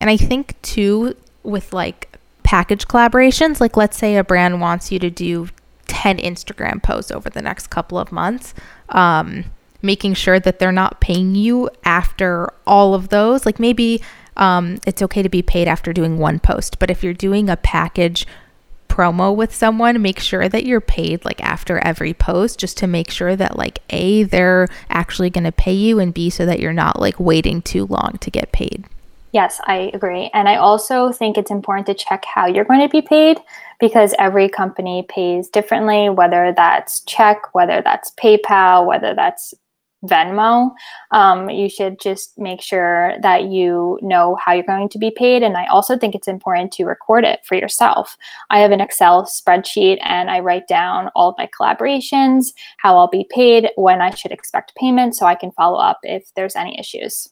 And 0.00 0.10
I 0.10 0.16
think 0.16 0.60
too, 0.62 1.14
with 1.44 1.72
like 1.72 2.18
package 2.42 2.88
collaborations, 2.88 3.60
like 3.60 3.76
let's 3.76 3.96
say 3.96 4.16
a 4.16 4.24
brand 4.24 4.60
wants 4.60 4.90
you 4.90 4.98
to 4.98 5.10
do 5.10 5.46
10 5.86 6.18
Instagram 6.18 6.82
posts 6.82 7.12
over 7.12 7.30
the 7.30 7.40
next 7.40 7.68
couple 7.68 7.98
of 7.98 8.10
months. 8.10 8.52
Um, 8.88 9.44
making 9.82 10.14
sure 10.14 10.40
that 10.40 10.58
they're 10.58 10.72
not 10.72 11.00
paying 11.00 11.34
you 11.34 11.70
after 11.84 12.52
all 12.66 12.94
of 12.94 13.08
those. 13.08 13.46
Like 13.46 13.58
maybe 13.58 14.02
um, 14.36 14.78
it's 14.86 15.02
okay 15.02 15.22
to 15.22 15.28
be 15.28 15.42
paid 15.42 15.68
after 15.68 15.92
doing 15.92 16.18
one 16.18 16.38
post, 16.38 16.78
but 16.78 16.90
if 16.90 17.02
you're 17.02 17.14
doing 17.14 17.48
a 17.48 17.56
package 17.56 18.26
promo 18.88 19.34
with 19.34 19.54
someone, 19.54 20.02
make 20.02 20.18
sure 20.18 20.48
that 20.48 20.64
you're 20.64 20.80
paid 20.80 21.24
like 21.24 21.40
after 21.40 21.78
every 21.78 22.12
post 22.12 22.58
just 22.58 22.76
to 22.78 22.86
make 22.86 23.10
sure 23.10 23.36
that 23.36 23.56
like 23.56 23.78
A, 23.90 24.24
they're 24.24 24.66
actually 24.90 25.30
going 25.30 25.44
to 25.44 25.52
pay 25.52 25.72
you 25.72 26.00
and 26.00 26.12
B, 26.12 26.30
so 26.30 26.44
that 26.46 26.58
you're 26.58 26.72
not 26.72 27.00
like 27.00 27.20
waiting 27.20 27.62
too 27.62 27.86
long 27.86 28.18
to 28.20 28.30
get 28.30 28.50
paid. 28.50 28.84
Yes, 29.32 29.60
I 29.64 29.90
agree. 29.92 30.30
And 30.32 30.48
I 30.48 30.56
also 30.56 31.12
think 31.12 31.36
it's 31.36 31.50
important 31.50 31.86
to 31.86 31.94
check 31.94 32.24
how 32.24 32.46
you're 32.46 32.64
going 32.64 32.80
to 32.80 32.88
be 32.88 33.02
paid 33.02 33.38
because 33.78 34.14
every 34.18 34.48
company 34.48 35.04
pays 35.08 35.48
differently, 35.48 36.08
whether 36.08 36.52
that's 36.56 37.00
check, 37.00 37.54
whether 37.54 37.82
that's 37.82 38.10
PayPal, 38.12 38.86
whether 38.86 39.14
that's 39.14 39.54
Venmo, 40.04 40.70
um, 41.10 41.50
you 41.50 41.68
should 41.68 42.00
just 42.00 42.38
make 42.38 42.60
sure 42.60 43.14
that 43.22 43.44
you 43.44 43.98
know 44.00 44.36
how 44.36 44.52
you're 44.52 44.62
going 44.62 44.88
to 44.90 44.98
be 44.98 45.10
paid. 45.10 45.42
And 45.42 45.56
I 45.56 45.66
also 45.66 45.98
think 45.98 46.14
it's 46.14 46.28
important 46.28 46.72
to 46.72 46.84
record 46.84 47.24
it 47.24 47.40
for 47.44 47.56
yourself. 47.56 48.16
I 48.50 48.60
have 48.60 48.70
an 48.70 48.80
Excel 48.80 49.24
spreadsheet 49.24 49.98
and 50.02 50.30
I 50.30 50.40
write 50.40 50.68
down 50.68 51.10
all 51.14 51.30
of 51.30 51.34
my 51.38 51.48
collaborations, 51.58 52.52
how 52.78 52.96
I'll 52.96 53.08
be 53.08 53.26
paid, 53.30 53.70
when 53.76 54.00
I 54.00 54.10
should 54.10 54.32
expect 54.32 54.74
payment, 54.76 55.16
so 55.16 55.26
I 55.26 55.34
can 55.34 55.52
follow 55.52 55.78
up 55.78 55.98
if 56.02 56.32
there's 56.36 56.56
any 56.56 56.78
issues. 56.78 57.28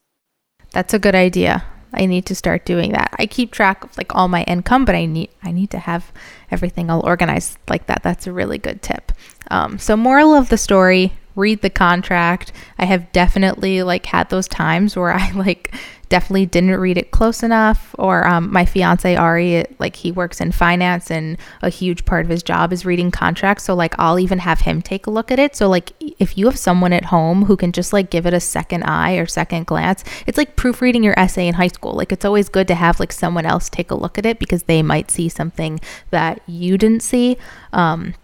That's 0.72 0.94
a 0.94 0.98
good 0.98 1.14
idea. 1.14 1.64
I 1.92 2.06
need 2.06 2.26
to 2.26 2.34
start 2.34 2.66
doing 2.66 2.92
that. 2.92 3.14
I 3.18 3.26
keep 3.26 3.52
track 3.52 3.84
of 3.84 3.96
like 3.96 4.14
all 4.14 4.28
my 4.28 4.42
income, 4.44 4.84
but 4.84 4.94
I 4.94 5.06
need 5.06 5.30
I 5.42 5.52
need 5.52 5.70
to 5.70 5.78
have 5.78 6.12
everything 6.50 6.90
all 6.90 7.06
organized 7.06 7.58
like 7.68 7.86
that. 7.86 8.02
That's 8.02 8.26
a 8.26 8.32
really 8.32 8.58
good 8.58 8.82
tip. 8.82 9.12
Um, 9.50 9.78
so 9.78 9.96
moral 9.96 10.34
of 10.34 10.48
the 10.48 10.58
story: 10.58 11.12
read 11.36 11.60
the 11.62 11.70
contract. 11.70 12.50
I 12.78 12.86
have 12.86 13.12
definitely 13.12 13.82
like 13.82 14.06
had 14.06 14.30
those 14.30 14.48
times 14.48 14.96
where 14.96 15.12
I 15.12 15.30
like 15.34 15.74
definitely 16.08 16.46
didn't 16.46 16.76
read 16.76 16.96
it 16.96 17.10
close 17.10 17.42
enough 17.42 17.92
or 17.98 18.26
um, 18.28 18.52
my 18.52 18.64
fiance 18.64 19.16
ari 19.16 19.64
like 19.80 19.96
he 19.96 20.12
works 20.12 20.40
in 20.40 20.52
finance 20.52 21.10
and 21.10 21.36
a 21.62 21.68
huge 21.68 22.04
part 22.04 22.24
of 22.24 22.30
his 22.30 22.44
job 22.44 22.72
is 22.72 22.86
reading 22.86 23.10
contracts. 23.10 23.64
So 23.64 23.74
like 23.74 23.94
i'll 23.98 24.18
even 24.18 24.38
have 24.38 24.60
him 24.60 24.82
take 24.82 25.06
a 25.06 25.10
look 25.10 25.30
at 25.30 25.38
it. 25.38 25.56
So 25.56 25.68
like 25.68 25.92
if 26.00 26.38
you 26.38 26.46
have 26.46 26.58
someone 26.58 26.92
at 26.92 27.06
home 27.06 27.44
who 27.44 27.56
can 27.56 27.72
just 27.72 27.92
like 27.92 28.10
give 28.10 28.24
it 28.24 28.34
a 28.34 28.40
second 28.40 28.84
eye 28.84 29.14
or 29.14 29.26
second 29.26 29.66
glance 29.66 30.04
it's 30.26 30.38
like 30.38 30.56
proofreading 30.56 31.02
your 31.02 31.18
essay 31.18 31.48
in 31.48 31.54
high 31.54 31.68
school. 31.68 31.92
Like 31.92 32.12
it's 32.12 32.24
always 32.24 32.48
good 32.48 32.68
to 32.68 32.74
have 32.74 33.00
like 33.00 33.12
someone 33.12 33.46
else 33.46 33.68
take 33.68 33.90
a 33.90 33.96
look 33.96 34.16
at 34.16 34.26
it 34.26 34.38
because 34.38 34.64
they 34.64 34.82
might 34.82 35.10
see 35.10 35.28
something 35.28 35.80
that 36.10 36.40
you 36.46 36.78
didn't 36.78 37.02
see. 37.02 37.36
Um, 37.72 38.14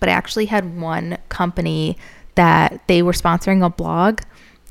but 0.00 0.10
i 0.10 0.12
actually 0.12 0.46
had 0.46 0.78
one 0.78 1.16
company 1.30 1.96
that 2.34 2.86
they 2.86 3.02
were 3.02 3.12
sponsoring 3.12 3.64
a 3.64 3.70
blog 3.70 4.20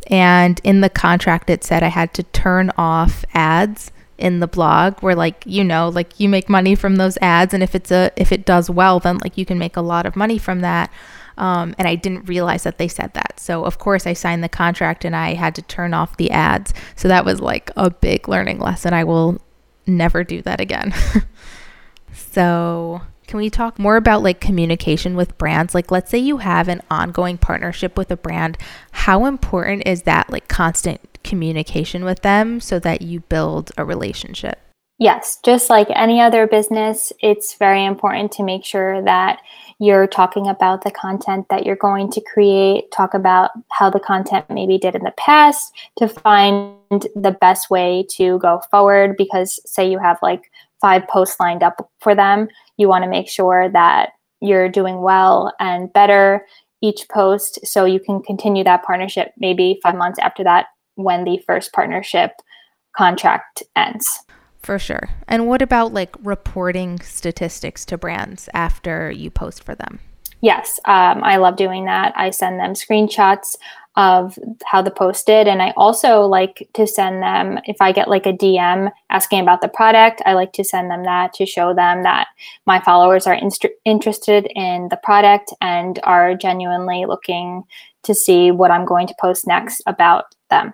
and 0.07 0.59
in 0.63 0.81
the 0.81 0.89
contract 0.89 1.49
it 1.49 1.63
said 1.63 1.83
I 1.83 1.87
had 1.87 2.13
to 2.15 2.23
turn 2.23 2.71
off 2.77 3.23
ads 3.33 3.91
in 4.17 4.39
the 4.39 4.47
blog 4.47 4.99
where 4.99 5.15
like 5.15 5.43
you 5.45 5.63
know 5.63 5.89
like 5.89 6.19
you 6.19 6.29
make 6.29 6.49
money 6.49 6.75
from 6.75 6.97
those 6.97 7.17
ads 7.21 7.53
and 7.53 7.63
if 7.63 7.73
it's 7.73 7.91
a 7.91 8.11
if 8.15 8.31
it 8.31 8.45
does 8.45 8.69
well 8.69 8.99
then 8.99 9.17
like 9.19 9.37
you 9.37 9.45
can 9.45 9.57
make 9.57 9.77
a 9.77 9.81
lot 9.81 10.05
of 10.05 10.15
money 10.15 10.37
from 10.37 10.59
that 10.61 10.91
um, 11.37 11.73
and 11.77 11.87
I 11.87 11.95
didn't 11.95 12.25
realize 12.25 12.63
that 12.63 12.77
they 12.77 12.87
said 12.87 13.13
that. 13.13 13.39
So, 13.39 13.65
of 13.65 13.79
course, 13.79 14.05
I 14.05 14.13
signed 14.13 14.43
the 14.43 14.49
contract 14.49 15.03
and 15.03 15.15
I 15.15 15.33
had 15.33 15.55
to 15.55 15.61
turn 15.63 15.93
off 15.93 16.17
the 16.17 16.31
ads. 16.31 16.73
So, 16.95 17.07
that 17.07 17.25
was 17.25 17.39
like 17.39 17.71
a 17.75 17.89
big 17.89 18.27
learning 18.29 18.59
lesson. 18.59 18.93
I 18.93 19.03
will 19.03 19.41
never 19.87 20.23
do 20.23 20.41
that 20.43 20.61
again. 20.61 20.93
so, 22.13 23.01
can 23.27 23.37
we 23.37 23.49
talk 23.49 23.79
more 23.79 23.95
about 23.95 24.23
like 24.23 24.39
communication 24.39 25.15
with 25.15 25.37
brands? 25.37 25.73
Like, 25.73 25.91
let's 25.91 26.11
say 26.11 26.17
you 26.17 26.37
have 26.37 26.67
an 26.67 26.81
ongoing 26.89 27.37
partnership 27.37 27.97
with 27.97 28.11
a 28.11 28.17
brand. 28.17 28.57
How 28.91 29.25
important 29.25 29.87
is 29.87 30.03
that 30.03 30.29
like 30.29 30.47
constant 30.47 30.99
communication 31.23 32.03
with 32.05 32.21
them 32.21 32.59
so 32.59 32.79
that 32.79 33.01
you 33.01 33.21
build 33.21 33.71
a 33.77 33.85
relationship? 33.85 34.59
Yes, 34.99 35.39
just 35.43 35.69
like 35.69 35.87
any 35.89 36.21
other 36.21 36.45
business, 36.47 37.11
it's 37.19 37.55
very 37.55 37.83
important 37.83 38.31
to 38.33 38.43
make 38.43 38.63
sure 38.63 39.01
that 39.03 39.39
you're 39.79 40.07
talking 40.07 40.47
about 40.47 40.83
the 40.83 40.91
content 40.91 41.47
that 41.49 41.65
you're 41.65 41.75
going 41.75 42.11
to 42.11 42.21
create, 42.21 42.91
talk 42.91 43.13
about 43.13 43.49
how 43.69 43.89
the 43.89 43.99
content 43.99 44.45
maybe 44.49 44.77
did 44.77 44.95
in 44.95 45.03
the 45.03 45.13
past 45.17 45.73
to 45.97 46.07
find 46.07 46.77
the 47.15 47.35
best 47.41 47.69
way 47.69 48.05
to 48.11 48.37
go 48.39 48.61
forward. 48.69 49.17
Because, 49.17 49.59
say, 49.65 49.89
you 49.89 49.97
have 49.97 50.19
like 50.21 50.51
five 50.79 51.07
posts 51.07 51.39
lined 51.39 51.63
up 51.63 51.89
for 51.99 52.13
them, 52.13 52.47
you 52.77 52.87
want 52.87 53.03
to 53.03 53.09
make 53.09 53.29
sure 53.29 53.69
that 53.69 54.09
you're 54.41 54.69
doing 54.69 55.01
well 55.01 55.53
and 55.59 55.91
better 55.93 56.45
each 56.81 57.07
post 57.09 57.59
so 57.65 57.85
you 57.85 57.99
can 57.99 58.21
continue 58.21 58.63
that 58.63 58.83
partnership 58.83 59.31
maybe 59.37 59.79
five 59.81 59.95
months 59.95 60.19
after 60.19 60.43
that 60.43 60.67
when 60.95 61.23
the 61.23 61.41
first 61.47 61.71
partnership 61.71 62.31
contract 62.95 63.63
ends. 63.75 64.19
For 64.61 64.79
sure. 64.79 65.09
And 65.27 65.47
what 65.47 65.61
about 65.61 65.93
like 65.93 66.15
reporting 66.23 66.99
statistics 66.99 67.85
to 67.85 67.97
brands 67.97 68.49
after 68.53 69.11
you 69.11 69.29
post 69.29 69.63
for 69.63 69.75
them? 69.75 69.99
Yes, 70.41 70.79
um, 70.85 71.23
I 71.23 71.37
love 71.37 71.55
doing 71.55 71.85
that. 71.85 72.13
I 72.17 72.29
send 72.29 72.59
them 72.59 72.73
screenshots 72.73 73.55
of 73.95 74.37
how 74.65 74.81
the 74.81 74.91
post 74.91 75.25
did. 75.27 75.47
And 75.47 75.61
I 75.61 75.71
also 75.77 76.21
like 76.21 76.67
to 76.73 76.87
send 76.87 77.21
them, 77.21 77.59
if 77.65 77.77
I 77.79 77.91
get 77.91 78.09
like 78.09 78.25
a 78.25 78.33
DM 78.33 78.91
asking 79.09 79.41
about 79.41 79.61
the 79.61 79.67
product, 79.67 80.21
I 80.25 80.33
like 80.33 80.53
to 80.53 80.63
send 80.63 80.89
them 80.89 81.03
that 81.03 81.33
to 81.33 81.45
show 81.45 81.73
them 81.73 82.03
that 82.03 82.27
my 82.65 82.79
followers 82.79 83.27
are 83.27 83.35
inst- 83.35 83.65
interested 83.85 84.47
in 84.55 84.87
the 84.89 84.99
product 85.03 85.53
and 85.61 85.99
are 86.03 86.33
genuinely 86.35 87.05
looking 87.05 87.63
to 88.03 88.15
see 88.15 88.51
what 88.51 88.71
I'm 88.71 88.85
going 88.85 89.07
to 89.07 89.15
post 89.19 89.45
next 89.45 89.81
about 89.85 90.25
them. 90.49 90.73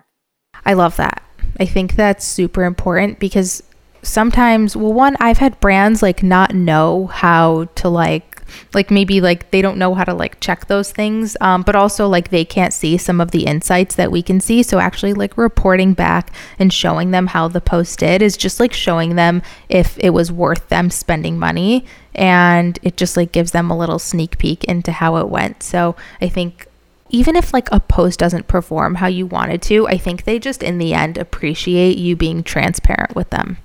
I 0.64 0.72
love 0.72 0.96
that. 0.96 1.22
I 1.58 1.66
think 1.66 1.94
that's 1.94 2.24
super 2.24 2.64
important 2.64 3.18
because 3.18 3.62
sometimes, 4.02 4.76
well, 4.76 4.92
one, 4.92 5.16
I've 5.20 5.38
had 5.38 5.60
brands 5.60 6.02
like 6.02 6.22
not 6.22 6.54
know 6.54 7.06
how 7.08 7.66
to 7.76 7.88
like 7.88 8.29
like 8.74 8.90
maybe 8.90 9.20
like 9.20 9.50
they 9.50 9.62
don't 9.62 9.78
know 9.78 9.94
how 9.94 10.04
to 10.04 10.14
like 10.14 10.40
check 10.40 10.66
those 10.66 10.92
things 10.92 11.36
um, 11.40 11.62
but 11.62 11.76
also 11.76 12.08
like 12.08 12.30
they 12.30 12.44
can't 12.44 12.72
see 12.72 12.96
some 12.96 13.20
of 13.20 13.30
the 13.30 13.46
insights 13.46 13.94
that 13.96 14.12
we 14.12 14.22
can 14.22 14.40
see. 14.40 14.62
So 14.62 14.78
actually 14.78 15.14
like 15.14 15.36
reporting 15.36 15.94
back 15.94 16.32
and 16.58 16.72
showing 16.72 17.10
them 17.10 17.28
how 17.28 17.48
the 17.48 17.60
post 17.60 17.98
did 17.98 18.22
is 18.22 18.36
just 18.36 18.60
like 18.60 18.72
showing 18.72 19.16
them 19.16 19.42
if 19.68 19.98
it 19.98 20.10
was 20.10 20.32
worth 20.32 20.68
them 20.68 20.90
spending 20.90 21.38
money. 21.38 21.84
And 22.14 22.78
it 22.82 22.96
just 22.96 23.16
like 23.16 23.32
gives 23.32 23.52
them 23.52 23.70
a 23.70 23.78
little 23.78 23.98
sneak 23.98 24.38
peek 24.38 24.64
into 24.64 24.92
how 24.92 25.16
it 25.16 25.28
went. 25.28 25.62
So 25.62 25.96
i 26.20 26.28
think 26.28 26.66
even 27.12 27.34
if 27.34 27.52
like 27.52 27.68
a 27.72 27.80
post 27.80 28.20
doesn't 28.20 28.46
perform 28.46 28.96
how 28.96 29.08
you 29.08 29.26
wanted 29.26 29.60
to 29.60 29.86
i 29.88 29.98
think 29.98 30.22
they 30.22 30.38
just 30.38 30.62
in 30.62 30.78
the 30.78 30.94
end 30.94 31.18
appreciate 31.18 31.98
you 31.98 32.14
being 32.16 32.42
transparent 32.42 33.14
with 33.14 33.30
them. 33.30 33.58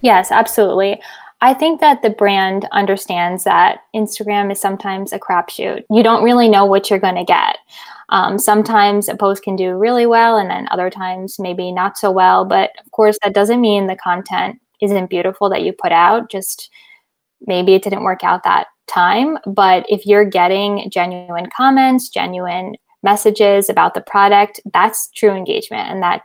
Yes 0.00 0.30
absolutely 0.30 1.00
I 1.44 1.52
think 1.52 1.80
that 1.80 2.00
the 2.00 2.08
brand 2.08 2.66
understands 2.72 3.44
that 3.44 3.80
Instagram 3.94 4.50
is 4.50 4.58
sometimes 4.58 5.12
a 5.12 5.18
crapshoot. 5.18 5.84
You 5.90 6.02
don't 6.02 6.24
really 6.24 6.48
know 6.48 6.64
what 6.64 6.88
you're 6.88 6.98
going 6.98 7.16
to 7.16 7.24
get. 7.24 7.58
Um, 8.08 8.38
sometimes 8.38 9.10
a 9.10 9.14
post 9.14 9.42
can 9.42 9.54
do 9.54 9.76
really 9.76 10.06
well, 10.06 10.38
and 10.38 10.48
then 10.48 10.68
other 10.70 10.88
times 10.88 11.36
maybe 11.38 11.70
not 11.70 11.98
so 11.98 12.10
well. 12.10 12.46
But 12.46 12.70
of 12.82 12.90
course, 12.92 13.18
that 13.22 13.34
doesn't 13.34 13.60
mean 13.60 13.88
the 13.88 13.96
content 13.96 14.58
isn't 14.80 15.10
beautiful 15.10 15.50
that 15.50 15.62
you 15.62 15.74
put 15.74 15.92
out. 15.92 16.30
Just 16.30 16.70
maybe 17.42 17.74
it 17.74 17.82
didn't 17.82 18.04
work 18.04 18.24
out 18.24 18.42
that 18.44 18.68
time. 18.86 19.36
But 19.46 19.84
if 19.90 20.06
you're 20.06 20.24
getting 20.24 20.88
genuine 20.90 21.50
comments, 21.54 22.08
genuine 22.08 22.76
messages 23.02 23.68
about 23.68 23.92
the 23.92 24.00
product, 24.00 24.60
that's 24.72 25.10
true 25.14 25.32
engagement. 25.32 25.90
And 25.90 26.02
that 26.02 26.22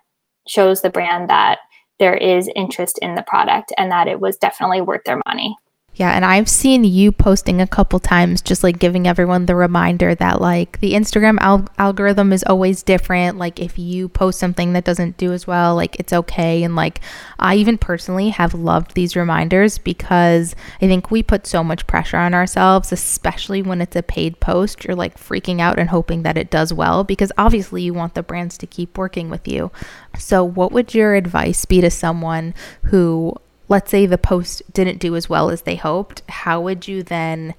shows 0.48 0.82
the 0.82 0.90
brand 0.90 1.30
that 1.30 1.60
there 2.00 2.16
is 2.16 2.50
interest 2.56 2.98
in 3.02 3.16
the 3.16 3.24
product 3.24 3.74
and 3.78 3.92
that 3.92 4.08
it 4.08 4.20
was 4.20 4.38
definitely 4.38 4.82
worth 4.82 5.04
their 5.06 5.22
money. 5.28 5.56
Yeah, 6.00 6.12
and 6.12 6.24
I've 6.24 6.48
seen 6.48 6.86
you 6.86 7.12
posting 7.12 7.60
a 7.60 7.68
couple 7.68 8.00
times, 8.00 8.42
just 8.42 8.64
like 8.64 8.80
giving 8.80 9.06
everyone 9.06 9.48
the 9.48 9.56
reminder 9.56 10.16
that 10.16 10.40
like 10.40 10.80
the 10.80 10.94
Instagram 10.94 11.38
al- 11.42 11.68
algorithm 11.78 12.32
is 12.32 12.42
always 12.46 12.84
different. 12.84 13.38
Like 13.38 13.60
if 13.60 13.78
you 13.78 14.08
post 14.08 14.40
something 14.40 14.72
that 14.72 14.86
doesn't 14.86 15.18
do 15.18 15.34
as 15.34 15.46
well, 15.46 15.76
like 15.76 16.00
it's 16.00 16.14
okay. 16.14 16.64
And 16.64 16.74
like 16.74 17.02
I 17.38 17.56
even 17.56 17.78
personally 17.78 18.30
have 18.30 18.54
loved 18.54 18.94
these 18.94 19.18
reminders 19.18 19.78
because 19.78 20.56
I 20.82 20.88
think 20.88 21.12
we 21.12 21.22
put 21.22 21.46
so 21.46 21.66
much 21.66 21.86
pressure 21.86 22.16
on 22.16 22.34
ourselves, 22.34 22.94
especially 22.94 23.62
when 23.62 23.82
it's 23.82 23.98
a 23.98 24.02
paid 24.02 24.40
post. 24.40 24.86
You're 24.86 24.96
like 24.96 25.20
freaking 25.20 25.60
out 25.60 25.78
and 25.78 25.90
hoping 25.90 26.24
that 26.24 26.38
it 26.38 26.50
does 26.50 26.74
well 26.74 27.04
because 27.04 27.34
obviously 27.38 27.82
you 27.82 27.94
want 27.94 28.14
the 28.14 28.24
brands 28.24 28.58
to 28.60 28.68
keep 28.68 28.98
working 28.98 29.30
with 29.30 29.50
you. 29.50 29.70
So, 30.18 30.46
what 30.46 30.72
would 30.72 30.94
your 30.94 31.16
advice 31.16 31.66
be 31.66 31.82
to 31.82 31.92
someone 31.92 32.54
who 32.84 33.36
let's 33.70 33.92
say 33.92 34.06
the 34.06 34.18
post 34.18 34.62
didn't 34.74 35.00
do 35.00 35.16
as 35.16 35.30
well 35.30 35.50
as 35.50 35.62
they 35.62 35.76
hoped, 35.76 36.24
how 36.28 36.60
would 36.60 36.88
you 36.88 37.04
then 37.04 37.54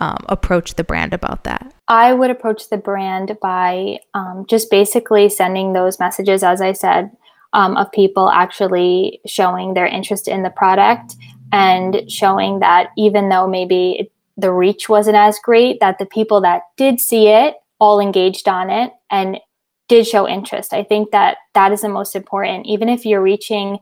um, 0.00 0.24
approach 0.28 0.74
the 0.74 0.84
brand 0.84 1.12
about 1.12 1.44
that? 1.44 1.74
I 1.88 2.12
would 2.12 2.30
approach 2.30 2.70
the 2.70 2.76
brand 2.76 3.36
by 3.42 3.98
um, 4.14 4.46
just 4.48 4.70
basically 4.70 5.28
sending 5.28 5.72
those 5.72 5.98
messages, 5.98 6.42
as 6.42 6.60
I 6.60 6.72
said, 6.72 7.10
um, 7.52 7.76
of 7.76 7.90
people 7.92 8.30
actually 8.30 9.20
showing 9.26 9.74
their 9.74 9.86
interest 9.86 10.28
in 10.28 10.42
the 10.42 10.50
product 10.50 11.16
and 11.52 12.10
showing 12.10 12.60
that 12.60 12.90
even 12.96 13.28
though 13.28 13.48
maybe 13.48 13.96
it, 14.00 14.12
the 14.36 14.52
reach 14.52 14.88
wasn't 14.88 15.16
as 15.16 15.38
great, 15.42 15.80
that 15.80 15.98
the 15.98 16.06
people 16.06 16.40
that 16.42 16.62
did 16.76 17.00
see 17.00 17.28
it 17.28 17.54
all 17.78 18.00
engaged 18.00 18.48
on 18.48 18.70
it 18.70 18.92
and 19.10 19.38
did 19.88 20.06
show 20.06 20.28
interest. 20.28 20.72
I 20.72 20.82
think 20.82 21.12
that 21.12 21.38
that 21.54 21.72
is 21.72 21.82
the 21.82 21.88
most 21.88 22.16
important. 22.16 22.66
Even 22.66 22.88
if 22.88 23.06
you're 23.06 23.22
reaching 23.22 23.78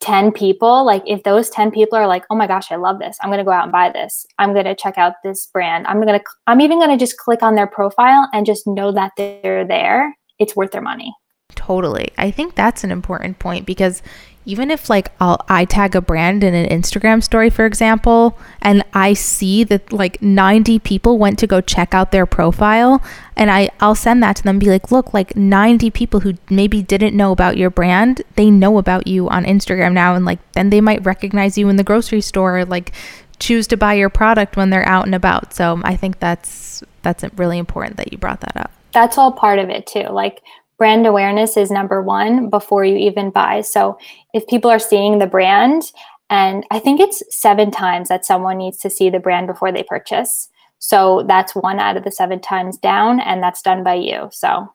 10 0.00 0.32
people, 0.32 0.84
like 0.84 1.02
if 1.06 1.22
those 1.22 1.50
10 1.50 1.70
people 1.70 1.96
are 1.96 2.06
like, 2.06 2.24
oh 2.30 2.34
my 2.34 2.46
gosh, 2.46 2.72
I 2.72 2.76
love 2.76 2.98
this. 2.98 3.18
I'm 3.20 3.28
going 3.28 3.38
to 3.38 3.44
go 3.44 3.50
out 3.50 3.64
and 3.64 3.72
buy 3.72 3.90
this. 3.90 4.26
I'm 4.38 4.52
going 4.52 4.64
to 4.64 4.74
check 4.74 4.96
out 4.96 5.14
this 5.22 5.46
brand. 5.46 5.86
I'm 5.86 6.00
going 6.00 6.18
to, 6.18 6.24
I'm 6.46 6.60
even 6.60 6.78
going 6.78 6.90
to 6.90 6.96
just 6.96 7.18
click 7.18 7.42
on 7.42 7.54
their 7.54 7.66
profile 7.66 8.28
and 8.32 8.46
just 8.46 8.66
know 8.66 8.92
that 8.92 9.12
they're 9.16 9.66
there. 9.66 10.16
It's 10.38 10.56
worth 10.56 10.70
their 10.70 10.80
money. 10.80 11.14
Totally. 11.54 12.12
I 12.16 12.30
think 12.30 12.54
that's 12.54 12.84
an 12.84 12.90
important 12.90 13.38
point 13.38 13.66
because 13.66 14.02
even 14.44 14.70
if 14.70 14.88
like 14.88 15.12
I'll 15.20 15.44
I 15.48 15.64
tag 15.64 15.94
a 15.94 16.00
brand 16.00 16.42
in 16.42 16.54
an 16.54 16.68
Instagram 16.68 17.22
story 17.22 17.50
for 17.50 17.66
example 17.66 18.38
and 18.62 18.84
I 18.94 19.12
see 19.12 19.64
that 19.64 19.92
like 19.92 20.20
90 20.22 20.78
people 20.80 21.18
went 21.18 21.38
to 21.40 21.46
go 21.46 21.60
check 21.60 21.94
out 21.94 22.10
their 22.10 22.26
profile 22.26 23.02
and 23.36 23.50
I 23.50 23.70
I'll 23.80 23.94
send 23.94 24.22
that 24.22 24.36
to 24.36 24.42
them 24.42 24.58
be 24.58 24.66
like 24.66 24.90
look 24.90 25.12
like 25.12 25.36
90 25.36 25.90
people 25.90 26.20
who 26.20 26.34
maybe 26.48 26.82
didn't 26.82 27.16
know 27.16 27.32
about 27.32 27.56
your 27.56 27.70
brand 27.70 28.22
they 28.36 28.50
know 28.50 28.78
about 28.78 29.06
you 29.06 29.28
on 29.28 29.44
Instagram 29.44 29.92
now 29.92 30.14
and 30.14 30.24
like 30.24 30.38
then 30.52 30.70
they 30.70 30.80
might 30.80 31.04
recognize 31.04 31.58
you 31.58 31.68
in 31.68 31.76
the 31.76 31.84
grocery 31.84 32.20
store 32.20 32.60
or, 32.60 32.64
like 32.64 32.92
choose 33.40 33.66
to 33.66 33.76
buy 33.76 33.94
your 33.94 34.10
product 34.10 34.56
when 34.56 34.70
they're 34.70 34.86
out 34.86 35.06
and 35.06 35.14
about. 35.14 35.52
So 35.52 35.80
I 35.82 35.96
think 35.96 36.20
that's 36.20 36.84
that's 37.02 37.24
really 37.34 37.58
important 37.58 37.96
that 37.96 38.12
you 38.12 38.18
brought 38.18 38.40
that 38.42 38.56
up. 38.56 38.70
That's 38.92 39.18
all 39.18 39.32
part 39.32 39.58
of 39.58 39.70
it 39.70 39.86
too. 39.86 40.04
Like 40.10 40.42
brand 40.80 41.06
awareness 41.06 41.58
is 41.58 41.70
number 41.70 42.00
one 42.00 42.48
before 42.48 42.86
you 42.86 42.96
even 42.96 43.28
buy. 43.30 43.60
So 43.60 43.98
if 44.32 44.46
people 44.46 44.70
are 44.70 44.78
seeing 44.78 45.18
the 45.18 45.26
brand, 45.26 45.92
and 46.30 46.64
I 46.70 46.78
think 46.78 47.00
it's 47.00 47.22
seven 47.28 47.70
times 47.70 48.08
that 48.08 48.24
someone 48.24 48.56
needs 48.56 48.78
to 48.78 48.88
see 48.88 49.10
the 49.10 49.20
brand 49.20 49.46
before 49.46 49.72
they 49.72 49.82
purchase. 49.82 50.48
So 50.78 51.22
that's 51.28 51.54
one 51.54 51.78
out 51.78 51.98
of 51.98 52.04
the 52.04 52.10
seven 52.10 52.40
times 52.40 52.78
down, 52.78 53.20
and 53.20 53.42
that's 53.42 53.60
done 53.60 53.84
by 53.84 53.96
you. 53.96 54.30
So 54.32 54.72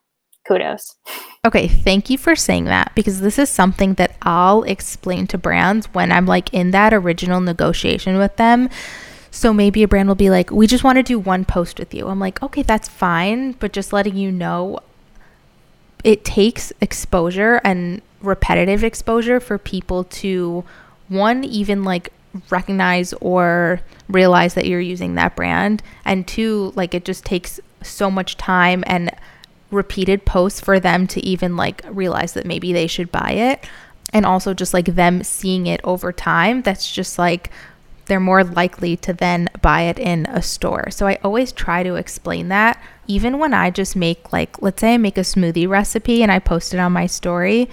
kudos. 0.47 0.95
Okay, 1.43 1.67
thank 1.67 2.11
you 2.11 2.19
for 2.19 2.35
saying 2.35 2.65
that 2.65 2.91
because 2.93 3.21
this 3.21 3.39
is 3.39 3.49
something 3.49 3.95
that 3.95 4.15
I'll 4.21 4.61
explain 4.61 5.25
to 5.27 5.39
brands 5.39 5.87
when 5.87 6.11
I'm 6.11 6.27
like 6.27 6.53
in 6.53 6.69
that 6.69 6.93
original 6.93 7.41
negotiation 7.41 8.19
with 8.19 8.35
them. 8.35 8.69
So 9.31 9.51
maybe 9.53 9.81
a 9.81 9.87
brand 9.87 10.07
will 10.07 10.13
be 10.13 10.29
like, 10.29 10.51
"We 10.51 10.67
just 10.67 10.83
want 10.83 10.97
to 10.97 11.03
do 11.03 11.17
one 11.17 11.45
post 11.45 11.79
with 11.79 11.95
you." 11.95 12.07
I'm 12.07 12.19
like, 12.19 12.43
"Okay, 12.43 12.61
that's 12.61 12.87
fine, 12.87 13.53
but 13.53 13.73
just 13.73 13.91
letting 13.91 14.15
you 14.15 14.31
know 14.31 14.79
it 16.05 16.23
takes 16.23 16.71
exposure 16.81 17.59
and 17.63 17.99
repetitive 18.21 18.83
exposure 18.83 19.39
for 19.39 19.57
people 19.57 20.03
to 20.03 20.63
one 21.09 21.43
even 21.43 21.83
like 21.83 22.13
recognize 22.51 23.11
or 23.13 23.81
realize 24.07 24.53
that 24.53 24.67
you're 24.67 24.79
using 24.79 25.15
that 25.15 25.35
brand 25.35 25.81
and 26.05 26.27
two 26.27 26.71
like 26.75 26.93
it 26.93 27.05
just 27.05 27.25
takes 27.25 27.59
so 27.81 28.11
much 28.11 28.37
time 28.37 28.83
and 28.85 29.09
repeated 29.71 30.25
posts 30.25 30.59
for 30.59 30.79
them 30.79 31.07
to 31.07 31.19
even 31.25 31.57
like 31.57 31.81
realize 31.89 32.33
that 32.33 32.45
maybe 32.45 32.71
they 32.71 32.85
should 32.85 33.11
buy 33.11 33.31
it 33.31 33.67
and 34.13 34.27
also 34.27 34.53
just 34.53 34.75
like 34.75 34.85
them 34.85 35.23
seeing 35.23 35.65
it 35.65 35.81
over 35.83 36.11
time 36.13 36.61
that's 36.61 36.91
just 36.91 37.17
like 37.17 37.49
they're 38.05 38.19
more 38.19 38.43
likely 38.43 38.95
to 38.97 39.13
then 39.13 39.49
buy 39.61 39.81
it 39.83 39.99
in 39.99 40.25
a 40.27 40.41
store. 40.41 40.89
So 40.91 41.07
I 41.07 41.17
always 41.23 41.51
try 41.51 41.83
to 41.83 41.95
explain 41.95 42.49
that 42.49 42.81
even 43.07 43.39
when 43.39 43.53
I 43.53 43.69
just 43.69 43.95
make 43.95 44.31
like 44.33 44.61
let's 44.61 44.81
say 44.81 44.93
I 44.93 44.97
make 44.97 45.17
a 45.17 45.21
smoothie 45.21 45.67
recipe 45.67 46.23
and 46.23 46.31
I 46.31 46.39
post 46.39 46.73
it 46.73 46.79
on 46.79 46.91
my 46.91 47.07
story, 47.07 47.69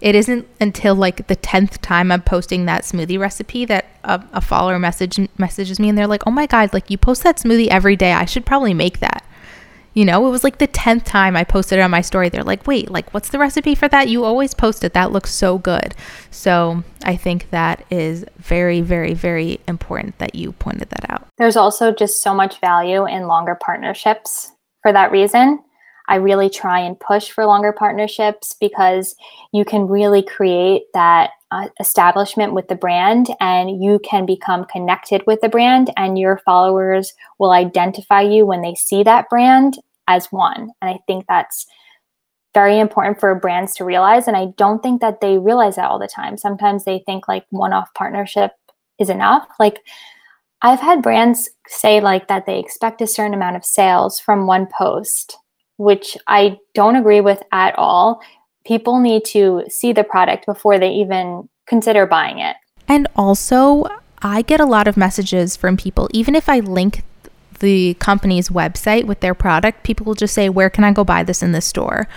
it 0.00 0.14
isn't 0.14 0.46
until 0.60 0.94
like 0.94 1.26
the 1.26 1.36
10th 1.36 1.78
time 1.78 2.12
I'm 2.12 2.22
posting 2.22 2.66
that 2.66 2.82
smoothie 2.82 3.18
recipe 3.18 3.64
that 3.66 3.86
a, 4.04 4.22
a 4.32 4.40
follower 4.40 4.78
message 4.78 5.18
messages 5.38 5.80
me 5.80 5.88
and 5.88 5.98
they're 5.98 6.06
like, 6.06 6.26
"Oh 6.26 6.30
my 6.30 6.46
god, 6.46 6.72
like 6.72 6.90
you 6.90 6.98
post 6.98 7.22
that 7.24 7.38
smoothie 7.38 7.68
every 7.68 7.96
day. 7.96 8.12
I 8.12 8.24
should 8.24 8.46
probably 8.46 8.74
make 8.74 9.00
that." 9.00 9.24
You 9.94 10.04
know, 10.04 10.28
it 10.28 10.30
was 10.30 10.44
like 10.44 10.58
the 10.58 10.68
10th 10.68 11.02
time 11.04 11.34
I 11.34 11.42
posted 11.42 11.80
it 11.80 11.82
on 11.82 11.90
my 11.90 12.02
story. 12.02 12.28
They're 12.28 12.44
like, 12.44 12.68
wait, 12.68 12.88
like, 12.88 13.12
what's 13.12 13.30
the 13.30 13.38
recipe 13.40 13.74
for 13.74 13.88
that? 13.88 14.06
You 14.06 14.22
always 14.22 14.54
post 14.54 14.84
it. 14.84 14.92
That 14.92 15.10
looks 15.10 15.32
so 15.32 15.58
good. 15.58 15.92
So 16.30 16.84
I 17.02 17.16
think 17.16 17.50
that 17.50 17.84
is 17.90 18.24
very, 18.36 18.80
very, 18.80 19.12
very 19.12 19.58
important 19.66 20.16
that 20.18 20.36
you 20.36 20.52
pointed 20.52 20.90
that 20.90 21.10
out. 21.10 21.26
There's 21.36 21.56
also 21.56 21.90
just 21.90 22.22
so 22.22 22.32
much 22.32 22.60
value 22.60 23.06
in 23.06 23.26
longer 23.26 23.56
partnerships 23.56 24.52
for 24.88 24.92
that 24.94 25.12
reason. 25.12 25.58
I 26.06 26.14
really 26.14 26.48
try 26.48 26.80
and 26.80 26.98
push 26.98 27.30
for 27.30 27.44
longer 27.44 27.74
partnerships 27.74 28.56
because 28.58 29.14
you 29.52 29.66
can 29.66 29.86
really 29.86 30.22
create 30.22 30.84
that 30.94 31.32
uh, 31.50 31.68
establishment 31.78 32.54
with 32.54 32.68
the 32.68 32.74
brand 32.74 33.26
and 33.38 33.82
you 33.84 33.98
can 33.98 34.24
become 34.24 34.64
connected 34.64 35.22
with 35.26 35.42
the 35.42 35.50
brand 35.50 35.92
and 35.98 36.18
your 36.18 36.38
followers 36.38 37.12
will 37.38 37.50
identify 37.50 38.22
you 38.22 38.46
when 38.46 38.62
they 38.62 38.74
see 38.74 39.02
that 39.02 39.28
brand 39.28 39.76
as 40.06 40.32
one. 40.32 40.70
And 40.80 40.90
I 40.90 41.00
think 41.06 41.26
that's 41.28 41.66
very 42.54 42.78
important 42.78 43.20
for 43.20 43.34
brands 43.34 43.74
to 43.74 43.84
realize. 43.84 44.26
And 44.26 44.38
I 44.38 44.46
don't 44.56 44.82
think 44.82 45.02
that 45.02 45.20
they 45.20 45.36
realize 45.36 45.76
that 45.76 45.90
all 45.90 45.98
the 45.98 46.08
time. 46.08 46.38
Sometimes 46.38 46.84
they 46.84 47.02
think 47.04 47.28
like 47.28 47.44
one 47.50 47.74
off 47.74 47.92
partnership 47.92 48.52
is 48.98 49.10
enough. 49.10 49.46
Like 49.60 49.80
I've 50.62 50.80
had 50.80 51.02
brands 51.02 51.48
say 51.66 52.00
like 52.00 52.28
that 52.28 52.46
they 52.46 52.58
expect 52.58 53.00
a 53.00 53.06
certain 53.06 53.34
amount 53.34 53.56
of 53.56 53.64
sales 53.64 54.18
from 54.18 54.46
one 54.46 54.66
post, 54.76 55.36
which 55.76 56.16
I 56.26 56.58
don't 56.74 56.96
agree 56.96 57.20
with 57.20 57.42
at 57.52 57.78
all. 57.78 58.20
People 58.66 59.00
need 59.00 59.24
to 59.26 59.64
see 59.68 59.92
the 59.92 60.04
product 60.04 60.46
before 60.46 60.78
they 60.78 60.90
even 60.90 61.48
consider 61.66 62.06
buying 62.06 62.38
it. 62.38 62.56
And 62.88 63.06
also, 63.14 63.86
I 64.20 64.42
get 64.42 64.60
a 64.60 64.66
lot 64.66 64.88
of 64.88 64.96
messages 64.96 65.56
from 65.56 65.76
people, 65.76 66.08
even 66.12 66.34
if 66.34 66.48
I 66.48 66.58
link 66.58 67.04
the 67.60 67.94
company's 67.94 68.48
website 68.48 69.04
with 69.04 69.20
their 69.20 69.34
product, 69.34 69.82
people 69.82 70.04
will 70.04 70.14
just 70.14 70.34
say, 70.34 70.48
Where 70.48 70.70
can 70.70 70.84
I 70.84 70.92
go 70.92 71.04
buy 71.04 71.22
this 71.22 71.42
in 71.42 71.52
the 71.52 71.60
store? 71.60 72.08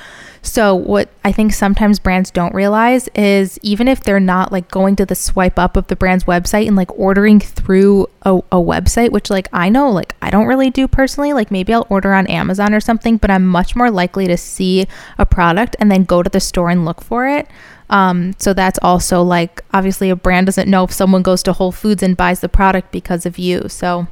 So, 0.44 0.74
what 0.74 1.10
I 1.24 1.32
think 1.32 1.54
sometimes 1.54 2.00
brands 2.00 2.32
don't 2.32 2.54
realize 2.56 3.08
is 3.10 3.60
even 3.62 3.88
if 3.88 4.02
they're 4.02 4.20
not 4.20 4.52
like 4.52 4.72
going 4.72 4.96
to 4.96 5.06
the 5.06 5.14
swipe 5.14 5.60
up 5.60 5.78
of 5.78 5.86
the 5.88 5.96
brand's 5.96 6.24
website 6.24 6.68
and 6.68 6.76
like 6.76 6.98
ordering 6.98 7.40
through 7.40 8.08
a, 8.24 8.38
a, 8.38 8.58
website, 8.58 9.12
which 9.12 9.30
like 9.30 9.48
I 9.54 9.70
know 9.70 9.92
like 9.92 10.16
I 10.22 10.32
don't 10.32 10.48
really 10.48 10.72
do 10.72 10.88
personally, 10.88 11.34
like 11.34 11.52
maybe 11.52 11.74
I'll 11.74 11.86
order 11.90 12.14
on 12.14 12.26
Amazon 12.26 12.74
or 12.74 12.80
something, 12.80 13.18
but 13.18 13.30
I'm 13.30 13.46
much 13.46 13.76
more 13.76 13.92
likely 13.92 14.26
to 14.28 14.38
see 14.38 14.88
a 15.20 15.28
product 15.28 15.76
and 15.80 15.92
then 15.92 16.06
go 16.06 16.24
to 16.24 16.30
the 16.30 16.40
store 16.40 16.72
and 16.72 16.86
look 16.86 17.02
for 17.02 17.28
it. 17.28 17.48
Um, 17.92 18.34
so 18.40 18.54
that's 18.54 18.80
also 18.82 19.22
like 19.22 19.62
obviously 19.74 20.10
a 20.10 20.16
brand 20.16 20.48
doesn't 20.48 20.70
know 20.70 20.86
if 20.86 20.92
someone 20.92 21.22
goes 21.22 21.44
to 21.44 21.54
Whole 21.54 21.72
Foods 21.72 22.02
and 22.02 22.18
buys 22.18 22.40
the 22.40 22.50
product 22.50 22.92
because 22.92 23.28
of 23.28 23.38
you. 23.38 23.68
So 23.70 24.08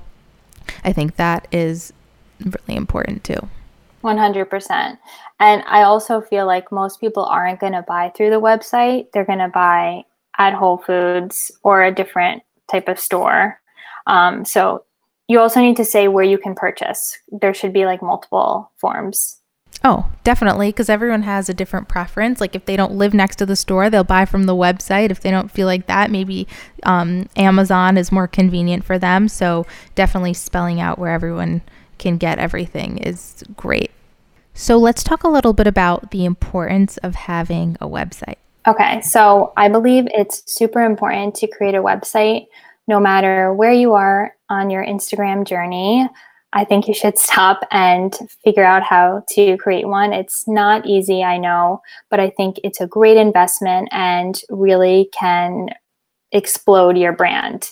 I 0.83 0.93
think 0.93 1.15
that 1.15 1.47
is 1.51 1.93
really 2.43 2.77
important 2.77 3.23
too. 3.23 3.49
100%. 4.03 4.97
And 5.39 5.63
I 5.67 5.83
also 5.83 6.21
feel 6.21 6.45
like 6.45 6.71
most 6.71 6.99
people 6.99 7.25
aren't 7.25 7.59
going 7.59 7.73
to 7.73 7.81
buy 7.81 8.11
through 8.15 8.29
the 8.29 8.41
website. 8.41 9.11
They're 9.11 9.25
going 9.25 9.39
to 9.39 9.49
buy 9.49 10.03
at 10.37 10.53
Whole 10.53 10.77
Foods 10.77 11.51
or 11.63 11.83
a 11.83 11.93
different 11.93 12.43
type 12.71 12.87
of 12.87 12.99
store. 12.99 13.59
Um, 14.07 14.45
so 14.45 14.85
you 15.27 15.39
also 15.39 15.59
need 15.61 15.77
to 15.77 15.85
say 15.85 16.07
where 16.07 16.23
you 16.23 16.37
can 16.37 16.55
purchase. 16.55 17.19
There 17.31 17.53
should 17.53 17.73
be 17.73 17.85
like 17.85 18.01
multiple 18.01 18.71
forms. 18.77 19.38
Oh, 19.83 20.11
definitely. 20.23 20.69
Because 20.69 20.89
everyone 20.89 21.23
has 21.23 21.47
a 21.47 21.53
different 21.53 21.87
preference. 21.87 22.41
Like 22.41 22.55
if 22.55 22.65
they 22.65 22.75
don't 22.75 22.95
live 22.95 23.13
next 23.13 23.37
to 23.37 23.45
the 23.45 23.55
store, 23.55 23.89
they'll 23.89 24.03
buy 24.03 24.25
from 24.25 24.43
the 24.43 24.55
website. 24.55 25.09
If 25.09 25.21
they 25.21 25.31
don't 25.31 25.49
feel 25.49 25.67
like 25.67 25.87
that, 25.87 26.11
maybe 26.11 26.47
um, 26.83 27.29
Amazon 27.35 27.97
is 27.97 28.11
more 28.11 28.27
convenient 28.27 28.83
for 28.83 28.99
them. 28.99 29.27
So 29.29 29.65
definitely 29.95 30.33
spelling 30.33 30.81
out 30.81 30.99
where 30.99 31.11
everyone 31.11 31.61
can 31.97 32.17
get 32.17 32.39
everything 32.39 32.97
is 32.97 33.43
great. 33.55 33.91
So 34.53 34.77
let's 34.77 35.03
talk 35.03 35.23
a 35.23 35.29
little 35.29 35.53
bit 35.53 35.67
about 35.67 36.11
the 36.11 36.25
importance 36.25 36.97
of 36.97 37.15
having 37.15 37.77
a 37.79 37.87
website. 37.87 38.35
Okay, 38.67 38.99
so 39.01 39.53
I 39.55 39.69
believe 39.69 40.07
it's 40.13 40.43
super 40.51 40.83
important 40.83 41.35
to 41.35 41.47
create 41.47 41.75
a 41.75 41.81
website 41.81 42.47
no 42.87 42.99
matter 42.99 43.53
where 43.53 43.71
you 43.71 43.93
are 43.93 44.35
on 44.49 44.69
your 44.69 44.83
Instagram 44.83 45.45
journey. 45.45 46.09
I 46.53 46.65
think 46.65 46.87
you 46.87 46.93
should 46.93 47.17
stop 47.17 47.61
and 47.71 48.17
figure 48.43 48.65
out 48.65 48.83
how 48.83 49.23
to 49.29 49.57
create 49.57 49.87
one. 49.87 50.13
It's 50.13 50.47
not 50.47 50.85
easy, 50.85 51.23
I 51.23 51.37
know, 51.37 51.81
but 52.09 52.19
I 52.19 52.29
think 52.31 52.59
it's 52.63 52.81
a 52.81 52.87
great 52.87 53.17
investment 53.17 53.89
and 53.91 54.39
really 54.49 55.09
can 55.13 55.69
explode 56.31 56.97
your 56.97 57.13
brand 57.13 57.71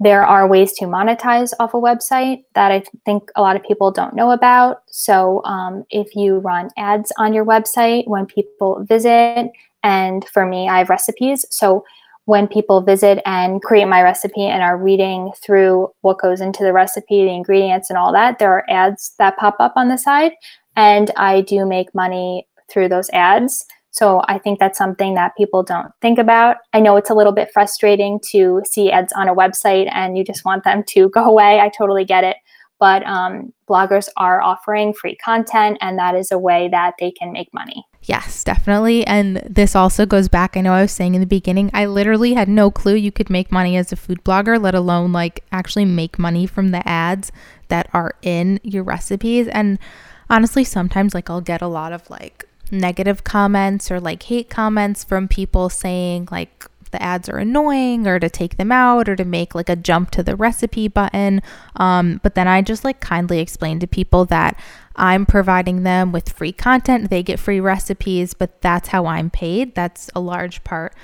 there 0.00 0.24
are 0.24 0.48
ways 0.48 0.72
to 0.72 0.86
monetize 0.86 1.52
off 1.60 1.74
a 1.74 1.76
website 1.76 2.44
that 2.54 2.72
I 2.72 2.82
think 3.04 3.30
a 3.36 3.42
lot 3.42 3.54
of 3.54 3.62
people 3.62 3.90
don't 3.90 4.16
know 4.16 4.30
about. 4.30 4.82
So, 4.90 5.44
um, 5.44 5.84
if 5.90 6.16
you 6.16 6.38
run 6.38 6.70
ads 6.78 7.12
on 7.18 7.34
your 7.34 7.44
website 7.44 8.08
when 8.08 8.24
people 8.24 8.82
visit, 8.88 9.50
and 9.82 10.24
for 10.28 10.46
me, 10.46 10.68
I 10.68 10.78
have 10.78 10.88
recipes. 10.88 11.44
So, 11.50 11.84
when 12.30 12.46
people 12.46 12.80
visit 12.80 13.20
and 13.26 13.60
create 13.60 13.86
my 13.86 14.00
recipe 14.00 14.44
and 14.46 14.62
are 14.62 14.78
reading 14.78 15.32
through 15.44 15.88
what 16.02 16.20
goes 16.20 16.40
into 16.40 16.62
the 16.62 16.72
recipe, 16.72 17.24
the 17.24 17.32
ingredients, 17.32 17.90
and 17.90 17.98
all 17.98 18.12
that, 18.12 18.38
there 18.38 18.52
are 18.52 18.64
ads 18.70 19.14
that 19.18 19.36
pop 19.36 19.56
up 19.58 19.72
on 19.74 19.88
the 19.88 19.98
side. 19.98 20.30
And 20.76 21.10
I 21.16 21.40
do 21.40 21.66
make 21.66 21.92
money 21.92 22.46
through 22.70 22.88
those 22.88 23.10
ads. 23.10 23.66
So 23.90 24.22
I 24.28 24.38
think 24.38 24.60
that's 24.60 24.78
something 24.78 25.14
that 25.14 25.36
people 25.36 25.64
don't 25.64 25.90
think 26.00 26.20
about. 26.20 26.58
I 26.72 26.78
know 26.78 26.96
it's 26.96 27.10
a 27.10 27.14
little 27.14 27.32
bit 27.32 27.50
frustrating 27.52 28.20
to 28.30 28.62
see 28.64 28.92
ads 28.92 29.12
on 29.14 29.26
a 29.26 29.34
website 29.34 29.90
and 29.92 30.16
you 30.16 30.22
just 30.22 30.44
want 30.44 30.62
them 30.62 30.84
to 30.90 31.08
go 31.12 31.24
away. 31.24 31.58
I 31.58 31.68
totally 31.68 32.04
get 32.04 32.22
it. 32.22 32.36
But 32.78 33.04
um, 33.06 33.52
bloggers 33.68 34.08
are 34.16 34.40
offering 34.40 34.94
free 34.94 35.16
content, 35.16 35.78
and 35.80 35.98
that 35.98 36.14
is 36.14 36.30
a 36.30 36.38
way 36.38 36.68
that 36.68 36.94
they 36.98 37.10
can 37.10 37.30
make 37.30 37.52
money. 37.52 37.84
Yes, 38.02 38.42
definitely. 38.44 39.06
And 39.06 39.36
this 39.48 39.76
also 39.76 40.06
goes 40.06 40.28
back. 40.28 40.56
I 40.56 40.62
know 40.62 40.72
I 40.72 40.82
was 40.82 40.92
saying 40.92 41.14
in 41.14 41.20
the 41.20 41.26
beginning, 41.26 41.70
I 41.74 41.86
literally 41.86 42.34
had 42.34 42.48
no 42.48 42.70
clue 42.70 42.94
you 42.94 43.12
could 43.12 43.28
make 43.30 43.52
money 43.52 43.76
as 43.76 43.92
a 43.92 43.96
food 43.96 44.24
blogger, 44.24 44.60
let 44.60 44.74
alone 44.74 45.12
like 45.12 45.44
actually 45.52 45.84
make 45.84 46.18
money 46.18 46.46
from 46.46 46.70
the 46.70 46.86
ads 46.88 47.30
that 47.68 47.88
are 47.92 48.14
in 48.22 48.58
your 48.62 48.82
recipes. 48.82 49.48
And 49.48 49.78
honestly, 50.30 50.64
sometimes 50.64 51.14
like 51.14 51.28
I'll 51.28 51.42
get 51.42 51.62
a 51.62 51.68
lot 51.68 51.92
of 51.92 52.08
like, 52.08 52.46
negative 52.72 53.24
comments 53.24 53.90
or 53.90 54.00
like 54.00 54.22
hate 54.22 54.48
comments 54.48 55.04
from 55.04 55.28
people 55.28 55.68
saying 55.68 56.28
like 56.30 56.66
the 56.92 57.02
ads 57.02 57.28
are 57.28 57.38
annoying 57.38 58.06
or 58.06 58.18
to 58.18 58.28
take 58.28 58.56
them 58.56 58.72
out 58.72 59.08
or 59.08 59.14
to 59.16 59.24
make 59.24 59.54
like 59.54 59.68
a 59.68 59.76
jump 59.76 60.10
to 60.10 60.22
the 60.22 60.34
recipe 60.36 60.88
button. 60.88 61.40
Um, 61.76 62.20
but 62.22 62.34
then 62.34 62.48
I 62.48 62.62
just 62.62 62.84
like 62.84 63.00
kindly 63.00 63.38
explain 63.38 63.78
to 63.80 63.86
people 63.86 64.24
that 64.26 64.58
I'm 64.96 65.24
providing 65.26 65.82
them 65.82 66.12
with 66.12 66.30
free 66.30 66.52
content. 66.52 67.10
They 67.10 67.22
get 67.22 67.38
free 67.38 67.60
recipes, 67.60 68.34
but 68.34 68.60
that's 68.60 68.88
how 68.88 69.06
I'm 69.06 69.30
paid. 69.30 69.74
That's 69.74 70.10
a 70.14 70.20
large 70.20 70.62
part 70.64 70.94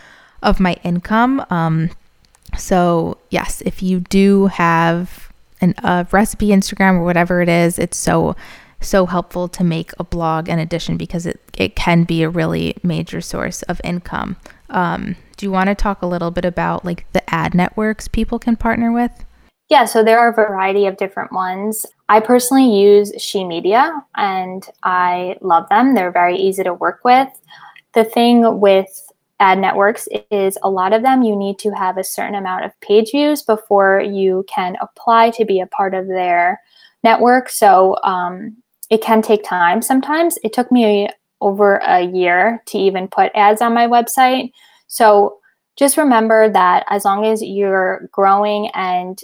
of 0.43 0.61
my 0.61 0.77
income. 0.83 1.45
Um, 1.51 1.91
so, 2.59 3.19
yes, 3.31 3.63
if 3.63 3.83
you 3.83 4.01
do 4.01 4.47
have 4.47 5.33
an, 5.61 5.75
a 5.83 6.07
recipe 6.11 6.49
Instagram 6.49 6.95
or 6.99 7.05
whatever 7.05 7.43
it 7.43 7.49
is, 7.49 7.79
it's 7.79 7.97
so 7.97 8.37
so 8.81 9.07
helpful 9.07 9.49
to 9.49 9.65
make 9.65 9.91
a 9.99 10.05
blog 10.05 10.49
in 10.49 10.59
addition 10.59 10.97
because 10.97 11.27
it, 11.27 11.41
it 11.57 11.75
can 11.75 12.05
be 12.05 12.23
a 12.23 12.29
really 12.29 12.77
major 12.83 13.21
source 13.21 13.63
of 13.63 13.81
income. 13.83 14.37
Um, 14.69 15.17
do 15.37 15.47
you 15.47 15.51
want 15.51 15.69
to 15.69 15.75
talk 15.75 16.03
a 16.03 16.07
little 16.07 16.31
bit 16.31 16.45
about 16.45 16.85
like 16.85 17.11
the 17.13 17.29
ad 17.33 17.55
networks 17.55 18.09
people 18.09 18.39
can 18.39 18.57
partner 18.57 18.93
with? 18.93 19.25
Yeah, 19.69 19.85
so 19.85 20.05
there 20.05 20.21
are 20.21 20.31
a 20.31 20.35
variety 20.35 20.87
of 20.87 20.97
different 20.97 21.33
ones. 21.33 21.87
I 22.09 22.21
personally 22.21 22.81
use 22.81 23.13
She 23.19 23.45
Media 23.45 23.93
and 24.17 24.65
I 24.85 25.37
love 25.41 25.69
them. 25.69 25.95
They're 25.95 26.13
very 26.13 26.37
easy 26.37 26.63
to 26.63 26.75
work 26.75 27.01
with. 27.05 27.29
The 27.95 28.05
thing 28.05 28.61
with 28.61 28.89
ad 29.41 29.59
networks 29.59 30.09
is 30.31 30.57
a 30.63 30.71
lot 30.71 30.93
of 30.93 31.03
them 31.03 31.23
you 31.23 31.37
need 31.37 31.59
to 31.59 31.71
have 31.73 31.99
a 31.99 32.05
certain 32.05 32.37
amount 32.37 32.65
of 32.65 32.81
page 32.81 33.11
views 33.11 33.43
before 33.43 34.01
you 34.01 34.45
can 34.49 34.77
apply 34.81 35.31
to 35.31 35.45
be 35.45 35.61
a 35.61 35.67
part 35.67 35.95
of 35.95 36.07
their 36.07 36.61
network. 37.03 37.49
So 37.49 37.97
um, 38.05 38.57
it 38.89 39.03
can 39.03 39.21
take 39.21 39.43
time 39.43 39.83
sometimes. 39.83 40.39
It 40.45 40.53
took 40.53 40.71
me 40.71 41.09
over 41.41 41.77
a 41.79 42.03
year 42.03 42.63
to 42.67 42.79
even 42.79 43.09
put 43.09 43.33
ads 43.35 43.61
on 43.61 43.75
my 43.75 43.87
website. 43.89 44.53
So 44.87 45.39
just 45.77 45.97
remember 45.97 46.49
that 46.49 46.85
as 46.89 47.05
long 47.05 47.27
as 47.27 47.43
you're 47.43 48.09
growing 48.13 48.69
and 48.69 49.21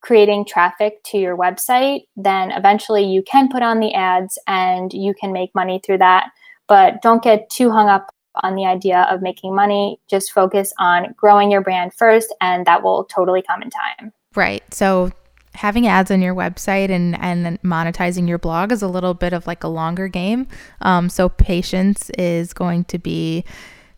creating 0.00 0.44
traffic 0.44 1.02
to 1.04 1.18
your 1.18 1.36
website, 1.36 2.04
then 2.16 2.50
eventually 2.52 3.04
you 3.04 3.22
can 3.22 3.48
put 3.48 3.62
on 3.62 3.80
the 3.80 3.92
ads 3.94 4.38
and 4.46 4.92
you 4.92 5.14
can 5.14 5.32
make 5.32 5.54
money 5.54 5.80
through 5.84 5.98
that. 5.98 6.30
But 6.68 7.02
don't 7.02 7.22
get 7.22 7.50
too 7.50 7.70
hung 7.70 7.88
up 7.88 8.14
on 8.42 8.54
the 8.54 8.66
idea 8.66 9.06
of 9.10 9.22
making 9.22 9.54
money. 9.54 10.00
Just 10.08 10.32
focus 10.32 10.72
on 10.78 11.14
growing 11.16 11.50
your 11.50 11.62
brand 11.62 11.92
first, 11.94 12.34
and 12.40 12.66
that 12.66 12.82
will 12.82 13.04
totally 13.04 13.42
come 13.42 13.62
in 13.62 13.70
time. 13.70 14.12
Right. 14.34 14.62
So 14.72 15.10
having 15.54 15.86
ads 15.88 16.10
on 16.10 16.22
your 16.22 16.34
website 16.34 16.88
and, 16.90 17.20
and 17.20 17.60
monetizing 17.62 18.28
your 18.28 18.38
blog 18.38 18.70
is 18.70 18.82
a 18.82 18.88
little 18.88 19.14
bit 19.14 19.32
of 19.32 19.46
like 19.46 19.64
a 19.64 19.68
longer 19.68 20.06
game. 20.06 20.46
Um, 20.82 21.08
so 21.08 21.28
patience 21.28 22.10
is 22.10 22.52
going 22.52 22.84
to 22.84 22.98
be 22.98 23.44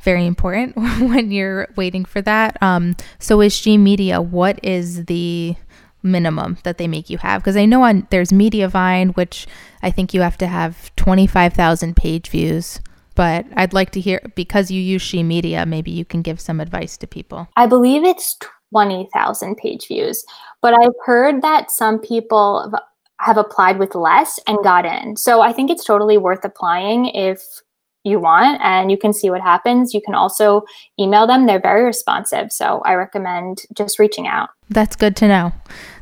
very 0.00 0.24
important 0.24 0.76
when 1.00 1.30
you're 1.30 1.68
waiting 1.76 2.04
for 2.04 2.22
that. 2.22 2.60
Um, 2.62 2.96
so 3.18 3.40
is 3.42 3.52
She 3.52 3.76
Media, 3.76 4.22
what 4.22 4.58
is 4.62 5.04
the 5.04 5.54
minimum 6.02 6.58
that 6.64 6.78
they 6.78 6.88
make 6.88 7.10
you 7.10 7.18
have? 7.18 7.42
Because 7.42 7.56
I 7.56 7.64
know 7.64 7.82
on 7.82 8.06
there's 8.10 8.30
Mediavine, 8.30 9.16
which 9.16 9.46
I 9.82 9.90
think 9.90 10.14
you 10.14 10.20
have 10.22 10.38
to 10.38 10.46
have 10.46 10.94
25,000 10.96 11.96
page 11.96 12.28
views. 12.28 12.80
But 13.14 13.44
I'd 13.56 13.72
like 13.72 13.90
to 13.92 14.00
hear 14.00 14.20
because 14.34 14.70
you 14.70 14.80
use 14.80 15.02
She 15.02 15.22
Media, 15.22 15.66
maybe 15.66 15.90
you 15.90 16.04
can 16.04 16.22
give 16.22 16.40
some 16.40 16.60
advice 16.60 16.96
to 16.98 17.06
people. 17.06 17.48
I 17.56 17.66
believe 17.66 18.04
it's 18.04 18.38
20,000 18.72 19.56
page 19.56 19.88
views. 19.88 20.24
But 20.62 20.74
I've 20.74 20.94
heard 21.04 21.42
that 21.42 21.70
some 21.70 21.98
people 21.98 22.72
have 23.18 23.36
applied 23.36 23.78
with 23.78 23.94
less 23.94 24.38
and 24.46 24.56
got 24.62 24.86
in. 24.86 25.16
So 25.16 25.40
I 25.40 25.52
think 25.52 25.70
it's 25.70 25.84
totally 25.84 26.16
worth 26.16 26.44
applying 26.44 27.06
if 27.06 27.42
you 28.04 28.18
want 28.18 28.60
and 28.62 28.90
you 28.90 28.96
can 28.96 29.12
see 29.12 29.30
what 29.30 29.40
happens. 29.40 29.92
You 29.92 30.00
can 30.00 30.14
also 30.14 30.62
email 30.98 31.26
them, 31.26 31.46
they're 31.46 31.60
very 31.60 31.84
responsive. 31.84 32.52
So 32.52 32.80
I 32.84 32.94
recommend 32.94 33.62
just 33.74 33.98
reaching 33.98 34.26
out. 34.26 34.50
That's 34.68 34.96
good 34.96 35.16
to 35.16 35.28
know. 35.28 35.52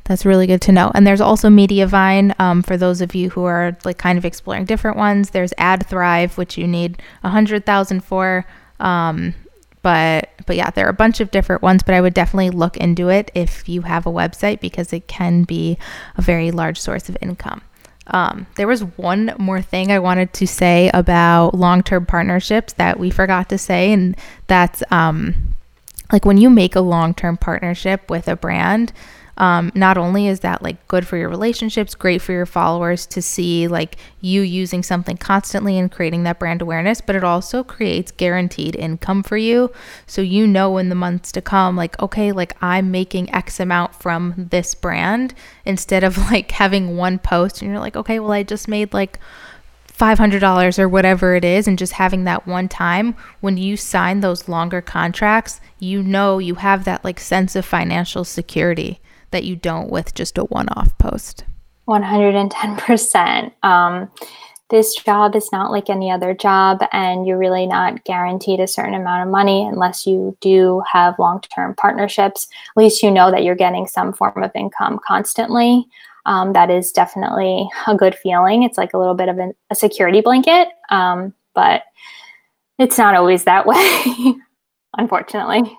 That's 0.05 0.25
really 0.25 0.47
good 0.47 0.63
to 0.63 0.73
know. 0.73 0.91
And 0.95 1.07
there's 1.07 1.21
also 1.21 1.49
Mediavine 1.49 2.39
um, 2.41 2.63
for 2.63 2.77
those 2.77 3.01
of 3.01 3.15
you 3.15 3.31
who 3.31 3.45
are 3.45 3.77
like 3.85 3.99
kind 3.99 4.17
of 4.17 4.25
exploring 4.25 4.65
different 4.65 4.97
ones. 4.97 5.31
There's 5.31 5.53
AdThrive, 5.59 6.37
which 6.37 6.57
you 6.57 6.67
need 6.67 7.03
a 7.23 7.29
hundred 7.29 7.67
thousand 7.67 8.05
for. 8.05 8.47
Um, 8.81 9.35
but 9.83 10.31
but 10.47 10.57
yeah 10.57 10.71
there 10.71 10.87
are 10.87 10.91
a 10.91 10.95
bunch 10.95 11.21
of 11.21 11.31
different 11.31 11.63
ones 11.63 11.83
but 11.83 11.95
i 11.95 12.01
would 12.01 12.15
definitely 12.15 12.51
look 12.51 12.77
into 12.77 13.09
it 13.09 13.31
if 13.35 13.69
you 13.69 13.83
have 13.83 14.07
a 14.07 14.11
website 14.11 14.61
because 14.61 14.93
it 14.93 15.07
can 15.07 15.45
be 15.45 15.79
a 16.17 16.23
very 16.23 16.51
large 16.51 16.81
source 16.81 17.09
of 17.09 17.17
income 17.21 17.63
um, 18.09 18.47
there 18.57 18.67
was 18.67 18.83
one 18.83 19.35
more 19.39 19.63
thing 19.63 19.91
i 19.93 19.99
wanted 19.99 20.33
to 20.33 20.47
say 20.47 20.91
about 20.95 21.55
long-term 21.55 22.07
partnerships 22.07 22.73
that 22.75 22.99
we 22.99 23.11
forgot 23.11 23.49
to 23.49 23.59
say 23.59 23.93
and 23.93 24.17
that's 24.47 24.83
um, 24.91 25.55
like 26.13 26.25
when 26.25 26.39
you 26.39 26.51
make 26.51 26.75
a 26.75 26.81
long-term 26.81 27.37
partnership 27.37 28.09
with 28.11 28.29
a 28.29 28.37
brand 28.37 28.93
um, 29.39 29.71
not 29.75 29.97
only 29.97 30.27
is 30.27 30.41
that 30.41 30.63
like 30.63 30.87
good 30.89 31.07
for 31.07 31.17
your 31.17 31.29
relationships, 31.29 31.95
great 31.95 32.21
for 32.21 32.33
your 32.33 32.45
followers 32.45 33.07
to 33.07 33.23
see 33.23 33.69
like 33.69 33.97
you 34.21 34.43
using 34.43 34.83
something 34.83 35.17
constantly 35.17 35.79
and 35.79 35.93
creating 35.93 36.25
that 36.25 36.41
brand 36.41 36.61
awareness, 36.61 37.01
but 37.01 37.15
it 37.15 37.23
also 37.23 37.63
creates 37.63 38.11
guaranteed 38.11 38.75
income 38.75 39.23
for 39.23 39.37
you. 39.37 39.71
So 40.07 40.23
you 40.23 40.47
know 40.47 40.77
in 40.77 40.89
the 40.89 40.97
months 40.97 41.31
to 41.33 41.41
come, 41.41 41.77
like, 41.77 42.01
okay, 42.03 42.33
like 42.33 42.57
I'm 42.61 42.91
making 42.91 43.33
X 43.33 43.61
amount 43.61 43.95
from 43.95 44.35
this 44.37 44.75
brand 44.75 45.35
instead 45.65 46.03
of 46.03 46.19
like 46.31 46.51
having 46.51 46.97
one 46.97 47.21
post 47.21 47.63
and 47.63 47.71
you're 47.71 47.81
like, 47.81 47.97
okay, 47.97 48.19
well, 48.19 48.33
I 48.33 48.43
just 48.43 48.67
made 48.67 48.93
like 48.93 49.21
$500 49.97 50.79
or 50.79 50.89
whatever 50.89 51.35
it 51.35 51.45
is, 51.45 51.67
and 51.67 51.77
just 51.77 51.95
having 51.95 52.23
that 52.25 52.47
one 52.47 52.69
time 52.69 53.17
when 53.41 53.57
you 53.57 53.77
sign 53.77 54.21
those 54.21 54.49
longer 54.49 54.81
contracts, 54.81 55.61
you 55.81 56.03
know 56.03 56.39
you 56.39 56.57
have 56.57 56.85
that 56.85 57.05
like 57.05 57.19
sense 57.19 57.57
of 57.57 57.65
financial 57.65 58.25
security 58.25 59.01
that 59.31 59.45
you 59.45 59.57
don't 59.57 59.91
with 59.91 60.15
just 60.15 60.39
a 60.39 60.45
one 60.45 60.69
off 60.71 60.97
post. 60.99 61.45
110%. 61.89 63.53
Um, 63.63 64.11
this 64.71 64.95
job 64.97 65.35
is 65.35 65.51
not 65.51 65.71
like 65.71 65.89
any 65.89 66.11
other 66.11 66.35
job, 66.35 66.83
and 66.93 67.27
you're 67.27 67.39
really 67.39 67.67
not 67.67 68.05
guaranteed 68.05 68.61
a 68.61 68.67
certain 68.67 68.95
amount 68.95 69.23
of 69.23 69.31
money 69.31 69.67
unless 69.67 70.07
you 70.07 70.37
do 70.43 70.83
have 70.91 71.19
long 71.19 71.41
term 71.41 71.75
partnerships. 71.75 72.47
At 72.77 72.83
least 72.83 73.03
you 73.03 73.11
know 73.11 73.31
that 73.31 73.45
you're 73.45 73.55
getting 73.55 73.87
some 73.87 74.13
form 74.13 74.43
of 74.43 74.51
income 74.55 75.01
constantly. 75.07 75.87
Um, 76.27 76.53
that 76.53 76.71
is 76.71 76.93
definitely 76.93 77.67
a 77.87 77.97
good 77.97 78.15
feeling. 78.15 78.63
It's 78.63 78.77
like 78.77 78.93
a 78.93 78.99
little 78.99 79.15
bit 79.15 79.31
of 79.31 79.39
an, 79.39 79.55
a 79.71 79.75
security 79.75 80.21
blanket, 80.21 80.69
um, 80.91 81.33
but 81.55 81.85
it's 82.79 82.99
not 82.99 83.15
always 83.15 83.45
that 83.45 83.65
way, 83.67 84.35
unfortunately. 84.99 85.79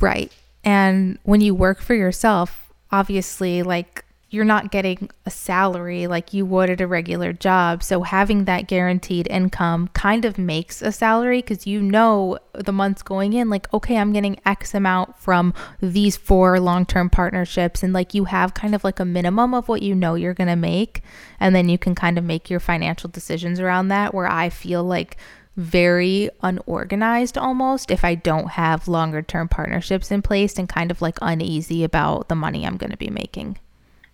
Right. 0.00 0.32
And 0.62 1.18
when 1.24 1.40
you 1.40 1.54
work 1.54 1.80
for 1.80 1.94
yourself, 1.94 2.69
obviously, 2.92 3.62
like 3.62 4.04
you're 4.30 4.44
not 4.44 4.70
getting 4.70 5.10
a 5.26 5.30
salary 5.30 6.06
like 6.06 6.32
you 6.32 6.46
would 6.46 6.70
at 6.70 6.80
a 6.80 6.86
regular 6.86 7.32
job. 7.32 7.82
So 7.82 8.02
having 8.02 8.44
that 8.44 8.68
guaranteed 8.68 9.26
income 9.28 9.88
kind 9.88 10.24
of 10.24 10.38
makes 10.38 10.80
a 10.80 10.92
salary 10.92 11.40
because 11.40 11.66
you 11.66 11.82
know 11.82 12.38
the 12.54 12.72
months 12.72 13.02
going 13.02 13.32
in, 13.32 13.50
like, 13.50 13.72
okay, 13.74 13.96
I'm 13.96 14.12
getting 14.12 14.38
X 14.46 14.72
amount 14.72 15.18
from 15.18 15.52
these 15.80 16.16
four 16.16 16.60
long 16.60 16.86
term 16.86 17.10
partnerships. 17.10 17.82
And 17.82 17.92
like 17.92 18.14
you 18.14 18.24
have 18.26 18.54
kind 18.54 18.74
of 18.74 18.84
like 18.84 19.00
a 19.00 19.04
minimum 19.04 19.52
of 19.52 19.68
what 19.68 19.82
you 19.82 19.96
know 19.96 20.14
you're 20.14 20.34
going 20.34 20.48
to 20.48 20.56
make. 20.56 21.02
And 21.40 21.54
then 21.54 21.68
you 21.68 21.76
can 21.76 21.96
kind 21.96 22.16
of 22.16 22.22
make 22.22 22.48
your 22.48 22.60
financial 22.60 23.10
decisions 23.10 23.58
around 23.58 23.88
that. 23.88 24.14
Where 24.14 24.28
I 24.28 24.48
feel 24.48 24.84
like 24.84 25.16
very 25.56 26.30
unorganized 26.42 27.36
almost 27.36 27.90
if 27.90 28.04
I 28.04 28.14
don't 28.14 28.50
have 28.50 28.88
longer 28.88 29.20
term 29.22 29.48
partnerships 29.48 30.10
in 30.10 30.22
place 30.22 30.58
and 30.58 30.68
kind 30.68 30.90
of 30.90 31.02
like 31.02 31.18
uneasy 31.20 31.84
about 31.84 32.28
the 32.28 32.34
money 32.34 32.66
I'm 32.66 32.76
going 32.76 32.92
to 32.92 32.96
be 32.96 33.10
making 33.10 33.58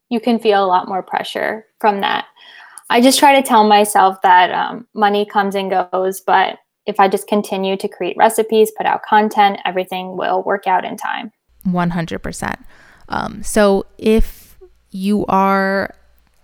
you 0.08 0.20
can 0.20 0.38
feel 0.38 0.64
a 0.64 0.66
lot 0.66 0.88
more 0.88 1.02
pressure 1.02 1.66
from 1.80 2.00
that. 2.00 2.26
I 2.88 3.00
just 3.00 3.18
try 3.18 3.40
to 3.40 3.46
tell 3.46 3.66
myself 3.66 4.20
that 4.22 4.52
um, 4.52 4.86
money 4.94 5.26
comes 5.26 5.54
and 5.54 5.70
goes, 5.70 6.20
but 6.20 6.58
if 6.86 7.00
I 7.00 7.08
just 7.08 7.26
continue 7.26 7.76
to 7.76 7.88
create 7.88 8.16
recipes, 8.16 8.70
put 8.76 8.86
out 8.86 9.02
content, 9.02 9.58
everything 9.64 10.16
will 10.16 10.42
work 10.44 10.68
out 10.68 10.84
in 10.84 10.96
time. 10.96 11.32
100%. 11.66 12.64
Um, 13.08 13.42
so 13.42 13.86
if 13.98 14.56
you 14.90 15.26
are 15.26 15.92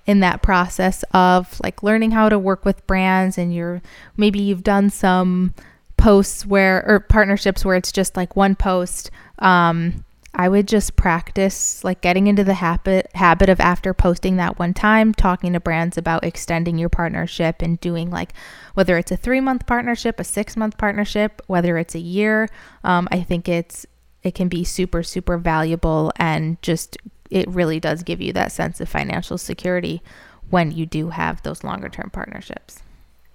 in 0.06 0.20
that 0.20 0.42
process 0.42 1.04
of 1.12 1.60
like 1.62 1.82
learning 1.82 2.10
how 2.10 2.28
to 2.28 2.38
work 2.38 2.64
with 2.64 2.86
brands 2.86 3.38
and 3.38 3.54
you're 3.54 3.80
maybe 4.16 4.40
you've 4.40 4.64
done 4.64 4.90
some 4.90 5.54
posts 5.96 6.44
where 6.44 6.84
or 6.86 7.00
partnerships 7.00 7.64
where 7.64 7.76
it's 7.76 7.92
just 7.92 8.16
like 8.16 8.34
one 8.34 8.56
post 8.56 9.10
um, 9.38 10.04
I 10.34 10.48
would 10.48 10.66
just 10.66 10.96
practice 10.96 11.84
like 11.84 12.00
getting 12.00 12.26
into 12.26 12.42
the 12.42 12.54
habit 12.54 13.10
habit 13.14 13.48
of 13.50 13.60
after 13.60 13.92
posting 13.92 14.36
that 14.36 14.58
one 14.58 14.72
time 14.72 15.12
talking 15.12 15.52
to 15.52 15.60
brands 15.60 15.98
about 15.98 16.24
extending 16.24 16.78
your 16.78 16.88
partnership 16.88 17.60
and 17.60 17.78
doing 17.80 18.10
like 18.10 18.32
whether 18.74 18.96
it's 18.96 19.12
a 19.12 19.18
3-month 19.18 19.66
partnership, 19.66 20.18
a 20.18 20.22
6-month 20.22 20.78
partnership, 20.78 21.42
whether 21.48 21.76
it's 21.76 21.94
a 21.94 22.00
year. 22.00 22.48
Um, 22.82 23.08
I 23.10 23.22
think 23.22 23.48
it's 23.48 23.84
it 24.22 24.34
can 24.34 24.48
be 24.48 24.64
super 24.64 25.02
super 25.02 25.36
valuable 25.36 26.12
and 26.16 26.60
just 26.62 26.96
it 27.32 27.48
really 27.48 27.80
does 27.80 28.02
give 28.02 28.20
you 28.20 28.32
that 28.34 28.52
sense 28.52 28.80
of 28.80 28.88
financial 28.88 29.38
security 29.38 30.02
when 30.50 30.70
you 30.70 30.84
do 30.84 31.08
have 31.08 31.42
those 31.42 31.64
longer 31.64 31.88
term 31.88 32.10
partnerships. 32.10 32.82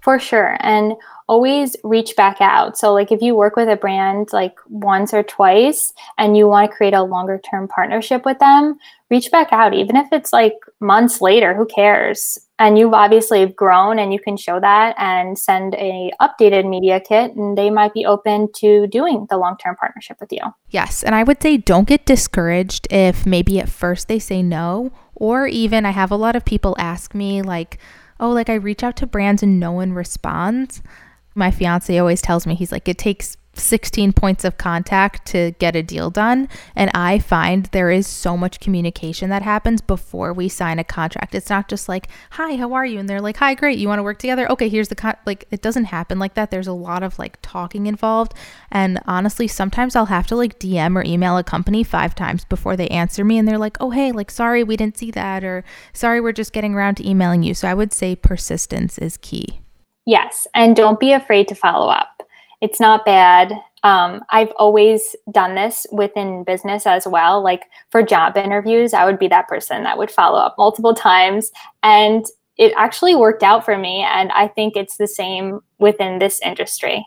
For 0.01 0.19
sure. 0.19 0.55
And 0.61 0.93
always 1.27 1.75
reach 1.83 2.15
back 2.15 2.37
out. 2.39 2.77
So, 2.77 2.93
like, 2.93 3.11
if 3.11 3.21
you 3.21 3.35
work 3.35 3.55
with 3.55 3.67
a 3.67 3.75
brand 3.75 4.29
like 4.31 4.55
once 4.69 5.13
or 5.13 5.23
twice 5.23 5.93
and 6.17 6.37
you 6.37 6.47
want 6.47 6.69
to 6.69 6.77
create 6.77 6.93
a 6.93 7.03
longer 7.03 7.41
term 7.49 7.67
partnership 7.67 8.23
with 8.23 8.39
them, 8.39 8.77
reach 9.09 9.31
back 9.31 9.51
out. 9.51 9.73
Even 9.73 9.95
if 9.95 10.07
it's 10.13 10.31
like 10.31 10.53
months 10.79 11.21
later, 11.21 11.53
who 11.53 11.65
cares? 11.65 12.37
And 12.59 12.77
you've 12.77 12.93
obviously 12.93 13.45
grown 13.45 13.99
and 13.99 14.11
you 14.11 14.19
can 14.19 14.35
show 14.35 14.59
that 14.59 14.95
and 14.97 15.37
send 15.37 15.75
a 15.75 16.11
updated 16.21 16.67
media 16.67 16.99
kit 16.99 17.35
and 17.35 17.57
they 17.57 17.69
might 17.69 17.93
be 17.93 18.05
open 18.05 18.51
to 18.57 18.87
doing 18.87 19.27
the 19.29 19.37
long 19.37 19.57
term 19.57 19.75
partnership 19.75 20.17
with 20.19 20.31
you. 20.31 20.41
Yes. 20.69 21.03
And 21.03 21.13
I 21.13 21.23
would 21.23 21.41
say 21.41 21.57
don't 21.57 21.87
get 21.87 22.05
discouraged 22.05 22.87
if 22.89 23.25
maybe 23.25 23.59
at 23.59 23.69
first 23.69 24.07
they 24.07 24.19
say 24.19 24.41
no, 24.41 24.91
or 25.13 25.47
even 25.47 25.85
I 25.85 25.91
have 25.91 26.11
a 26.11 26.15
lot 26.15 26.35
of 26.35 26.45
people 26.45 26.75
ask 26.79 27.13
me, 27.13 27.41
like, 27.41 27.77
oh, 28.19 28.31
like 28.31 28.49
I 28.49 28.55
reach 28.55 28.83
out 28.83 28.95
to 28.97 29.07
brands 29.07 29.43
and 29.43 29.59
no 29.59 29.71
one 29.71 29.93
responds. 29.93 30.81
My 31.35 31.51
fiance 31.51 31.95
always 31.97 32.21
tells 32.21 32.47
me, 32.47 32.55
he's 32.55 32.71
like, 32.71 32.87
it 32.87 32.97
takes 32.97 33.37
16 33.59 34.13
points 34.13 34.43
of 34.43 34.57
contact 34.57 35.25
to 35.27 35.51
get 35.59 35.75
a 35.75 35.83
deal 35.83 36.09
done. 36.09 36.47
And 36.75 36.91
I 36.93 37.19
find 37.19 37.65
there 37.67 37.91
is 37.91 38.07
so 38.07 38.37
much 38.37 38.59
communication 38.59 39.29
that 39.29 39.41
happens 39.41 39.81
before 39.81 40.33
we 40.33 40.49
sign 40.49 40.79
a 40.79 40.83
contract. 40.83 41.35
It's 41.35 41.49
not 41.49 41.69
just 41.69 41.89
like, 41.89 42.07
hi, 42.31 42.55
how 42.55 42.73
are 42.73 42.85
you? 42.85 42.99
And 42.99 43.09
they're 43.09 43.21
like, 43.21 43.37
hi, 43.37 43.53
great. 43.53 43.77
You 43.77 43.87
want 43.87 43.99
to 43.99 44.03
work 44.03 44.19
together? 44.19 44.49
Okay, 44.51 44.69
here's 44.69 44.89
the 44.89 44.95
con. 44.95 45.15
Like, 45.25 45.45
it 45.51 45.61
doesn't 45.61 45.85
happen 45.85 46.19
like 46.19 46.33
that. 46.35 46.51
There's 46.51 46.67
a 46.67 46.73
lot 46.73 47.03
of 47.03 47.17
like 47.19 47.37
talking 47.41 47.87
involved. 47.87 48.33
And 48.71 48.99
honestly, 49.05 49.47
sometimes 49.47 49.95
I'll 49.95 50.05
have 50.05 50.27
to 50.27 50.35
like 50.35 50.59
DM 50.59 50.95
or 50.95 51.03
email 51.03 51.37
a 51.37 51.43
company 51.43 51.83
five 51.83 52.15
times 52.15 52.45
before 52.45 52.75
they 52.75 52.87
answer 52.87 53.23
me. 53.23 53.37
And 53.37 53.47
they're 53.47 53.57
like, 53.57 53.77
oh, 53.79 53.91
hey, 53.91 54.11
like, 54.11 54.31
sorry, 54.31 54.63
we 54.63 54.77
didn't 54.77 54.97
see 54.97 55.11
that. 55.11 55.43
Or 55.43 55.63
sorry, 55.93 56.21
we're 56.21 56.31
just 56.31 56.53
getting 56.53 56.73
around 56.73 56.95
to 56.95 57.07
emailing 57.07 57.43
you. 57.43 57.53
So 57.53 57.67
I 57.67 57.73
would 57.73 57.93
say 57.93 58.15
persistence 58.15 58.97
is 58.97 59.17
key. 59.17 59.61
Yes. 60.05 60.47
And 60.55 60.75
don't 60.75 60.99
be 60.99 61.11
afraid 61.11 61.47
to 61.49 61.55
follow 61.55 61.89
up 61.89 62.16
it's 62.61 62.79
not 62.79 63.05
bad. 63.05 63.53
Um, 63.83 64.21
I've 64.29 64.51
always 64.57 65.15
done 65.31 65.55
this 65.55 65.85
within 65.91 66.43
business 66.43 66.85
as 66.85 67.07
well. 67.07 67.43
Like 67.43 67.63
for 67.89 68.01
job 68.01 68.35
interviews, 68.35 68.93
I 68.93 69.05
would 69.05 69.19
be 69.19 69.27
that 69.27 69.47
person 69.47 69.83
that 69.83 69.97
would 69.97 70.11
follow 70.11 70.39
up 70.39 70.55
multiple 70.57 70.93
times. 70.93 71.51
And 71.83 72.25
it 72.57 72.73
actually 72.75 73.15
worked 73.15 73.43
out 73.43 73.63
for 73.63 73.77
me. 73.77 74.01
And 74.01 74.31
I 74.31 74.47
think 74.47 74.75
it's 74.75 74.97
the 74.97 75.07
same 75.07 75.61
within 75.77 76.19
this 76.19 76.41
industry. 76.43 77.05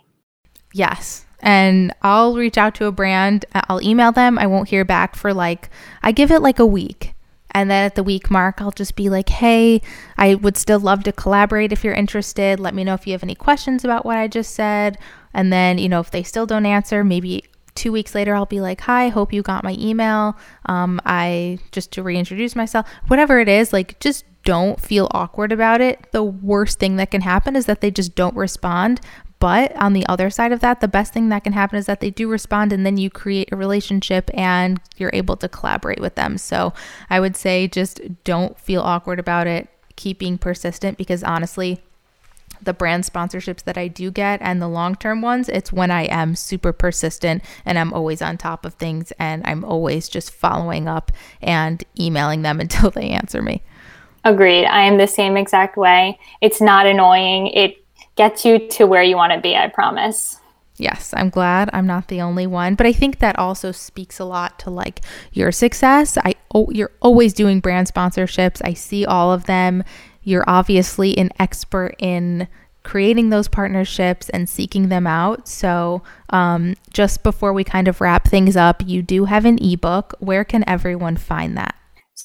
Yes. 0.73 1.27
And 1.41 1.93
I'll 2.03 2.37
reach 2.37 2.59
out 2.59 2.75
to 2.77 2.87
a 2.87 2.93
brand, 2.93 3.47
I'll 3.53 3.83
email 3.83 4.13
them. 4.13 4.39
I 4.39 4.47
won't 4.47 4.69
hear 4.69 4.85
back 4.85 5.17
for 5.17 5.35
like, 5.35 5.71
I 6.03 6.13
give 6.13 6.31
it 6.31 6.41
like 6.41 6.59
a 6.59 6.67
week. 6.67 7.15
And 7.53 7.69
then 7.69 7.85
at 7.85 7.97
the 7.97 8.05
week 8.05 8.31
mark, 8.31 8.61
I'll 8.61 8.71
just 8.71 8.95
be 8.95 9.09
like, 9.09 9.29
hey, 9.29 9.83
I 10.17 10.37
would 10.37 10.57
still 10.57 10.79
love 10.79 11.03
to 11.05 11.13
collaborate 11.13 11.73
if 11.73 11.83
you're 11.83 11.95
interested. 11.95 12.61
Let 12.61 12.75
me 12.75 12.85
know 12.85 12.95
if 12.95 13.07
you 13.07 13.13
have 13.13 13.25
any 13.25 13.35
questions 13.35 13.85
about 13.85 14.07
what 14.07 14.19
I 14.19 14.29
just 14.29 14.55
said 14.55 14.99
and 15.33 15.53
then, 15.53 15.79
you 15.79 15.89
know, 15.89 16.01
if 16.01 16.11
they 16.11 16.23
still 16.23 16.47
don't 16.47 16.67
answer, 16.67 17.05
maybe 17.05 17.45
two 17.75 17.93
weeks 17.93 18.15
later, 18.15 18.35
I'll 18.35 18.47
be 18.47 18.61
like, 18.61 18.83
Hi, 18.83 19.09
hope 19.09 19.33
you 19.33 19.43
got 19.43 19.65
my 19.65 19.77
email. 19.79 20.37
Um, 20.67 21.01
I 21.05 21.59
just 21.73 21.93
to 21.93 22.03
reintroduce 22.03 22.57
myself, 22.57 22.87
whatever 23.09 23.41
it 23.41 23.49
is, 23.49 23.73
like 23.73 23.99
just 24.01 24.25
don't 24.45 24.81
feel 24.81 25.09
awkward 25.13 25.53
about 25.53 25.81
it. 25.81 26.13
The 26.13 26.23
worst 26.23 26.79
thing 26.79 26.97
that 26.97 27.11
can 27.11 27.21
happen 27.21 27.57
is 27.57 27.67
that 27.67 27.81
they 27.81 27.91
just 27.91 28.15
don't 28.15 28.35
respond. 28.35 29.01
But 29.39 29.75
on 29.77 29.95
the 29.95 30.07
other 30.07 30.29
side 30.29 30.53
of 30.53 30.61
that, 30.61 30.81
the 30.81 30.89
best 30.89 31.15
thing 31.15 31.31
that 31.31 31.45
can 31.45 31.55
happen 31.55 31.79
is 31.79 31.87
that 31.87 32.01
they 32.01 32.11
do 32.11 32.29
respond 32.29 32.75
and 32.75 32.85
then 32.85 32.99
you 32.99 33.09
create 33.09 33.51
a 33.51 33.57
relationship 33.57 34.31
and 34.35 34.79
you're 34.99 35.11
able 35.15 35.37
to 35.39 35.49
collaborate 35.49 35.99
with 35.99 36.15
them. 36.15 36.37
So 36.37 36.75
I 37.09 37.21
would 37.21 37.37
say 37.37 37.67
just 37.67 38.01
don't 38.25 38.59
feel 38.59 38.83
awkward 38.83 39.19
about 39.19 39.47
it. 39.47 39.69
Keep 39.97 40.19
being 40.19 40.37
persistent 40.37 40.99
because 40.99 41.25
honestly, 41.25 41.81
the 42.63 42.75
brand 42.75 43.05
sponsorships 43.05 43.65
that 43.65 43.79
I 43.79 43.89
do 43.89 44.11
get 44.11 44.41
and 44.43 44.61
the 44.61 44.69
long 44.69 44.95
term 44.95 45.23
ones, 45.23 45.49
it's 45.49 45.73
when 45.73 45.91
I 45.91 46.03
am 46.05 46.37
super 46.37 46.73
persistent 46.73 47.43
and 47.65 47.79
I'm 47.79 47.93
always 47.93 48.23
on 48.23 48.39
top 48.39 48.65
of 48.65 48.75
things 48.75 49.13
and 49.19 49.43
I'm 49.47 49.65
always 49.65 50.09
just 50.09 50.31
following 50.31 50.89
up 50.89 51.13
and 51.41 51.83
emailing 51.99 52.43
them 52.43 52.61
until 52.61 52.91
they 52.91 53.11
answer 53.11 53.43
me. 53.43 53.63
Agreed. 54.25 54.67
I 54.67 54.83
am 54.83 54.99
the 54.99 55.07
same 55.07 55.37
exact 55.37 55.77
way. 55.77 56.19
It's 56.41 56.61
not 56.61 56.87
annoying. 56.87 57.49
It 57.49 57.83
gets 58.17 58.45
you 58.45 58.69
to 58.69 58.87
where 58.87 59.03
you 59.03 59.17
want 59.17 59.33
to 59.33 59.41
be, 59.41 59.57
I 59.57 59.69
promise. 59.69 60.41
Yes, 60.81 61.13
I'm 61.15 61.29
glad 61.29 61.69
I'm 61.75 61.87
not 61.87 62.09
the 62.09 62.23
only 62.23 62.47
one, 62.47 62.75
but 62.75 62.87
I 62.87 62.93
think 62.93 63.19
that 63.19 63.39
also 63.39 63.71
speaks 63.71 64.19
a 64.19 64.25
lot 64.25 64.59
to 64.61 64.71
like 64.71 65.03
your 65.31 65.53
success. 65.53 66.17
I 66.17 66.35
oh, 66.55 66.71
you're 66.71 66.93
always 67.01 67.35
doing 67.35 67.61
brand 67.61 67.93
sponsorships. 67.93 68.63
I 68.65 68.73
see 68.73 69.05
all 69.05 69.31
of 69.31 69.45
them. 69.45 69.85
You're 70.23 70.45
obviously 70.47 71.17
an 71.19 71.31
expert 71.39 71.95
in 71.99 72.49
creating 72.83 73.31
those 73.31 73.49
partnerships 73.49 74.29
and 74.31 74.49
seeking 74.49 74.89
them 74.89 75.07
out. 75.07 75.49
So, 75.49 76.03
um, 76.31 76.75
just 76.93 77.23
before 77.23 77.53
we 77.53 77.65
kind 77.65 77.89
of 77.89 78.01
wrap 78.01 78.27
things 78.27 78.57
up, 78.57 78.83
you 78.87 79.03
do 79.03 79.27
have 79.27 79.45
an 79.45 79.59
ebook. 79.63 80.15
Where 80.19 80.45
can 80.45 80.69
everyone 80.69 81.17
find 81.17 81.57
that? 81.57 81.75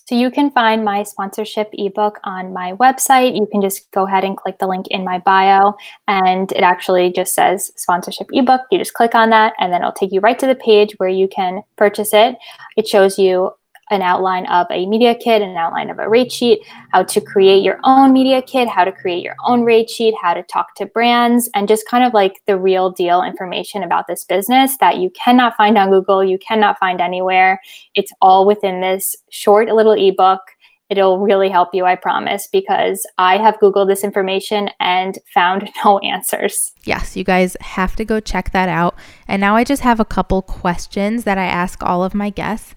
So 0.08 0.14
you 0.14 0.30
can 0.30 0.52
find 0.52 0.84
my 0.84 1.04
sponsorship 1.04 1.70
ebook 1.74 2.20
on 2.24 2.54
my 2.54 2.74
website. 2.74 3.36
You 3.36 3.48
can 3.52 3.62
just 3.62 3.90
go 3.92 4.06
ahead 4.06 4.24
and 4.24 4.38
click 4.38 4.60
the 4.60 4.68
link 4.68 4.88
in 4.90 5.04
my 5.04 5.20
bio, 5.20 5.74
and 6.08 6.52
it 6.52 6.62
actually 6.62 7.12
just 7.12 7.34
says 7.34 7.72
sponsorship 7.76 8.28
ebook. 8.32 8.62
You 8.72 8.78
just 8.78 8.94
click 8.94 9.16
on 9.16 9.30
that, 9.32 9.54
and 9.60 9.74
then 9.74 9.82
it'll 9.82 9.94
take 9.94 10.12
you 10.12 10.20
right 10.20 10.38
to 10.38 10.48
the 10.48 10.56
page 10.56 10.94
where 10.98 11.10
you 11.10 11.28
can 11.28 11.64
purchase 11.78 12.14
it. 12.14 12.36
It 12.78 12.88
shows 12.88 13.18
you 13.18 13.52
an 13.92 14.02
outline 14.02 14.46
of 14.48 14.68
a 14.72 14.86
media 14.86 15.16
kit, 15.16 15.42
an 15.42 15.56
outline 15.56 15.90
of 15.90 16.00
a 16.00 16.10
rate 16.10 16.32
sheet, 16.32 16.62
how 16.92 17.04
to 17.04 17.22
create 17.22 17.64
your 17.64 17.80
own 17.84 18.14
media 18.14 18.42
kit, 18.42 18.68
how 18.68 18.84
to 18.84 18.92
create 18.92 19.24
your 19.24 19.36
own 19.46 19.64
rate 19.64 19.90
sheet, 19.90 20.16
how 20.22 20.34
to 20.34 20.44
talk 20.44 20.74
to 20.76 20.86
brands, 20.86 21.50
and 21.54 21.68
just 21.68 21.88
kind 21.88 22.04
of 22.04 22.14
like 22.14 22.42
the 22.48 22.58
real 22.58 22.90
deal 22.90 23.22
information 23.24 23.84
about 23.84 24.08
this 24.08 24.24
business 24.24 24.78
that 24.78 24.98
you 24.98 25.12
cannot 25.12 25.56
find 25.56 25.78
on 25.78 25.90
Google, 25.90 26.24
you 26.24 26.38
cannot 26.40 26.80
find 26.80 27.00
anywhere. 27.00 27.62
It's 27.94 28.12
all 28.22 28.46
within 28.46 28.82
this 28.82 29.16
short 29.30 29.68
little 29.70 29.94
ebook. 29.94 30.42
It'll 30.90 31.18
really 31.20 31.50
help 31.50 31.70
you, 31.74 31.86
I 31.86 31.96
promise, 31.96 32.48
because 32.52 33.08
I 33.18 33.38
have 33.38 33.58
Googled 33.60 33.88
this 33.88 34.04
information 34.04 34.70
and 34.80 35.18
found 35.34 35.70
no 35.84 35.98
answers. 36.00 36.72
Yes, 36.84 37.16
you 37.16 37.24
guys 37.24 37.58
have 37.62 37.96
to 37.96 38.06
go 38.06 38.20
check 38.20 38.52
that 38.52 38.70
out. 38.70 38.96
And 39.28 39.40
now 39.40 39.56
I 39.56 39.64
just 39.64 39.82
have 39.82 40.00
a 40.00 40.06
couple 40.06 40.42
questions 40.44 41.24
that 41.24 41.38
I 41.38 41.46
ask 41.46 41.82
all 41.82 42.04
of 42.04 42.14
my 42.14 42.30
guests. 42.30 42.76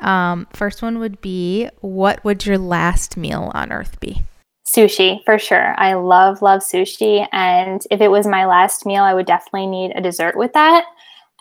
Um, 0.00 0.46
first 0.52 0.82
one 0.82 0.98
would 0.98 1.20
be 1.20 1.68
what 1.80 2.24
would 2.24 2.46
your 2.46 2.58
last 2.58 3.16
meal 3.16 3.50
on 3.54 3.72
earth 3.72 4.00
be? 4.00 4.24
Sushi, 4.66 5.24
for 5.24 5.38
sure. 5.38 5.74
I 5.78 5.94
love, 5.94 6.42
love 6.42 6.60
sushi. 6.60 7.26
And 7.32 7.82
if 7.90 8.00
it 8.00 8.08
was 8.08 8.26
my 8.26 8.46
last 8.46 8.86
meal, 8.86 9.02
I 9.02 9.14
would 9.14 9.26
definitely 9.26 9.66
need 9.66 9.92
a 9.94 10.00
dessert 10.00 10.36
with 10.36 10.52
that. 10.52 10.84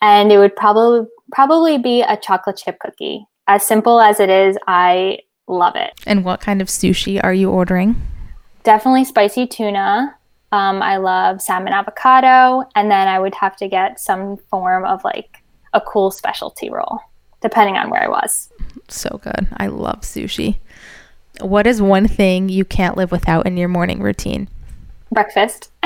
And 0.01 0.31
it 0.31 0.37
would 0.37 0.55
probably 0.55 1.07
probably 1.31 1.77
be 1.77 2.01
a 2.01 2.17
chocolate 2.17 2.57
chip 2.57 2.79
cookie. 2.79 3.25
As 3.47 3.65
simple 3.65 4.01
as 4.01 4.19
it 4.19 4.29
is, 4.29 4.57
I 4.67 5.19
love 5.47 5.75
it. 5.75 5.93
And 6.07 6.25
what 6.25 6.41
kind 6.41 6.61
of 6.61 6.67
sushi 6.67 7.23
are 7.23 7.33
you 7.33 7.51
ordering? 7.51 8.01
Definitely 8.63 9.05
spicy 9.05 9.45
tuna. 9.45 10.15
Um, 10.51 10.81
I 10.81 10.97
love 10.97 11.41
salmon 11.41 11.73
avocado. 11.73 12.63
And 12.75 12.89
then 12.89 13.07
I 13.07 13.19
would 13.19 13.35
have 13.35 13.55
to 13.57 13.67
get 13.67 13.99
some 13.99 14.37
form 14.49 14.85
of 14.85 15.03
like 15.03 15.43
a 15.73 15.81
cool 15.81 16.09
specialty 16.09 16.71
roll 16.71 16.99
depending 17.41 17.77
on 17.77 17.89
where 17.89 18.03
I 18.03 18.07
was. 18.07 18.49
So 18.87 19.19
good. 19.23 19.47
I 19.57 19.67
love 19.67 20.01
sushi. 20.01 20.57
What 21.41 21.67
is 21.67 21.81
one 21.81 22.07
thing 22.07 22.49
you 22.49 22.65
can't 22.65 22.97
live 22.97 23.11
without 23.11 23.45
in 23.45 23.57
your 23.57 23.69
morning 23.69 24.01
routine? 24.01 24.49
Breakfast. 25.11 25.71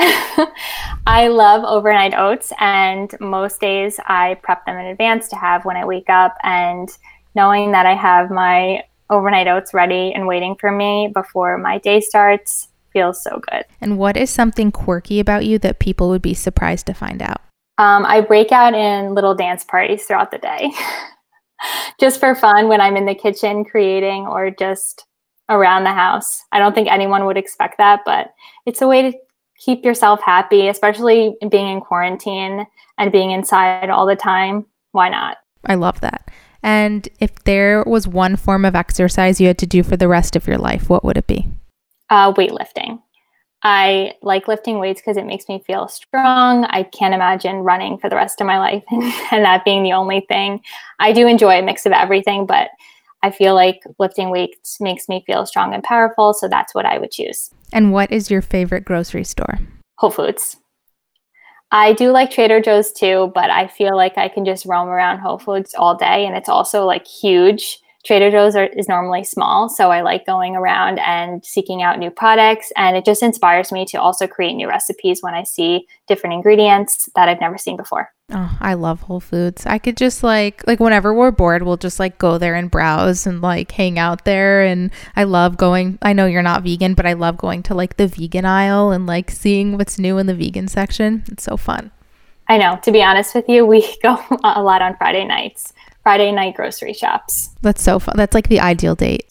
I 1.06 1.28
love 1.28 1.64
overnight 1.64 2.14
oats, 2.14 2.52
and 2.60 3.14
most 3.20 3.60
days 3.60 3.98
I 4.06 4.34
prep 4.42 4.66
them 4.66 4.76
in 4.76 4.86
advance 4.86 5.28
to 5.28 5.36
have 5.36 5.64
when 5.64 5.76
I 5.76 5.84
wake 5.84 6.10
up. 6.10 6.36
And 6.42 6.90
knowing 7.34 7.72
that 7.72 7.86
I 7.86 7.94
have 7.94 8.30
my 8.30 8.84
overnight 9.10 9.48
oats 9.48 9.74
ready 9.74 10.12
and 10.12 10.26
waiting 10.26 10.56
for 10.58 10.70
me 10.70 11.10
before 11.12 11.58
my 11.58 11.78
day 11.78 12.00
starts 12.00 12.68
feels 12.92 13.22
so 13.22 13.40
good. 13.50 13.64
And 13.80 13.98
what 13.98 14.16
is 14.16 14.30
something 14.30 14.70
quirky 14.70 15.20
about 15.20 15.44
you 15.44 15.58
that 15.58 15.78
people 15.78 16.08
would 16.10 16.22
be 16.22 16.34
surprised 16.34 16.86
to 16.86 16.94
find 16.94 17.20
out? 17.20 17.40
Um, 17.76 18.06
I 18.06 18.20
break 18.20 18.52
out 18.52 18.72
in 18.72 19.14
little 19.14 19.34
dance 19.34 19.64
parties 19.64 20.04
throughout 20.04 20.30
the 20.30 20.38
day. 20.38 20.70
just 22.00 22.20
for 22.20 22.34
fun 22.34 22.68
when 22.68 22.80
I'm 22.80 22.96
in 22.96 23.06
the 23.06 23.14
kitchen 23.14 23.64
creating 23.64 24.26
or 24.26 24.50
just 24.50 25.06
around 25.48 25.84
the 25.84 25.92
house. 25.92 26.42
I 26.52 26.58
don't 26.58 26.74
think 26.74 26.88
anyone 26.90 27.26
would 27.26 27.36
expect 27.36 27.78
that, 27.78 28.00
but 28.04 28.32
it's 28.66 28.82
a 28.82 28.88
way 28.88 29.10
to 29.10 29.18
keep 29.58 29.84
yourself 29.84 30.20
happy, 30.24 30.68
especially 30.68 31.36
being 31.50 31.68
in 31.68 31.80
quarantine 31.80 32.66
and 32.98 33.12
being 33.12 33.30
inside 33.30 33.90
all 33.90 34.06
the 34.06 34.16
time. 34.16 34.66
Why 34.92 35.08
not? 35.08 35.38
I 35.66 35.74
love 35.74 36.00
that. 36.00 36.30
And 36.62 37.08
if 37.20 37.34
there 37.44 37.84
was 37.84 38.08
one 38.08 38.36
form 38.36 38.64
of 38.64 38.74
exercise 38.74 39.40
you 39.40 39.48
had 39.48 39.58
to 39.58 39.66
do 39.66 39.82
for 39.82 39.96
the 39.96 40.08
rest 40.08 40.34
of 40.34 40.46
your 40.46 40.56
life, 40.56 40.88
what 40.88 41.04
would 41.04 41.18
it 41.18 41.26
be? 41.26 41.46
Uh, 42.08 42.32
weightlifting. 42.32 43.02
I 43.64 44.12
like 44.20 44.46
lifting 44.46 44.78
weights 44.78 45.00
because 45.00 45.16
it 45.16 45.24
makes 45.24 45.48
me 45.48 45.62
feel 45.66 45.88
strong. 45.88 46.64
I 46.66 46.82
can't 46.82 47.14
imagine 47.14 47.56
running 47.56 47.96
for 47.96 48.10
the 48.10 48.16
rest 48.16 48.42
of 48.42 48.46
my 48.46 48.58
life 48.58 48.84
and, 48.90 49.02
and, 49.32 49.44
that 49.44 49.64
being 49.64 49.82
the 49.82 49.94
only 49.94 50.26
thing. 50.28 50.60
I 50.98 51.12
do 51.12 51.26
enjoy 51.26 51.58
a 51.58 51.62
mix 51.62 51.86
of 51.86 51.92
everything, 51.92 52.44
but 52.44 52.68
I 53.22 53.30
feel 53.30 53.54
like 53.54 53.82
lifting 53.98 54.28
weights 54.28 54.78
makes 54.82 55.08
me 55.08 55.24
feel 55.26 55.46
strong 55.46 55.72
and 55.72 55.82
powerful. 55.82 56.34
So 56.34 56.46
that's 56.46 56.74
what 56.74 56.84
I 56.84 56.98
would 56.98 57.10
choose. 57.10 57.50
And 57.72 57.90
what 57.90 58.12
is 58.12 58.30
your 58.30 58.42
favorite 58.42 58.84
grocery 58.84 59.24
store? 59.24 59.58
Whole 59.96 60.10
Foods. 60.10 60.58
I 61.70 61.94
do 61.94 62.10
like 62.12 62.30
Trader 62.30 62.60
Joe's 62.60 62.92
too, 62.92 63.32
but 63.34 63.48
I 63.48 63.66
feel 63.66 63.96
like 63.96 64.18
I 64.18 64.28
can 64.28 64.44
just 64.44 64.66
roam 64.66 64.88
around 64.88 65.20
Whole 65.20 65.38
Foods 65.38 65.74
all 65.74 65.96
day. 65.96 66.26
And 66.26 66.36
it's 66.36 66.50
also 66.50 66.84
like 66.84 67.06
huge. 67.06 67.78
Trader 68.04 68.30
Joe's 68.30 68.54
are, 68.54 68.66
is 68.66 68.86
normally 68.86 69.24
small, 69.24 69.68
so 69.68 69.90
I 69.90 70.02
like 70.02 70.26
going 70.26 70.56
around 70.56 70.98
and 70.98 71.44
seeking 71.44 71.82
out 71.82 71.98
new 71.98 72.10
products. 72.10 72.70
And 72.76 72.96
it 72.96 73.04
just 73.04 73.22
inspires 73.22 73.72
me 73.72 73.86
to 73.86 73.96
also 73.96 74.26
create 74.26 74.54
new 74.54 74.68
recipes 74.68 75.22
when 75.22 75.34
I 75.34 75.42
see 75.44 75.86
different 76.06 76.34
ingredients 76.34 77.08
that 77.14 77.28
I've 77.28 77.40
never 77.40 77.56
seen 77.56 77.78
before. 77.78 78.10
Oh, 78.30 78.56
I 78.60 78.74
love 78.74 79.02
Whole 79.02 79.20
Foods. 79.20 79.66
I 79.66 79.78
could 79.78 79.96
just 79.96 80.22
like 80.22 80.66
like 80.66 80.80
whenever 80.80 81.12
we're 81.12 81.30
bored, 81.30 81.62
we'll 81.62 81.76
just 81.76 81.98
like 81.98 82.18
go 82.18 82.38
there 82.38 82.54
and 82.54 82.70
browse 82.70 83.26
and 83.26 83.40
like 83.40 83.72
hang 83.72 83.98
out 83.98 84.24
there. 84.24 84.62
And 84.62 84.90
I 85.16 85.24
love 85.24 85.56
going. 85.56 85.98
I 86.02 86.12
know 86.12 86.26
you're 86.26 86.42
not 86.42 86.62
vegan, 86.62 86.94
but 86.94 87.06
I 87.06 87.14
love 87.14 87.36
going 87.36 87.62
to 87.64 87.74
like 87.74 87.96
the 87.96 88.06
vegan 88.06 88.44
aisle 88.44 88.92
and 88.92 89.06
like 89.06 89.30
seeing 89.30 89.76
what's 89.76 89.98
new 89.98 90.18
in 90.18 90.26
the 90.26 90.34
vegan 90.34 90.68
section. 90.68 91.24
It's 91.28 91.44
so 91.44 91.56
fun. 91.56 91.90
I 92.48 92.58
know. 92.58 92.78
To 92.82 92.92
be 92.92 93.02
honest 93.02 93.34
with 93.34 93.48
you, 93.48 93.64
we 93.64 93.94
go 94.02 94.18
a 94.42 94.62
lot 94.62 94.82
on 94.82 94.96
Friday 94.96 95.24
nights. 95.24 95.72
Friday 96.04 96.30
night 96.30 96.54
grocery 96.54 96.92
shops. 96.92 97.50
That's 97.62 97.82
so 97.82 97.98
fun. 97.98 98.14
That's 98.16 98.34
like 98.34 98.48
the 98.48 98.60
ideal 98.60 98.94
date. 98.94 99.26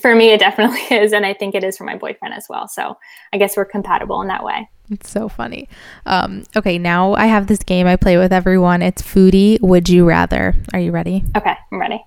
For 0.00 0.14
me, 0.14 0.28
it 0.30 0.38
definitely 0.40 0.80
is. 0.96 1.12
And 1.12 1.26
I 1.26 1.34
think 1.34 1.54
it 1.54 1.64
is 1.64 1.76
for 1.76 1.84
my 1.84 1.96
boyfriend 1.96 2.32
as 2.32 2.46
well. 2.48 2.66
So 2.68 2.96
I 3.34 3.36
guess 3.38 3.56
we're 3.56 3.66
compatible 3.66 4.22
in 4.22 4.28
that 4.28 4.42
way. 4.44 4.70
It's 4.90 5.10
so 5.10 5.28
funny. 5.28 5.68
Um, 6.06 6.44
okay, 6.56 6.78
now 6.78 7.12
I 7.14 7.26
have 7.26 7.46
this 7.48 7.58
game 7.62 7.86
I 7.86 7.96
play 7.96 8.16
with 8.16 8.32
everyone. 8.32 8.82
It's 8.82 9.02
Foodie 9.02 9.60
Would 9.60 9.88
You 9.88 10.06
Rather. 10.06 10.54
Are 10.72 10.80
you 10.80 10.92
ready? 10.92 11.24
Okay, 11.36 11.54
I'm 11.70 11.80
ready. 11.80 12.04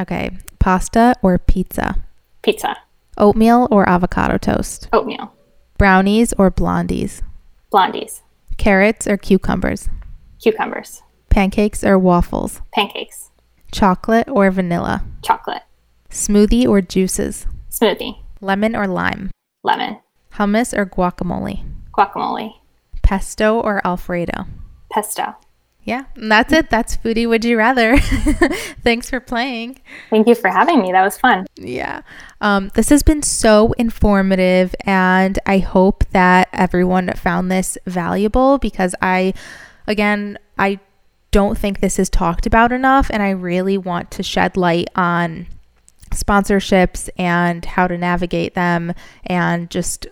Okay, 0.00 0.30
pasta 0.58 1.14
or 1.22 1.38
pizza? 1.38 1.96
Pizza. 2.42 2.76
Oatmeal 3.16 3.66
or 3.70 3.88
avocado 3.88 4.38
toast? 4.38 4.88
Oatmeal. 4.92 5.32
Brownies 5.78 6.32
or 6.38 6.50
blondies? 6.50 7.22
Blondies. 7.72 8.20
Carrots 8.58 9.06
or 9.06 9.16
cucumbers? 9.16 9.88
Cucumbers. 10.40 11.02
Pancakes 11.30 11.82
or 11.82 11.98
waffles? 11.98 12.60
Pancakes. 12.72 13.27
Chocolate 13.72 14.28
or 14.28 14.50
vanilla? 14.50 15.04
Chocolate. 15.22 15.62
Smoothie 16.10 16.66
or 16.66 16.80
juices? 16.80 17.46
Smoothie. 17.70 18.18
Lemon 18.40 18.74
or 18.74 18.86
lime? 18.86 19.30
Lemon. 19.62 19.98
Hummus 20.34 20.76
or 20.76 20.86
guacamole? 20.86 21.64
Guacamole. 21.92 22.54
Pesto 23.02 23.60
or 23.60 23.84
Alfredo? 23.86 24.46
Pesto. 24.90 25.36
Yeah, 25.88 26.04
and 26.16 26.30
that's 26.30 26.52
it. 26.52 26.68
That's 26.68 26.98
Foodie 26.98 27.26
Would 27.26 27.46
You 27.46 27.56
Rather. 27.56 27.96
Thanks 28.84 29.08
for 29.08 29.20
playing. 29.20 29.80
Thank 30.10 30.28
you 30.28 30.34
for 30.34 30.50
having 30.50 30.82
me. 30.82 30.92
That 30.92 31.02
was 31.02 31.16
fun. 31.16 31.46
Yeah. 31.56 32.02
Um, 32.42 32.70
this 32.74 32.90
has 32.90 33.02
been 33.02 33.22
so 33.22 33.72
informative, 33.78 34.74
and 34.84 35.38
I 35.46 35.58
hope 35.58 36.04
that 36.10 36.48
everyone 36.52 37.10
found 37.14 37.50
this 37.50 37.78
valuable 37.86 38.58
because 38.58 38.94
I, 39.00 39.32
again, 39.86 40.38
I 40.58 40.78
don't 41.30 41.58
think 41.58 41.80
this 41.80 41.98
is 41.98 42.08
talked 42.08 42.46
about 42.46 42.72
enough. 42.72 43.10
And 43.10 43.22
I 43.22 43.30
really 43.30 43.78
want 43.78 44.10
to 44.12 44.22
shed 44.22 44.56
light 44.56 44.88
on 44.94 45.46
sponsorships 46.10 47.08
and 47.18 47.64
how 47.64 47.86
to 47.86 47.98
navigate 47.98 48.54
them 48.54 48.94
and 49.26 49.68
just 49.70 50.06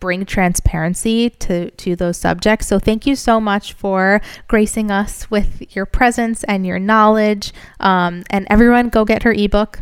bring 0.00 0.26
transparency 0.26 1.30
to 1.30 1.70
to 1.70 1.94
those 1.94 2.16
subjects. 2.16 2.66
So 2.66 2.80
thank 2.80 3.06
you 3.06 3.14
so 3.14 3.40
much 3.40 3.72
for 3.74 4.20
gracing 4.48 4.90
us 4.90 5.30
with 5.30 5.76
your 5.76 5.86
presence 5.86 6.42
and 6.44 6.66
your 6.66 6.80
knowledge. 6.80 7.52
Um, 7.78 8.24
and 8.28 8.46
everyone, 8.50 8.88
go 8.88 9.04
get 9.04 9.22
her 9.22 9.32
ebook. 9.32 9.78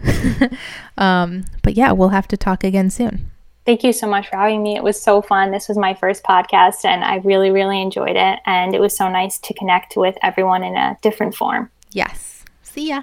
um, 0.98 1.44
but 1.62 1.74
yeah, 1.74 1.92
we'll 1.92 2.10
have 2.10 2.28
to 2.28 2.36
talk 2.36 2.64
again 2.64 2.90
soon. 2.90 3.30
Thank 3.70 3.84
you 3.84 3.92
so 3.92 4.08
much 4.08 4.26
for 4.26 4.36
having 4.36 4.64
me. 4.64 4.74
It 4.74 4.82
was 4.82 5.00
so 5.00 5.22
fun. 5.22 5.52
This 5.52 5.68
was 5.68 5.78
my 5.78 5.94
first 5.94 6.24
podcast, 6.24 6.84
and 6.84 7.04
I 7.04 7.18
really, 7.18 7.52
really 7.52 7.80
enjoyed 7.80 8.16
it. 8.16 8.40
And 8.44 8.74
it 8.74 8.80
was 8.80 8.96
so 8.96 9.08
nice 9.08 9.38
to 9.38 9.54
connect 9.54 9.96
with 9.96 10.18
everyone 10.24 10.64
in 10.64 10.74
a 10.74 10.98
different 11.02 11.36
form. 11.36 11.70
Yes. 11.92 12.44
See 12.64 12.88
ya. 12.88 13.02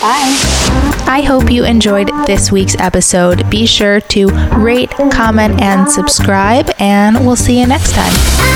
Bye. 0.00 1.02
I 1.08 1.24
hope 1.26 1.50
you 1.50 1.64
enjoyed 1.64 2.06
this 2.24 2.52
week's 2.52 2.76
episode. 2.78 3.50
Be 3.50 3.66
sure 3.66 4.00
to 4.00 4.28
rate, 4.56 4.90
comment, 5.10 5.60
and 5.60 5.90
subscribe, 5.90 6.70
and 6.78 7.26
we'll 7.26 7.34
see 7.34 7.58
you 7.58 7.66
next 7.66 7.92
time. 7.92 8.55